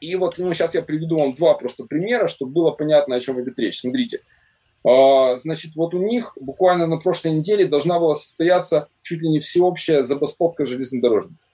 [0.00, 3.40] И вот ну, сейчас я приведу вам два просто примера, чтобы было понятно, о чем
[3.40, 3.80] идет речь.
[3.80, 4.41] Смотрите, а,
[4.84, 10.02] значит, вот у них буквально на прошлой неделе должна была состояться чуть ли не всеобщая
[10.02, 11.46] забастовка железнодорожников.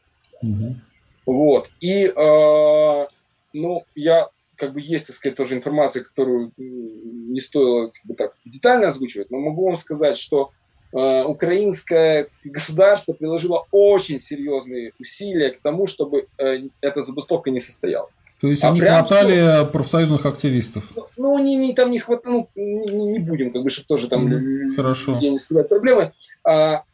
[0.42, 0.76] Угу.
[1.26, 1.70] Вот.
[1.80, 3.06] И, э,
[3.52, 8.32] ну, я, как бы, есть, так сказать, тоже информация, которую не стоило как бы, так
[8.46, 10.52] детально озвучивать, но могу вам сказать, что
[10.94, 17.60] э, украинское сказать, государство приложило очень серьезные усилия к тому, чтобы э, эта забастовка не
[17.60, 18.14] состоялась.
[18.40, 19.66] То есть а они хватали все...
[19.66, 20.85] профсоюзных активистов?
[20.94, 24.09] Ну, ну не, не, там не хватало, ну, не, не будем, как бы, чтобы тоже
[24.09, 25.15] там mm, хорошо.
[25.15, 26.12] людей не создавать проблемы.
[26.44, 26.85] А,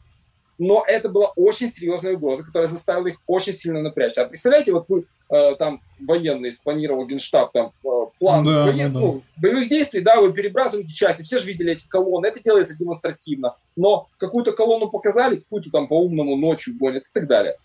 [0.57, 4.23] но это была очень серьезная угроза, которая заставила их очень сильно напрячься.
[4.23, 7.89] А представляете, вот вы э, там военный спланировал генштаб там э,
[8.19, 8.77] план да, воен...
[8.93, 9.05] да, да.
[9.05, 13.55] Ну, боевых действий, да, вы перебрасываете части, все же видели эти колонны, это делается демонстративно,
[13.75, 17.57] но какую-то колонну показали, какую-то там по-умному ночью гонят и так далее.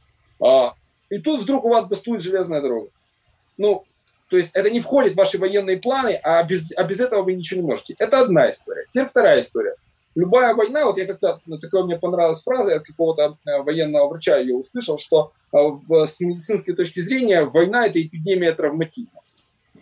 [0.45, 0.75] А,
[1.11, 2.91] и тут вдруг у вас бастует железная дорога
[3.61, 3.85] ну,
[4.29, 7.35] то есть это не входит в ваши военные планы, а без, а без этого вы
[7.35, 7.95] ничего не можете.
[7.99, 8.87] Это одна история.
[8.91, 9.75] Теперь вторая история.
[10.15, 14.39] Любая война, вот я как-то, ну, такая мне понравилась фраза, от какого-то э, военного врача
[14.39, 15.59] ее услышал, что э,
[16.07, 19.21] с медицинской точки зрения война– это эпидемия травматизма.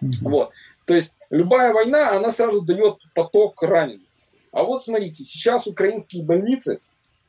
[0.02, 0.10] Mm-hmm.
[0.22, 0.50] Вот.
[0.84, 4.06] То есть любая война, она сразу дает поток раненых.
[4.52, 6.80] А вот смотрите, сейчас украинские больницы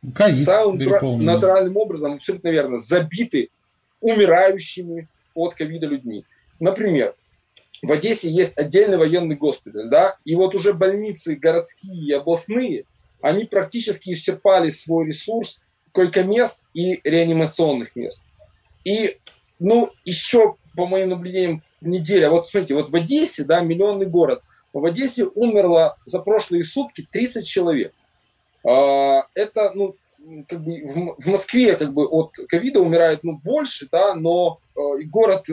[0.04, 3.50] COVID самым натуральным образом, абсолютно верно, забиты
[4.02, 6.26] умирающими от ковида людьми.
[6.60, 7.16] Например,
[7.82, 12.86] в Одессе есть отдельный военный госпиталь, да, и вот уже больницы городские и областные
[13.22, 15.62] они практически исчерпали свой ресурс
[15.92, 18.22] койко-мест и реанимационных мест.
[18.86, 19.18] И,
[19.60, 24.42] ну, еще, по моим наблюдениям, неделя, вот смотрите, вот в Одессе, да, миллионный город,
[24.72, 27.94] в Одессе умерло за прошлые сутки 30 человек.
[28.66, 29.96] А, это, ну,
[30.48, 35.46] как бы в, Москве как бы от ковида умирает ну, больше, да, но э, город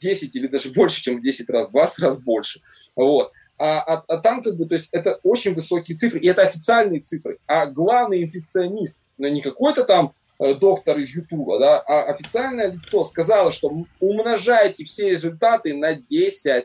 [0.00, 2.60] 10 или даже больше, чем в 10 раз, в 20 раз больше.
[2.96, 3.32] Вот.
[3.60, 7.00] А, а, а там как бы, то есть это очень высокие цифры, и это официальные
[7.00, 7.38] цифры.
[7.46, 13.04] А главный инфекционист, ну не какой-то там э, доктор из Ютуба, да, а официальное лицо
[13.04, 13.70] сказало, что
[14.00, 16.64] умножайте все результаты на 10,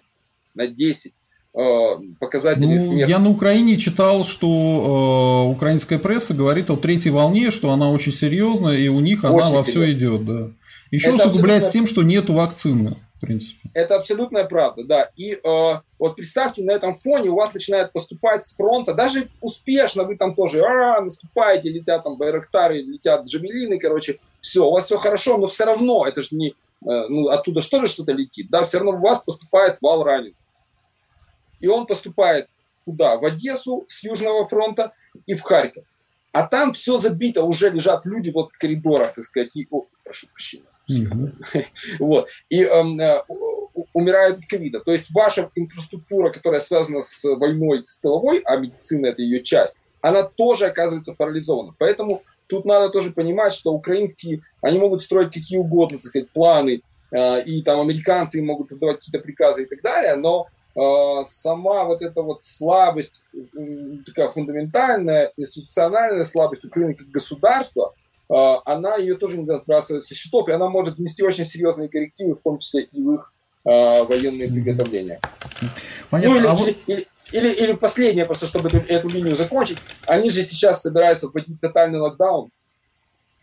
[0.53, 1.13] на 10
[1.53, 1.59] э,
[2.17, 3.09] показателей ну, смерти.
[3.09, 8.13] Я на Украине читал, что э, украинская пресса говорит о третьей волне, что она очень
[8.13, 10.25] серьезная, и у них очень она во все идет.
[10.25, 10.51] Да.
[10.91, 11.87] Еще Это усугубляется абсолютно...
[11.87, 13.69] тем, что нет вакцины принципе.
[13.73, 15.11] Это абсолютная правда, да.
[15.15, 15.39] И э,
[15.99, 20.35] вот представьте, на этом фоне у вас начинает поступать с фронта, даже успешно вы там
[20.35, 25.47] тоже а, наступаете, летят там байрактары, летят джавелины, короче, все, у вас все хорошо, но
[25.47, 28.93] все равно это же не, э, ну, оттуда что ли что-то летит, да, все равно
[28.93, 30.35] у вас поступает вал раненых.
[31.59, 32.47] И он поступает
[32.85, 33.17] куда?
[33.17, 34.93] В Одессу с Южного фронта
[35.25, 35.83] и в Харьков.
[36.31, 40.27] А там все забито, уже лежат люди вот в коридорах, так сказать, и, о, прошу
[40.27, 40.65] прощения,
[41.99, 42.27] вот.
[42.49, 43.23] И эм, э,
[43.93, 44.81] умирают от ковида.
[44.81, 49.75] То есть ваша инфраструктура, которая связана с войной, с тыловой, а медицина это ее часть,
[50.01, 51.73] она тоже оказывается парализована.
[51.77, 56.81] Поэтому тут надо тоже понимать, что украинские, они могут строить какие угодно, так сказать, планы,
[57.11, 61.85] э, и там американцы им могут отдавать какие-то приказы и так далее, но э, сама
[61.85, 63.23] вот эта вот слабость,
[64.05, 67.93] такая фундаментальная, институциональная слабость Украины как государства–
[68.29, 72.41] она ее тоже нельзя сбрасывать со счетов, и она может внести очень серьезные коррективы, в
[72.41, 73.33] том числе и в их
[73.65, 75.19] э, военные приготовления.
[76.09, 76.33] Понятно.
[76.33, 79.77] Ну, или, а или, или, или, или последнее, просто чтобы эту, эту линию закончить,
[80.07, 82.49] они же сейчас собираются вводить тотальный локдаун,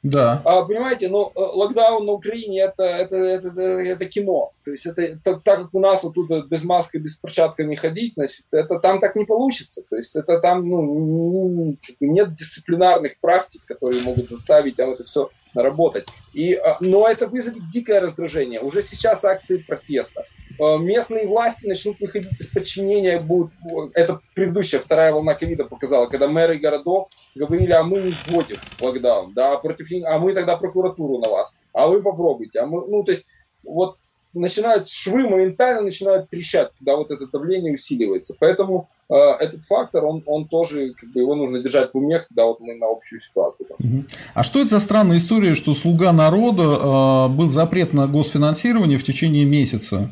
[0.02, 0.42] да.
[0.44, 4.52] А, понимаете, ну, э, локдаун на Украине это, это, это, это, это кино.
[4.64, 8.14] То есть это, так, так как у нас вот тут без маски, без перчатками ходить,
[8.14, 9.82] значит, это там так не получится.
[9.88, 16.08] То есть это там ну, нет дисциплинарных практик, которые могут заставить там это все наработать.
[16.32, 18.60] И, а, но это вызовет дикое раздражение.
[18.60, 20.24] Уже сейчас акции протеста.
[20.62, 23.20] А, местные власти начнут выходить из подчинения.
[23.20, 23.52] Будут,
[23.94, 29.32] это предыдущая вторая волна ковида показала, когда мэры городов говорили, а мы не вводим локдаун,
[29.34, 32.60] да, против а мы тогда прокуратуру на вас, а вы попробуйте.
[32.60, 33.26] А мы, ну, то есть
[33.64, 33.96] вот
[34.34, 38.34] начинают швы моментально начинают трещать, когда вот это давление усиливается.
[38.38, 42.46] Поэтому э, этот фактор, он, он тоже, как бы, его нужно держать в уме, когда
[42.46, 43.68] вот мы на общую ситуацию.
[43.78, 44.04] Угу.
[44.32, 49.04] А что это за странная история, что «Слуга народа» э, был запрет на госфинансирование в
[49.04, 50.10] течение месяца?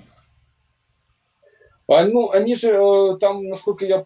[1.91, 4.05] А, ну, они же э, там, насколько я э,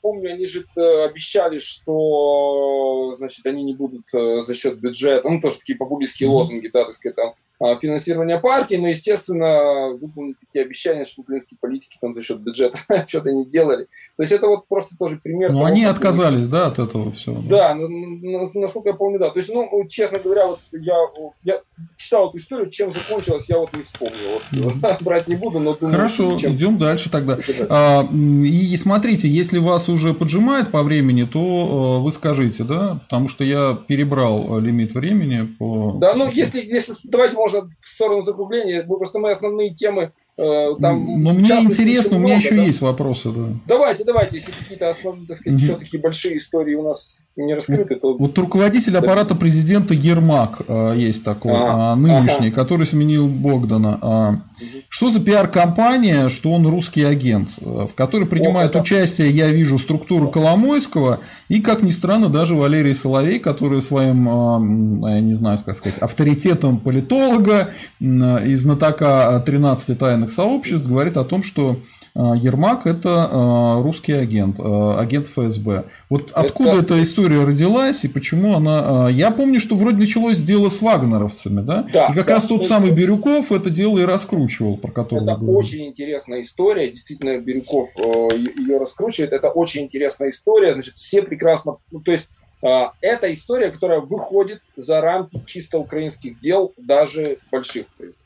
[0.00, 5.58] помню, они же э, обещали, что, значит, они не будут за счет бюджета, ну, тоже
[5.58, 7.34] такие популистские лозунги, да, так сказать, там,
[7.80, 12.78] финансирования партии, но, естественно, выполнить такие обещания, что украинские политики там за счет бюджета
[13.08, 13.86] что-то не делали.
[14.16, 15.52] То есть это вот просто тоже пример.
[15.52, 17.42] Ну, они отказались, да, от этого всего.
[17.48, 19.30] Да, да насколько я помню, да.
[19.30, 20.96] То есть, ну, честно говоря, вот я,
[21.44, 21.60] я
[21.96, 24.14] читал эту историю, чем закончилось, я вот не вспомнил.
[24.56, 25.02] Вот.
[25.02, 26.52] Брать не буду, но думаю, Хорошо, чем...
[26.52, 27.38] идем дальше тогда.
[27.68, 33.28] А, и смотрите, если вас уже поджимает по времени, то э, вы скажите, да, потому
[33.28, 35.96] что я перебрал лимит времени по...
[35.98, 38.84] Да, ну, если, если давайте, можно в сторону закругления.
[38.84, 42.62] Просто мы основные темы Э, там, Но мне интересно, у меня еще да?
[42.62, 43.30] есть вопросы.
[43.30, 43.46] Да.
[43.66, 45.64] Давайте, давайте, если какие-то основные, так сказать, угу.
[45.64, 48.16] еще такие большие истории у нас не раскрыты, то...
[48.16, 52.54] Вот руководитель аппарата президента Ермак э, есть такой, а, а, нынешний, ага.
[52.54, 53.98] который сменил Богдана.
[54.00, 54.40] А, угу.
[54.88, 59.78] Что за пиар-компания, что он русский агент, э, в которой принимает О, участие, я вижу,
[59.78, 65.58] структуру Коломойского и, как ни странно, даже Валерий Соловей, который своим, а, я не знаю,
[65.64, 71.76] как сказать, авторитетом политолога и знатока 13 тайных военных сообществ говорит о том, что
[72.14, 75.84] а, Ермак– это а, русский агент, а, агент ФСБ.
[76.08, 76.80] Вот откуда это...
[76.80, 79.08] эта история родилась и почему она…
[79.10, 81.86] Я помню, что вроде началось дело с вагнеровцами, да?
[81.92, 82.68] да и как да, раз тот это...
[82.68, 88.28] самый Бирюков это дело и раскручивал, про которого Это очень интересная история, действительно, Бирюков э,
[88.58, 91.76] ее раскручивает, это очень интересная история, значит, все прекрасно…
[91.90, 92.28] Ну, то есть,
[92.62, 98.25] это история, которая выходит за рамки чисто украинских дел, даже больших украинских дел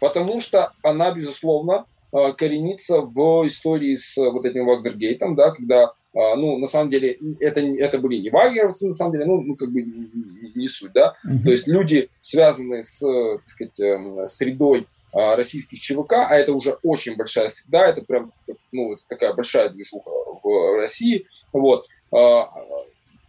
[0.00, 6.34] потому что она, безусловно, э, коренится в истории с вот этим Вагнергейтом, да, когда, э,
[6.36, 9.70] ну, на самом деле, это, это были не вагнеровцы, на самом деле, ну, ну как
[9.70, 11.44] бы не, не суть, да, uh-huh.
[11.44, 16.78] то есть люди, связанные с, так сказать, эм, средой э, российских ЧВК, а это уже
[16.82, 18.32] очень большая среда, это прям,
[18.72, 20.10] ну, такая большая движуха
[20.42, 21.86] в России, вот,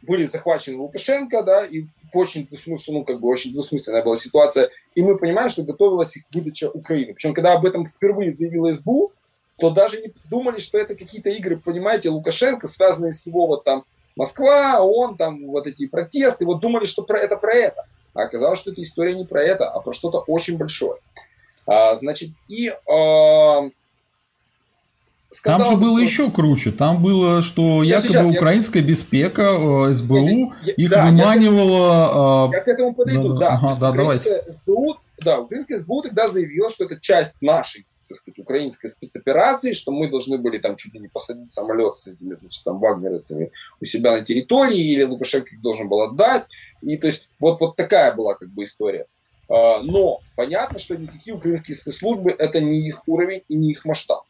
[0.07, 2.47] были захвачены Лукашенко, да, и очень
[2.89, 7.13] ну, как бы очень двусмысленная была ситуация, и мы понимаем, что готовилась их выдача Украины.
[7.13, 9.11] Причем, когда об этом впервые заявила СБУ,
[9.59, 13.85] то даже не думали, что это какие-то игры, понимаете, Лукашенко, связанные с его вот там
[14.15, 17.85] Москва, он там вот эти протесты, вот думали, что про это про это.
[18.13, 20.99] А оказалось, что эта история не про это, а про что-то очень большое.
[21.67, 23.69] А, значит, и а,
[25.29, 26.71] Скандал там же было еще круче.
[26.71, 28.87] Там было, что сейчас, якобы сейчас, украинская я...
[28.87, 32.49] беспека, э, СБУ я, их да, выманивала...
[32.51, 33.39] Я, я к этому подойду, да.
[33.39, 33.53] да.
[33.55, 34.43] Ага, да давайте.
[34.49, 39.91] СБУ, да, украинская СБУ тогда заявила, что это часть нашей так сказать, украинской спецоперации, что
[39.91, 43.51] мы должны были там чуть ли не посадить самолет с этими, значит, там, вагнеровцами
[43.81, 46.45] у себя на территории, или Лукашенко их должен был отдать.
[46.81, 49.07] И то есть вот, вот такая была как бы история.
[49.49, 54.23] А, но понятно, что никакие украинские спецслужбы это не их уровень и не их масштаб.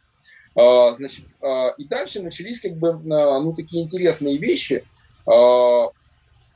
[0.57, 4.83] А, значит, а, и дальше начались как бы ну, такие интересные вещи.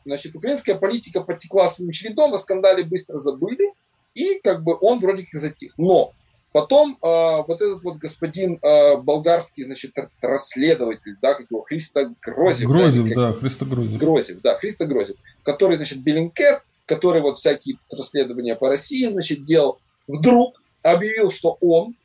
[0.03, 3.71] Значит, украинская политика потекла своим чередом, о скандале быстро забыли,
[4.15, 5.77] и как бы он вроде как затих.
[5.77, 6.13] Но
[6.53, 12.67] Потом вот этот вот господин болгарский, значит, расследователь, да, как его, Христо Грозев.
[12.67, 13.99] Грозев, да, да Христо Грозев.
[14.01, 19.79] Грозев, да, Христо Грозев, который, значит, Bellingcat, который вот всякие расследования по России, значит, делал,
[20.07, 21.95] вдруг объявил, что он,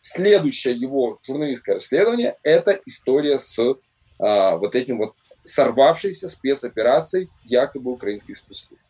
[0.00, 3.74] следующее его журналистское расследование, это история с э,
[4.18, 5.14] вот этим вот
[5.44, 8.86] сорвавшейся спецоперацией якобы украинских спецслужб.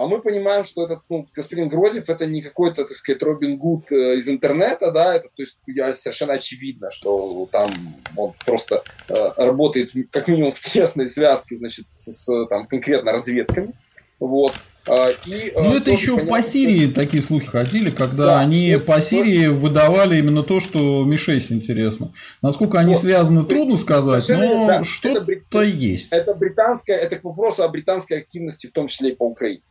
[0.00, 3.92] А мы понимаем, что этот ну, господин Грозев это не какой-то, так сказать, Робин Гуд
[3.92, 5.58] э, из интернета, да, это то есть
[6.00, 7.70] совершенно очевидно, что там
[8.16, 13.74] он просто э, работает как минимум в тесной связке, значит, с, с там конкретно разведками,
[14.18, 14.54] вот.
[14.86, 16.94] А, и, э, ну, это еще понятно, по Сирии что...
[16.94, 22.12] такие слухи ходили, когда да, они по Сирии выдавали именно то, что Мишесь интересно.
[22.40, 23.02] Насколько они вот.
[23.02, 25.44] связаны, трудно сказать, но да, что-то брит...
[25.52, 26.08] есть.
[26.10, 29.62] Это британская, это к вопросу о британской активности, в том числе и по Украине.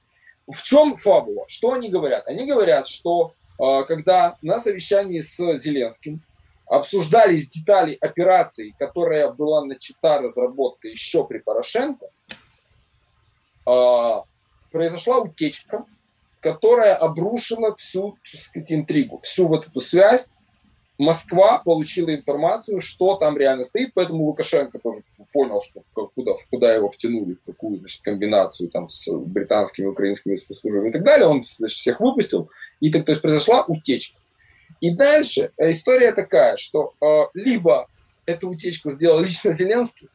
[0.47, 1.45] В чем фабула?
[1.47, 2.27] Что они говорят?
[2.27, 6.21] Они говорят, что э, когда на совещании с Зеленским
[6.67, 12.05] обсуждались детали операции, которая была начата разработка еще при Порошенко,
[14.71, 15.85] произошла утечка,
[16.39, 20.31] которая обрушила всю так сказать, интригу, всю вот эту связь
[20.99, 25.01] Москва получила информацию, что там реально стоит, поэтому Лукашенко тоже
[25.31, 29.85] понял, что в, куда, в куда его втянули, в какую значит, комбинацию там, с британскими,
[29.85, 31.25] украинскими спецслужбами и так далее.
[31.25, 32.49] Он значит, всех выпустил,
[32.81, 34.19] и так, то есть произошла утечка.
[34.81, 37.87] И дальше э, история такая, что э, либо
[38.25, 40.09] эту утечку сделал лично Зеленский,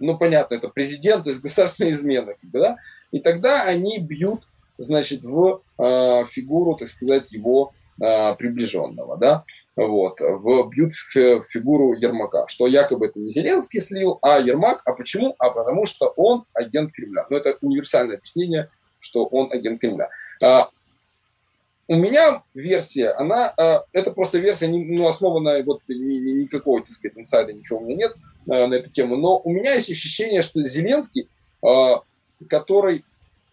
[0.00, 2.78] ну понятно, это президент, то есть государственная измена, да,
[3.10, 4.42] и тогда они бьют,
[4.78, 9.44] значит, в э, фигуру, так сказать, его э, приближенного, да,
[9.76, 14.80] вот, в, бьют в фигуру Ермака, что якобы это не Зеленский слил, а Ермак.
[14.86, 15.34] А почему?
[15.38, 17.26] А потому что он агент Кремля.
[17.28, 18.70] Ну, это универсальное объяснение,
[19.00, 20.08] что он агент Кремля.
[20.42, 20.70] А,
[21.88, 26.78] у меня версия, она, а, это просто версия, не, ну, основанная, вот ни, ни, никакого,
[26.78, 28.16] так сказать, инсайда, ничего у меня нет
[28.48, 31.28] а, на эту тему, но у меня есть ощущение, что Зеленский,
[31.62, 32.00] а,
[32.48, 33.04] который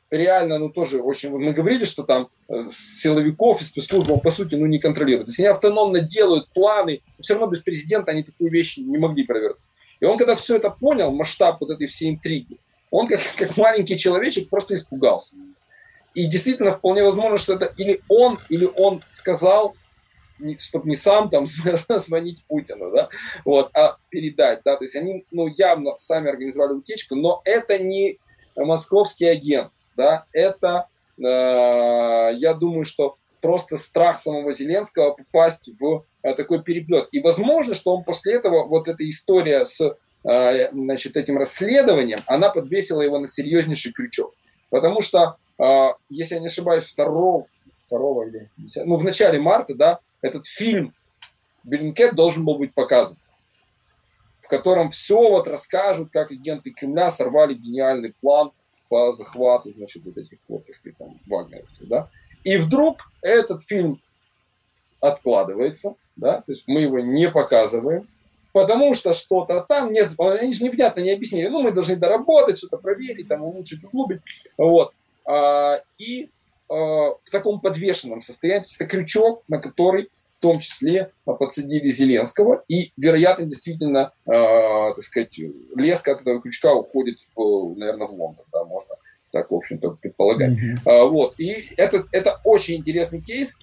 [0.10, 1.31] реально, ну, тоже очень...
[1.31, 5.27] Мы говорили, что там э, силовиков и спецслужб он, по сути, ну, не контролирует.
[5.27, 9.23] То есть они автономно делают планы, все равно без президента они такую вещь не могли
[9.23, 9.57] провернуть.
[9.99, 12.57] И он, когда все это понял, масштаб вот этой всей интриги,
[12.91, 15.38] он, как, как маленький человечек, просто испугался.
[16.14, 19.76] И действительно, вполне возможно, что это или он, или он сказал,
[20.60, 21.45] чтобы не сам там
[21.97, 23.10] звонить Путину, да,
[23.45, 28.19] вот, а передать, да, то есть они, ну, явно сами организовали утечку, но это не
[28.55, 36.34] московский агент, да, это, э, я думаю, что просто страх самого Зеленского попасть в э,
[36.34, 37.09] такой переплет.
[37.11, 42.49] И возможно, что он после этого, вот эта история с э, значит, этим расследованием, она
[42.49, 44.34] подвесила его на серьезнейший крючок.
[44.69, 47.05] Потому что, э, если я не ошибаюсь, 2,
[47.89, 50.93] 2 или 10, ну, в начале марта, да, этот фильм
[51.65, 53.17] Беллинкет должен был быть показан
[54.53, 58.51] котором все вот расскажут, как агенты Кремля сорвали гениальный план
[58.88, 62.09] по захвату, значит, вот этих вот, сказать, там, вагнеровцев, да.
[62.43, 63.99] И вдруг этот фильм
[64.99, 68.07] откладывается, да, то есть мы его не показываем,
[68.51, 72.77] потому что что-то там нет, они же невнятно не объяснили, ну, мы должны доработать, что-то
[72.77, 74.21] проверить, там, улучшить, углубить,
[74.57, 74.93] вот.
[75.25, 76.30] А, и
[76.69, 76.75] а,
[77.23, 80.09] в таком подвешенном состоянии, то есть это крючок, на который
[80.44, 84.32] том числе подсадили Зеленского, и, вероятно, действительно, э,
[84.95, 85.40] так сказать,
[85.76, 88.95] леска от этого крючка уходит, в, наверное, в Лондон, да, можно
[89.32, 90.52] так, в общем-то, предполагать.
[90.52, 90.78] Mm-hmm.
[90.86, 93.57] А, вот, и это, это очень интересный кейс,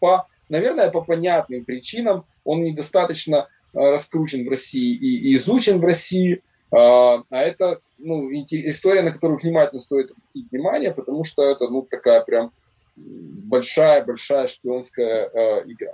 [0.00, 6.40] по, наверное, по понятным причинам, он недостаточно раскручен в России и, и изучен в России,
[6.72, 11.82] А, а это ну, история, на которую внимательно стоит обратить внимание, потому что это ну,
[11.82, 12.50] такая прям
[12.96, 15.92] большая-большая шпионская э, игра.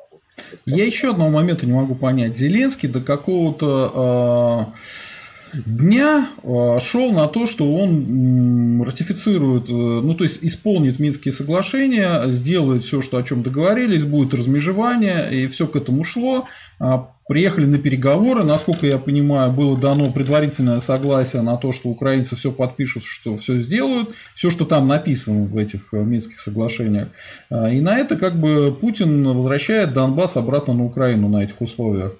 [0.64, 2.36] Я еще одного момента не могу понять.
[2.36, 4.78] Зеленский до какого-то э,
[5.54, 12.22] дня э, шел на то, что он ратифицирует, э, ну то есть исполнит Минские соглашения,
[12.28, 16.46] сделает все, что о чем договорились, будет размежевание, и все к этому шло.
[16.78, 22.34] А Приехали на переговоры, насколько я понимаю, было дано предварительное согласие на то, что украинцы
[22.34, 27.08] все подпишут, что все сделают, все, что там написано в этих э, Минских соглашениях.
[27.48, 32.16] А, и на это как бы Путин возвращает Донбасс обратно на Украину на этих условиях.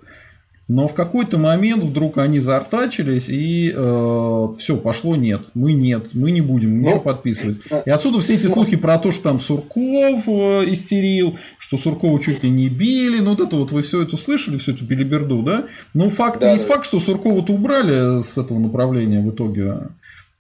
[0.68, 5.46] Но в какой-то момент вдруг они заортачились, и э, все, пошло нет.
[5.54, 7.60] Мы нет, мы не будем ничего ну, подписывать.
[7.84, 12.44] И отсюда все эти слухи про то, что там Сурков э, истерил, что Суркова чуть
[12.44, 13.18] ли не били.
[13.18, 15.66] Ну, вот это вот вы все это слышали, всю эту билиберду, да?
[15.94, 16.74] Ну, факт да, есть да.
[16.74, 19.88] факт, что Суркова-то убрали с этого направления в итоге.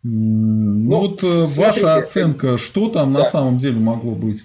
[0.04, 3.20] Ну, ну вот э, смотрите, ваша оценка, что там да.
[3.20, 4.44] на самом деле могло быть?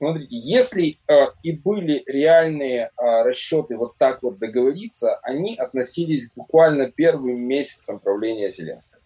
[0.00, 6.90] Смотрите, если э, и были реальные э, расчеты вот так вот договориться, они относились буквально
[6.90, 9.02] первым месяцам правления Зеленского.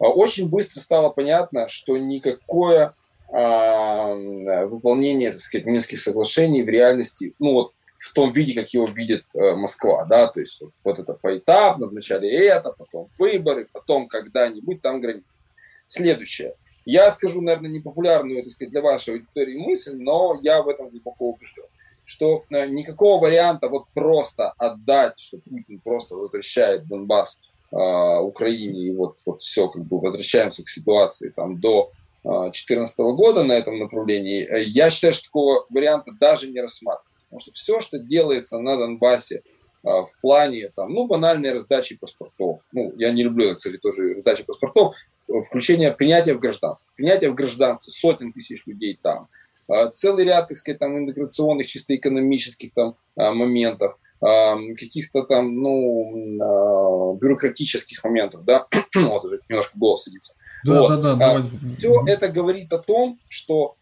[0.00, 2.94] Э, очень быстро стало понятно, что никакое
[3.28, 8.86] э, выполнение, так сказать, Минских соглашений в реальности, ну вот в том виде, как его
[8.86, 14.08] видит э, Москва, да, то есть вот, вот это поэтапно, вначале это, потом выборы, потом
[14.08, 15.44] когда-нибудь там границы.
[15.86, 16.54] Следующее.
[16.84, 21.30] Я скажу, наверное, непопулярную, так сказать, для вашей аудитории мысль, но я в этом глубоко
[21.30, 21.64] убежден,
[22.04, 27.38] что э, никакого варианта вот просто отдать, что Путин просто возвращает Донбасс
[27.70, 31.92] э, Украине, и вот, вот все, как бы возвращаемся к ситуации там до
[32.24, 37.26] 2014 э, года на этом направлении, э, я считаю, что такого варианта даже не рассматривается.
[37.26, 39.42] Потому что все, что делается на Донбассе
[39.84, 42.60] в плане там, ну, банальной раздачи паспортов.
[42.70, 44.94] Ну, я не люблю, кстати, тоже раздачи паспортов
[45.40, 46.92] включение принятия в гражданство.
[46.94, 49.28] Принятие в гражданство сотен тысяч людей там.
[49.68, 55.56] А, целый ряд, так сказать, там, интеграционных, чисто экономических там, а, моментов, а, каких-то там,
[55.56, 60.34] ну, бюрократических моментов, да, вот уже немножко голос садится.
[60.64, 60.88] Да, вот.
[60.88, 61.42] да, да, давай.
[61.74, 63.76] Все это говорит о том, что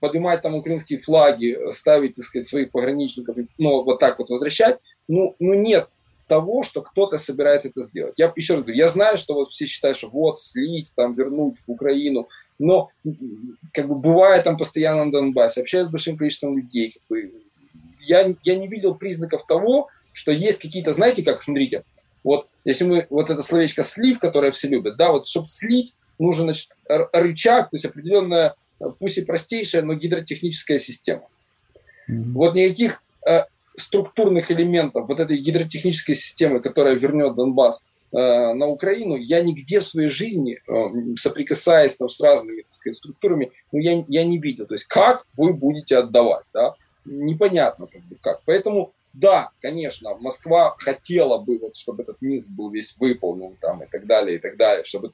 [0.00, 5.36] поднимать там украинские флаги, ставить, так сказать, своих пограничников, ну, вот так вот возвращать, ну,
[5.38, 5.88] ну нет
[6.26, 8.18] того, что кто-то собирается это сделать.
[8.18, 11.56] Я еще раз говорю, я знаю, что вот все считают, что вот слить, там вернуть
[11.58, 12.28] в Украину,
[12.58, 12.90] но
[13.72, 17.32] как бы бывая там постоянно на Донбассе, общаюсь с большим количеством людей, как бы,
[18.00, 21.84] я, я не видел признаков того, что есть какие-то, знаете, как, смотрите,
[22.22, 26.44] вот если мы, вот это словечко слив, которое все любят, да, вот чтобы слить, нужен,
[26.44, 28.54] значит, рычаг, то есть определенная,
[28.98, 31.28] пусть и простейшая, но гидротехническая система.
[32.08, 32.32] Mm-hmm.
[32.32, 33.44] Вот никаких э,
[33.76, 38.16] структурных элементов вот этой гидротехнической системы, которая вернет Донбасс э,
[38.52, 43.52] на Украину, я нигде в своей жизни, э, соприкасаясь там, с разными так сказать, структурами,
[43.72, 44.66] ну, я, я не видел.
[44.66, 46.74] То есть как вы будете отдавать, да?
[47.04, 48.42] непонятно как бы как.
[48.44, 53.86] Поэтому да, конечно, Москва хотела бы, вот, чтобы этот Минск был весь выполнен там, и
[53.86, 55.12] так далее, и так далее, чтобы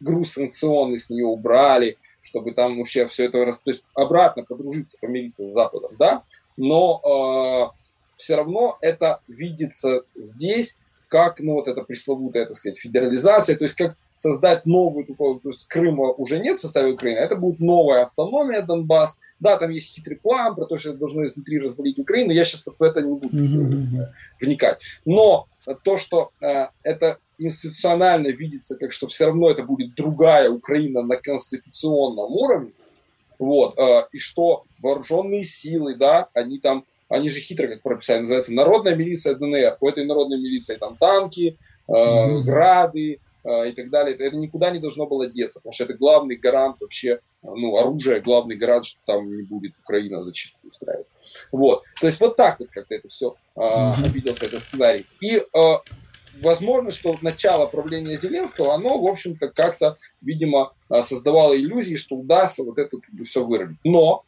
[0.00, 5.46] груз санкционный с нее убрали, чтобы там вообще все это, то есть обратно подружиться, помириться
[5.46, 6.24] с Западом, да,
[6.56, 7.85] но э,
[8.16, 10.78] все равно это видится здесь
[11.08, 15.68] как, ну, вот эта пресловутая, так сказать, федерализация, то есть как создать новую, то есть
[15.68, 19.18] Крыма уже нет в составе Украины, это будет новая автономия Донбасс.
[19.40, 22.66] Да, там есть хитрый план про то, что это должно изнутри развалить Украину, я сейчас
[22.66, 24.06] вот в это не буду mm-hmm.
[24.40, 24.82] вникать.
[25.04, 25.46] Но
[25.84, 31.16] то, что э, это институционально видится, как что все равно это будет другая Украина на
[31.16, 32.72] конституционном уровне,
[33.38, 38.52] вот, э, и что вооруженные силы, да, они там они же хитро, как прописали, называется
[38.52, 39.76] народная милиция ДНР.
[39.80, 41.56] У этой народной милиции там танки,
[41.88, 42.42] э, mm-hmm.
[42.42, 44.16] грады э, и так далее.
[44.16, 48.56] Это никуда не должно было деться, потому что это главный гарант вообще, ну, оружие, главный
[48.56, 51.06] гарант, что там не будет Украина зачистку устраивать.
[51.52, 51.84] Вот.
[52.00, 54.04] То есть вот так вот как-то это все э, mm-hmm.
[54.04, 55.06] обиделся, этот сценарий.
[55.20, 55.44] И э,
[56.42, 62.64] возможно, что начало правления Зеленского, оно, в общем-то, как-то, видимо, э, создавало иллюзии, что удастся
[62.64, 63.78] вот это как бы, все вырубить.
[63.84, 64.24] Но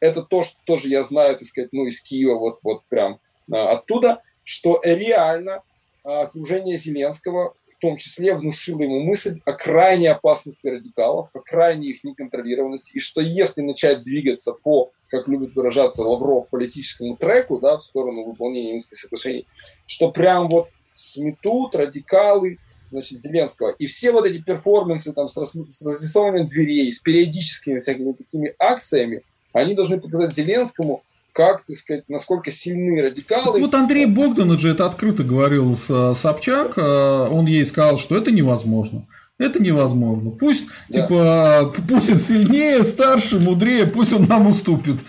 [0.00, 3.20] это то, что тоже я знаю, так сказать, ну, из Киева, вот, вот прям
[3.52, 5.62] а, оттуда, что реально
[6.02, 11.90] а, окружение Зеленского в том числе внушило ему мысль о крайней опасности радикалов, о крайней
[11.90, 17.76] их неконтролированности, и что если начать двигаться по, как любит выражаться Лавров, политическому треку, да,
[17.78, 19.46] в сторону выполнения Минских соглашений,
[19.86, 22.58] что прям вот сметут радикалы,
[22.90, 23.70] значит, Зеленского.
[23.78, 28.54] И все вот эти перформансы там с, рас, с разрисованием дверей, с периодическими всякими такими
[28.58, 29.22] акциями,
[29.52, 31.02] они должны показать Зеленскому,
[31.32, 33.44] как, так сказать, насколько сильны радикалы.
[33.44, 38.32] Так вот Андрей Богданов же это открыто говорил с Собчак, он ей сказал, что это
[38.32, 39.06] невозможно.
[39.40, 40.32] Это невозможно.
[40.32, 41.00] Пусть, да.
[41.00, 44.96] типа, Путин сильнее, старше, мудрее, пусть он нам уступит.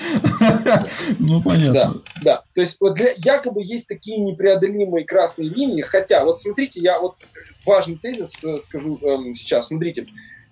[1.19, 1.73] Ну, понятно.
[1.73, 1.93] Да,
[2.23, 2.43] да.
[2.53, 7.17] То есть, вот для, якобы есть такие непреодолимые красные линии, хотя, вот смотрите, я вот
[7.65, 9.67] важный тезис э, скажу эм, сейчас.
[9.67, 10.07] Смотрите,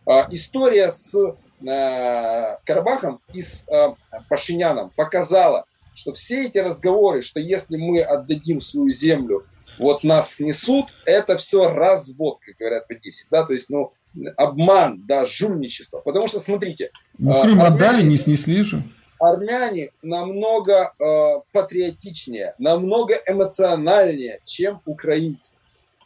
[0.05, 3.93] э, история с э, Карабахом и с э,
[4.29, 9.45] Пашиняном показала, что все эти разговоры, что если мы отдадим свою землю
[9.77, 13.93] вот нас снесут, это все развод, как говорят в Одессе, да, то есть, ну,
[14.35, 15.99] обман, да, жульничество.
[15.99, 16.91] Потому что, смотрите...
[17.17, 18.83] Ну, а, Крым армяне, отдали, не снесли же.
[19.19, 25.57] Армяне намного э, патриотичнее, намного эмоциональнее, чем украинцы.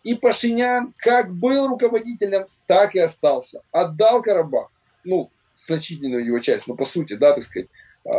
[0.03, 3.61] И Пашинян как был руководителем, так и остался.
[3.71, 4.69] Отдал Карабах,
[5.03, 7.69] ну, значительную его часть, ну, по сути, да, так сказать,
[8.05, 8.09] э,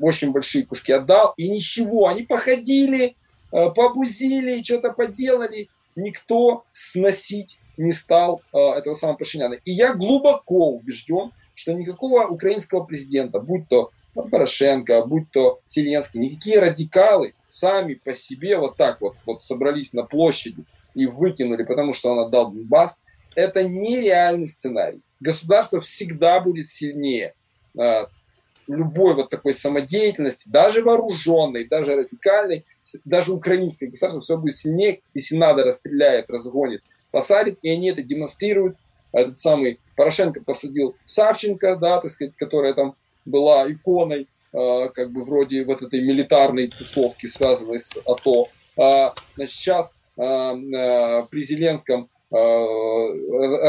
[0.00, 3.16] очень большие куски отдал, и ничего, они походили,
[3.52, 9.54] Э, побузили, что-то поделали, никто сносить не стал э, этого самого Пашиняна.
[9.64, 16.58] И я глубоко убежден, что никакого украинского президента, будь то Порошенко, будь то Зеленский, никакие
[16.58, 22.12] радикалы сами по себе вот так вот, вот собрались на площади и выкинули, потому что
[22.12, 23.00] он отдал Донбасс,
[23.34, 25.02] это нереальный сценарий.
[25.20, 27.34] Государство всегда будет сильнее
[27.78, 28.06] э,
[28.66, 32.64] любой вот такой самодеятельности, даже вооруженной, даже радикальной,
[33.04, 38.76] даже украинское государство все будет сильнее, если надо, расстреляет, разгонит, посадит, и они это демонстрируют.
[39.12, 42.94] Этот самый Порошенко посадил Савченко, да, так сказать, которая там
[43.24, 48.48] была иконой, э, как бы вроде вот этой милитарной тусовки, связанной с АТО.
[48.78, 52.36] А, значит, сейчас э, э, при Зеленском Э,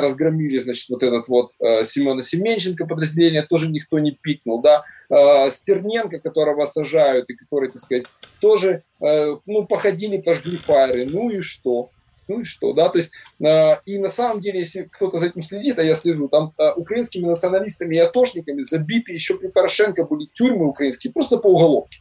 [0.02, 5.50] разгромили, значит, вот этот вот э, Семена Семенченко подразделение, тоже никто не пикнул, да, э,
[5.50, 8.06] Стерненко, которого сажают, и который, так сказать,
[8.40, 11.90] тоже, ну, походили, пожгли фаеры, ну и что?
[12.28, 15.78] Ну и что, да, то есть, и на самом деле, если кто-то за этим следит,
[15.80, 21.14] а я слежу, там украинскими националистами и атошниками забиты еще при Порошенко были тюрьмы украинские,
[21.14, 22.00] просто по уголовке.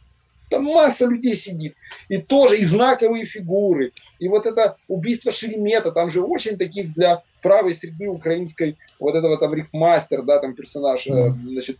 [0.49, 1.75] Там масса людей сидит.
[2.09, 3.93] И тоже, и знаковые фигуры.
[4.19, 9.37] И вот это убийство Шеремета, там же очень таких для правой среды украинской, вот этого
[9.37, 11.77] там рифмастер, да, там персонаж, mm значит,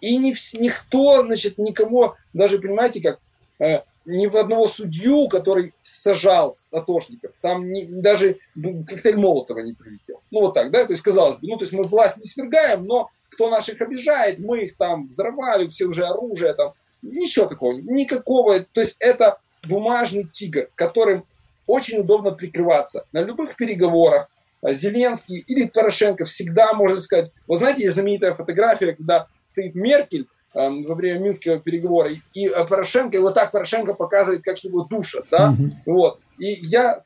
[0.00, 3.18] и ни, никто, значит, никому, даже, понимаете, как,
[3.58, 10.20] э, ни в одного судью, который сажал атошников, там не, даже коктейль Молотова не прилетел.
[10.30, 12.86] Ну, вот так, да, то есть, казалось бы, ну, то есть, мы власть не свергаем,
[12.86, 16.72] но кто наших обижает, мы их там взорвали, все уже оружие там,
[17.02, 18.60] Ничего такого, никакого.
[18.60, 21.24] То есть это бумажный тигр, которым
[21.66, 23.06] очень удобно прикрываться.
[23.12, 24.28] На любых переговорах
[24.62, 30.68] Зеленский или Порошенко всегда может сказать, вы знаете, есть знаменитая фотография, когда стоит Меркель э,
[30.86, 35.24] во время Минского переговора, и э, Порошенко, и вот так Порошенко показывает, как его душат,
[35.30, 35.72] да, mm-hmm.
[35.86, 36.16] вот.
[36.38, 37.02] И я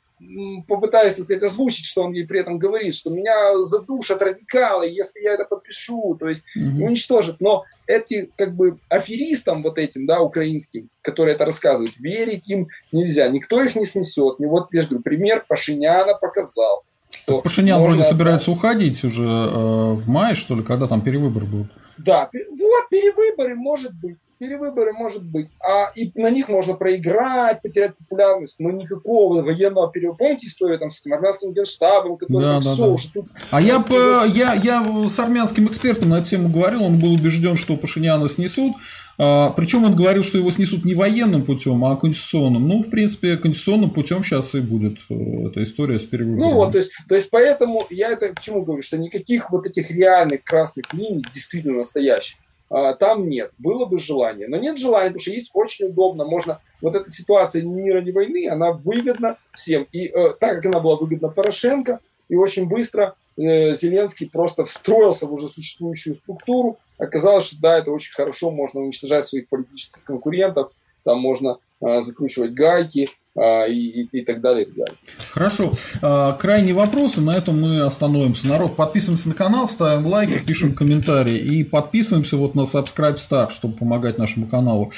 [0.67, 5.35] попытаюсь это озвучить, что он ей при этом говорит, что меня задушат радикалы, если я
[5.35, 6.87] это подпишу, то есть угу.
[6.87, 7.41] уничтожат.
[7.41, 13.29] Но эти как бы аферистам вот этим, да, украинским, которые это рассказывают, верить им нельзя.
[13.29, 14.41] Никто их не снесет.
[14.41, 16.85] И вот, я же говорю, пример Пашиняна показал.
[17.23, 17.97] Что Пашинян можно...
[17.97, 21.71] вроде собирается уходить уже э, в мае, что ли, когда там перевыборы будут.
[21.99, 27.97] Да, вот перевыборы, может быть перевыборы может быть, а и на них можно проиграть, потерять
[27.97, 30.19] популярность, но никакого военного перевыбора.
[30.19, 32.97] Помните историю там с этим армянским генштабом, который да, да, да.
[33.15, 33.27] Тут...
[33.53, 37.55] А я, по, я, я с армянским экспертом на эту тему говорил, он был убежден,
[37.55, 38.75] что Пашиняна снесут,
[39.17, 42.67] причем он говорил, что его снесут не военным путем, а конституционным.
[42.67, 45.15] Ну, в принципе, конституционным путем сейчас и будет э,
[45.49, 46.51] эта история с перевыборами.
[46.51, 49.67] Ну вот, то есть, то есть поэтому я это к чему говорю, что никаких вот
[49.67, 52.39] этих реальных красных линий, действительно настоящих,
[52.73, 53.53] а, там нет.
[53.59, 54.49] Было бы желание.
[54.49, 56.25] Но нет желания, потому что есть очень удобно.
[56.25, 56.61] Можно...
[56.81, 59.87] Вот эта ситуация ни мира, ни войны, она выгодна всем.
[59.93, 65.27] И э, так как она была выгодна Порошенко, и очень быстро э, Зеленский просто встроился
[65.27, 66.79] в уже существующую структуру.
[67.03, 70.71] Оказалось, что да, это очень хорошо, можно уничтожать своих политических конкурентов,
[71.05, 74.95] там можно э, закручивать гайки, а, и, и, и так далее, и далее.
[75.31, 75.73] Хорошо.
[76.03, 78.47] А, крайние вопросы, на этом мы остановимся.
[78.47, 83.75] Народ, подписываемся на канал, ставим лайки, пишем комментарии и подписываемся вот на Subscribe Star, чтобы
[83.75, 84.93] помогать нашему каналу.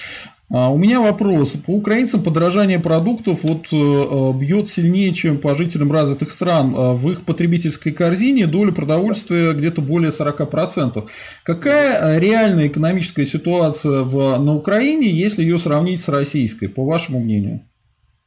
[0.52, 1.56] А, у меня вопрос.
[1.66, 6.74] По украинцам подорожание продуктов вот э, э, бьет сильнее, чем по жителям развитых стран.
[6.74, 11.08] В их потребительской корзине доля продовольствия где-то более 40%.
[11.44, 17.66] Какая реальная экономическая ситуация в, на Украине, если ее сравнить с российской, по вашему мнению?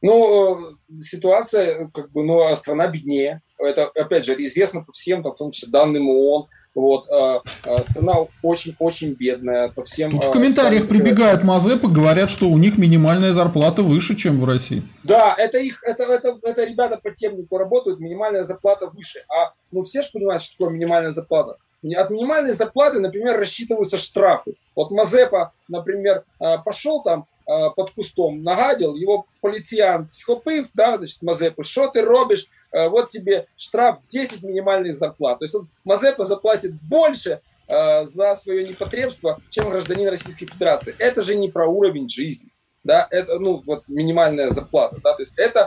[0.00, 3.42] Ну, ситуация, как бы, ну, а страна беднее.
[3.58, 6.46] Это, опять же, известно по всем, там, в том числе, данным ООН.
[6.78, 10.12] Вот, э, э, страна очень-очень бедная по всем...
[10.12, 10.96] Тут в комментариях всем...
[10.96, 14.84] прибегают Мазепы, говорят, что у них минимальная зарплата выше, чем в России.
[15.02, 19.18] Да, это их, это, это, это ребята по темнику работают, минимальная зарплата выше.
[19.28, 21.56] А ну все же понимают, что такое минимальная зарплата.
[21.96, 24.54] От минимальной зарплаты, например, рассчитываются штрафы.
[24.76, 26.22] Вот Мазепа, например,
[26.64, 32.46] пошел там под кустом, нагадил, его полиціян схопив, да, значит, Мазепу, что ты робишь?
[32.72, 35.38] Э, вот тебе штраф 10 минимальных зарплат.
[35.38, 40.94] То есть он, Мазепа заплатит больше э, за свое непотребство, чем гражданин Российской Федерации.
[40.98, 42.50] Это же не про уровень жизни.
[42.84, 45.66] Да, это, ну, вот минимальная зарплата, да, то есть это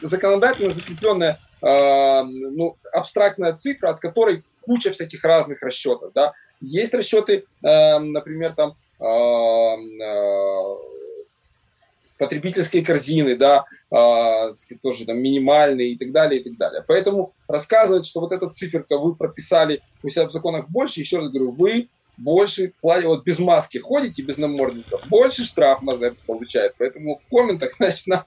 [0.00, 6.32] законодательно закрепленная, э, ну, абстрактная цифра, от которой куча всяких разных расчетов, да.
[6.60, 9.04] Есть расчеты, э, например, там, э,
[10.04, 10.58] э,
[12.18, 16.84] потребительские корзины, да, э, тоже там минимальные и так далее, и так далее.
[16.86, 21.30] Поэтому рассказывать, что вот эта циферка вы прописали у себя в законах больше, еще раз
[21.30, 26.74] говорю, вы больше платите, вот без маски ходите, без намордников, больше штраф Мазеп получает.
[26.78, 28.26] Поэтому в комментах, значит, на,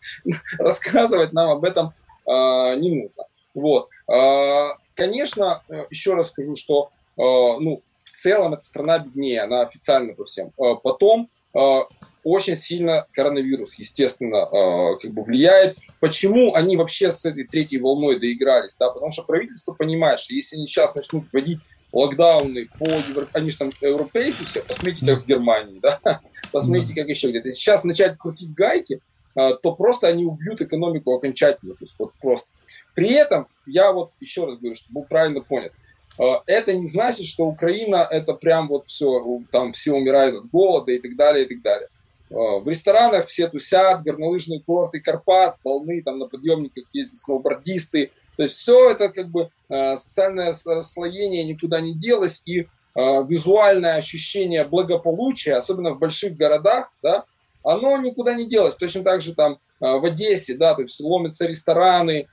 [0.57, 1.93] рассказывать нам об этом
[2.27, 3.23] э, не нужно.
[3.53, 3.89] Вот.
[4.11, 10.13] Э, конечно, еще раз скажу, что э, ну, в целом эта страна беднее, она официально
[10.13, 10.51] по всем.
[10.59, 11.79] Э, потом э,
[12.23, 15.77] очень сильно коронавирус, естественно, э, как бы влияет.
[15.99, 18.75] Почему они вообще с этой третьей волной доигрались?
[18.79, 18.89] Да?
[18.89, 21.59] Потому что правительство понимает, что если они сейчас начнут вводить
[21.91, 25.99] локдауны по Европе, они же там европейцы все, посмотрите, как в Германии, да?
[26.51, 27.51] посмотрите, как еще где-то.
[27.51, 28.99] Сейчас начать крутить гайки,
[29.35, 32.49] э, то просто они убьют экономику окончательно, то есть вот просто.
[32.95, 35.73] При этом, я вот еще раз говорю, чтобы был правильно понят,
[36.19, 40.91] э, это не значит, что Украина это прям вот все, там все умирают от голода
[40.91, 41.89] и так далее, и так далее.
[42.33, 48.11] Э, в ресторанах все тусят, горнолыжные курорты Карпат, полны, там на подъемниках ездят сноубордисты.
[48.37, 52.65] То есть все это как бы э, социальное расслоение никуда не делось, и э,
[52.95, 57.25] визуальное ощущение благополучия, особенно в больших городах, да,
[57.63, 58.75] оно никуда не делось.
[58.75, 62.27] Точно так же там в Одессе, да, то есть ломятся рестораны,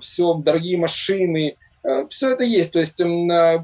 [0.00, 1.56] все дорогие машины,
[2.08, 2.72] все это есть.
[2.72, 3.00] То есть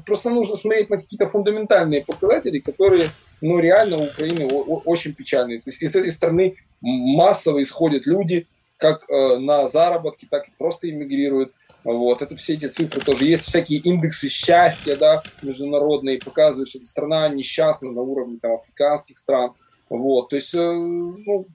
[0.05, 3.09] просто нужно смотреть на какие-то фундаментальные показатели, которые
[3.41, 5.59] ну, реально у Украины очень печальные.
[5.59, 8.47] То есть из этой страны массово исходят люди,
[8.77, 11.53] как э, на заработки, так и просто иммигрируют.
[11.83, 12.21] Вот.
[12.21, 13.25] Это все эти цифры тоже.
[13.25, 19.53] Есть всякие индексы счастья да, международные, показывают, что страна несчастна на уровне там, африканских стран.
[19.89, 20.29] Вот.
[20.29, 21.45] То есть, э, ну,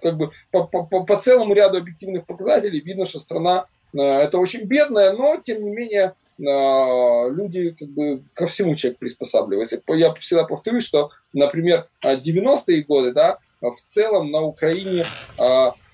[0.00, 4.64] как бы по, по, по целому ряду объективных показателей видно, что страна э, это очень
[4.64, 6.14] бедная, но тем не менее
[6.46, 9.80] а, люди как бы ко всему человек приспосабливается.
[9.88, 15.04] Я всегда повторюсь, что, например, 90-е годы, да, в целом на Украине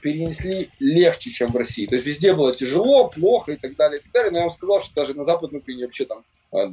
[0.03, 1.87] перенесли легче, чем в России.
[1.87, 4.31] То есть везде было тяжело, плохо и так далее, и так далее.
[4.33, 6.25] Но я вам сказал, что даже на Западной Украине вообще там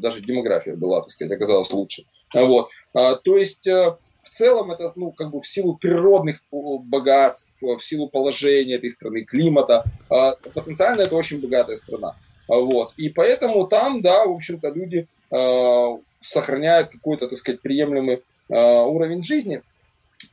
[0.02, 2.04] даже демография была, так сказать, оказалась лучше.
[2.34, 2.70] Вот.
[2.94, 3.96] То есть э,
[4.34, 9.84] целом это, ну, как бы в силу природных богатств, в силу положения этой страны, климата,
[10.10, 12.16] потенциально это очень богатая страна.
[12.48, 12.94] Вот.
[12.98, 19.24] И поэтому там, да, в общем-то, люди э, сохраняют какой-то, так сказать, приемлемый э, уровень
[19.24, 19.62] жизни.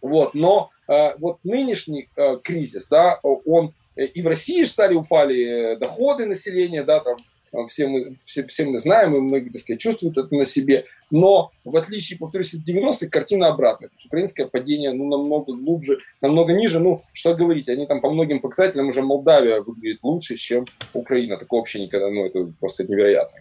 [0.03, 0.35] Вот.
[0.35, 6.85] Но э, вот нынешний э, кризис, да, он и в России стали упали доходы населения,
[6.85, 10.45] да, там все мы, все, все мы знаем, и многие, так сказать, чувствуют это на
[10.45, 10.85] себе.
[11.11, 13.89] Но в отличие, повторюсь, от 90-х, картина обратная.
[13.89, 16.81] То есть украинское падение ну, намного глубже, намного ниже.
[16.81, 21.39] Ну, что говорить, они там по многим показателям уже Молдавия выглядит лучше, чем Украина.
[21.39, 23.39] Такого вообще никогда, ну, это просто невероятно.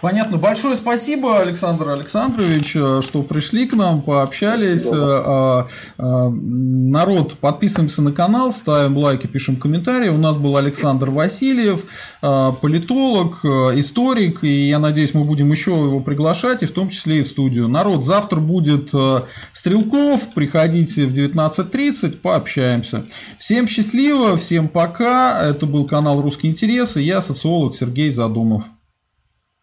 [0.00, 0.36] Понятно.
[0.36, 4.82] Большое спасибо, Александр Александрович, что пришли к нам, пообщались.
[4.82, 5.22] Спасибо.
[5.26, 5.66] А,
[5.98, 10.08] а, народ, подписываемся на канал, ставим лайки, пишем комментарии.
[10.08, 11.86] У нас был Александр Васильев,
[12.20, 17.20] политолог, историк, и я надеюсь, мы будем еще его приглашать приглашать, и в том числе
[17.20, 17.68] и в студию.
[17.68, 19.22] Народ, завтра будет э,
[19.52, 23.04] Стрелков, приходите в 19.30, пообщаемся.
[23.38, 25.42] Всем счастливо, всем пока.
[25.42, 28.64] Это был канал «Русский интерес», и я социолог Сергей Задумов.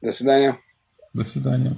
[0.01, 0.57] До свидания.
[1.13, 1.77] До свидания.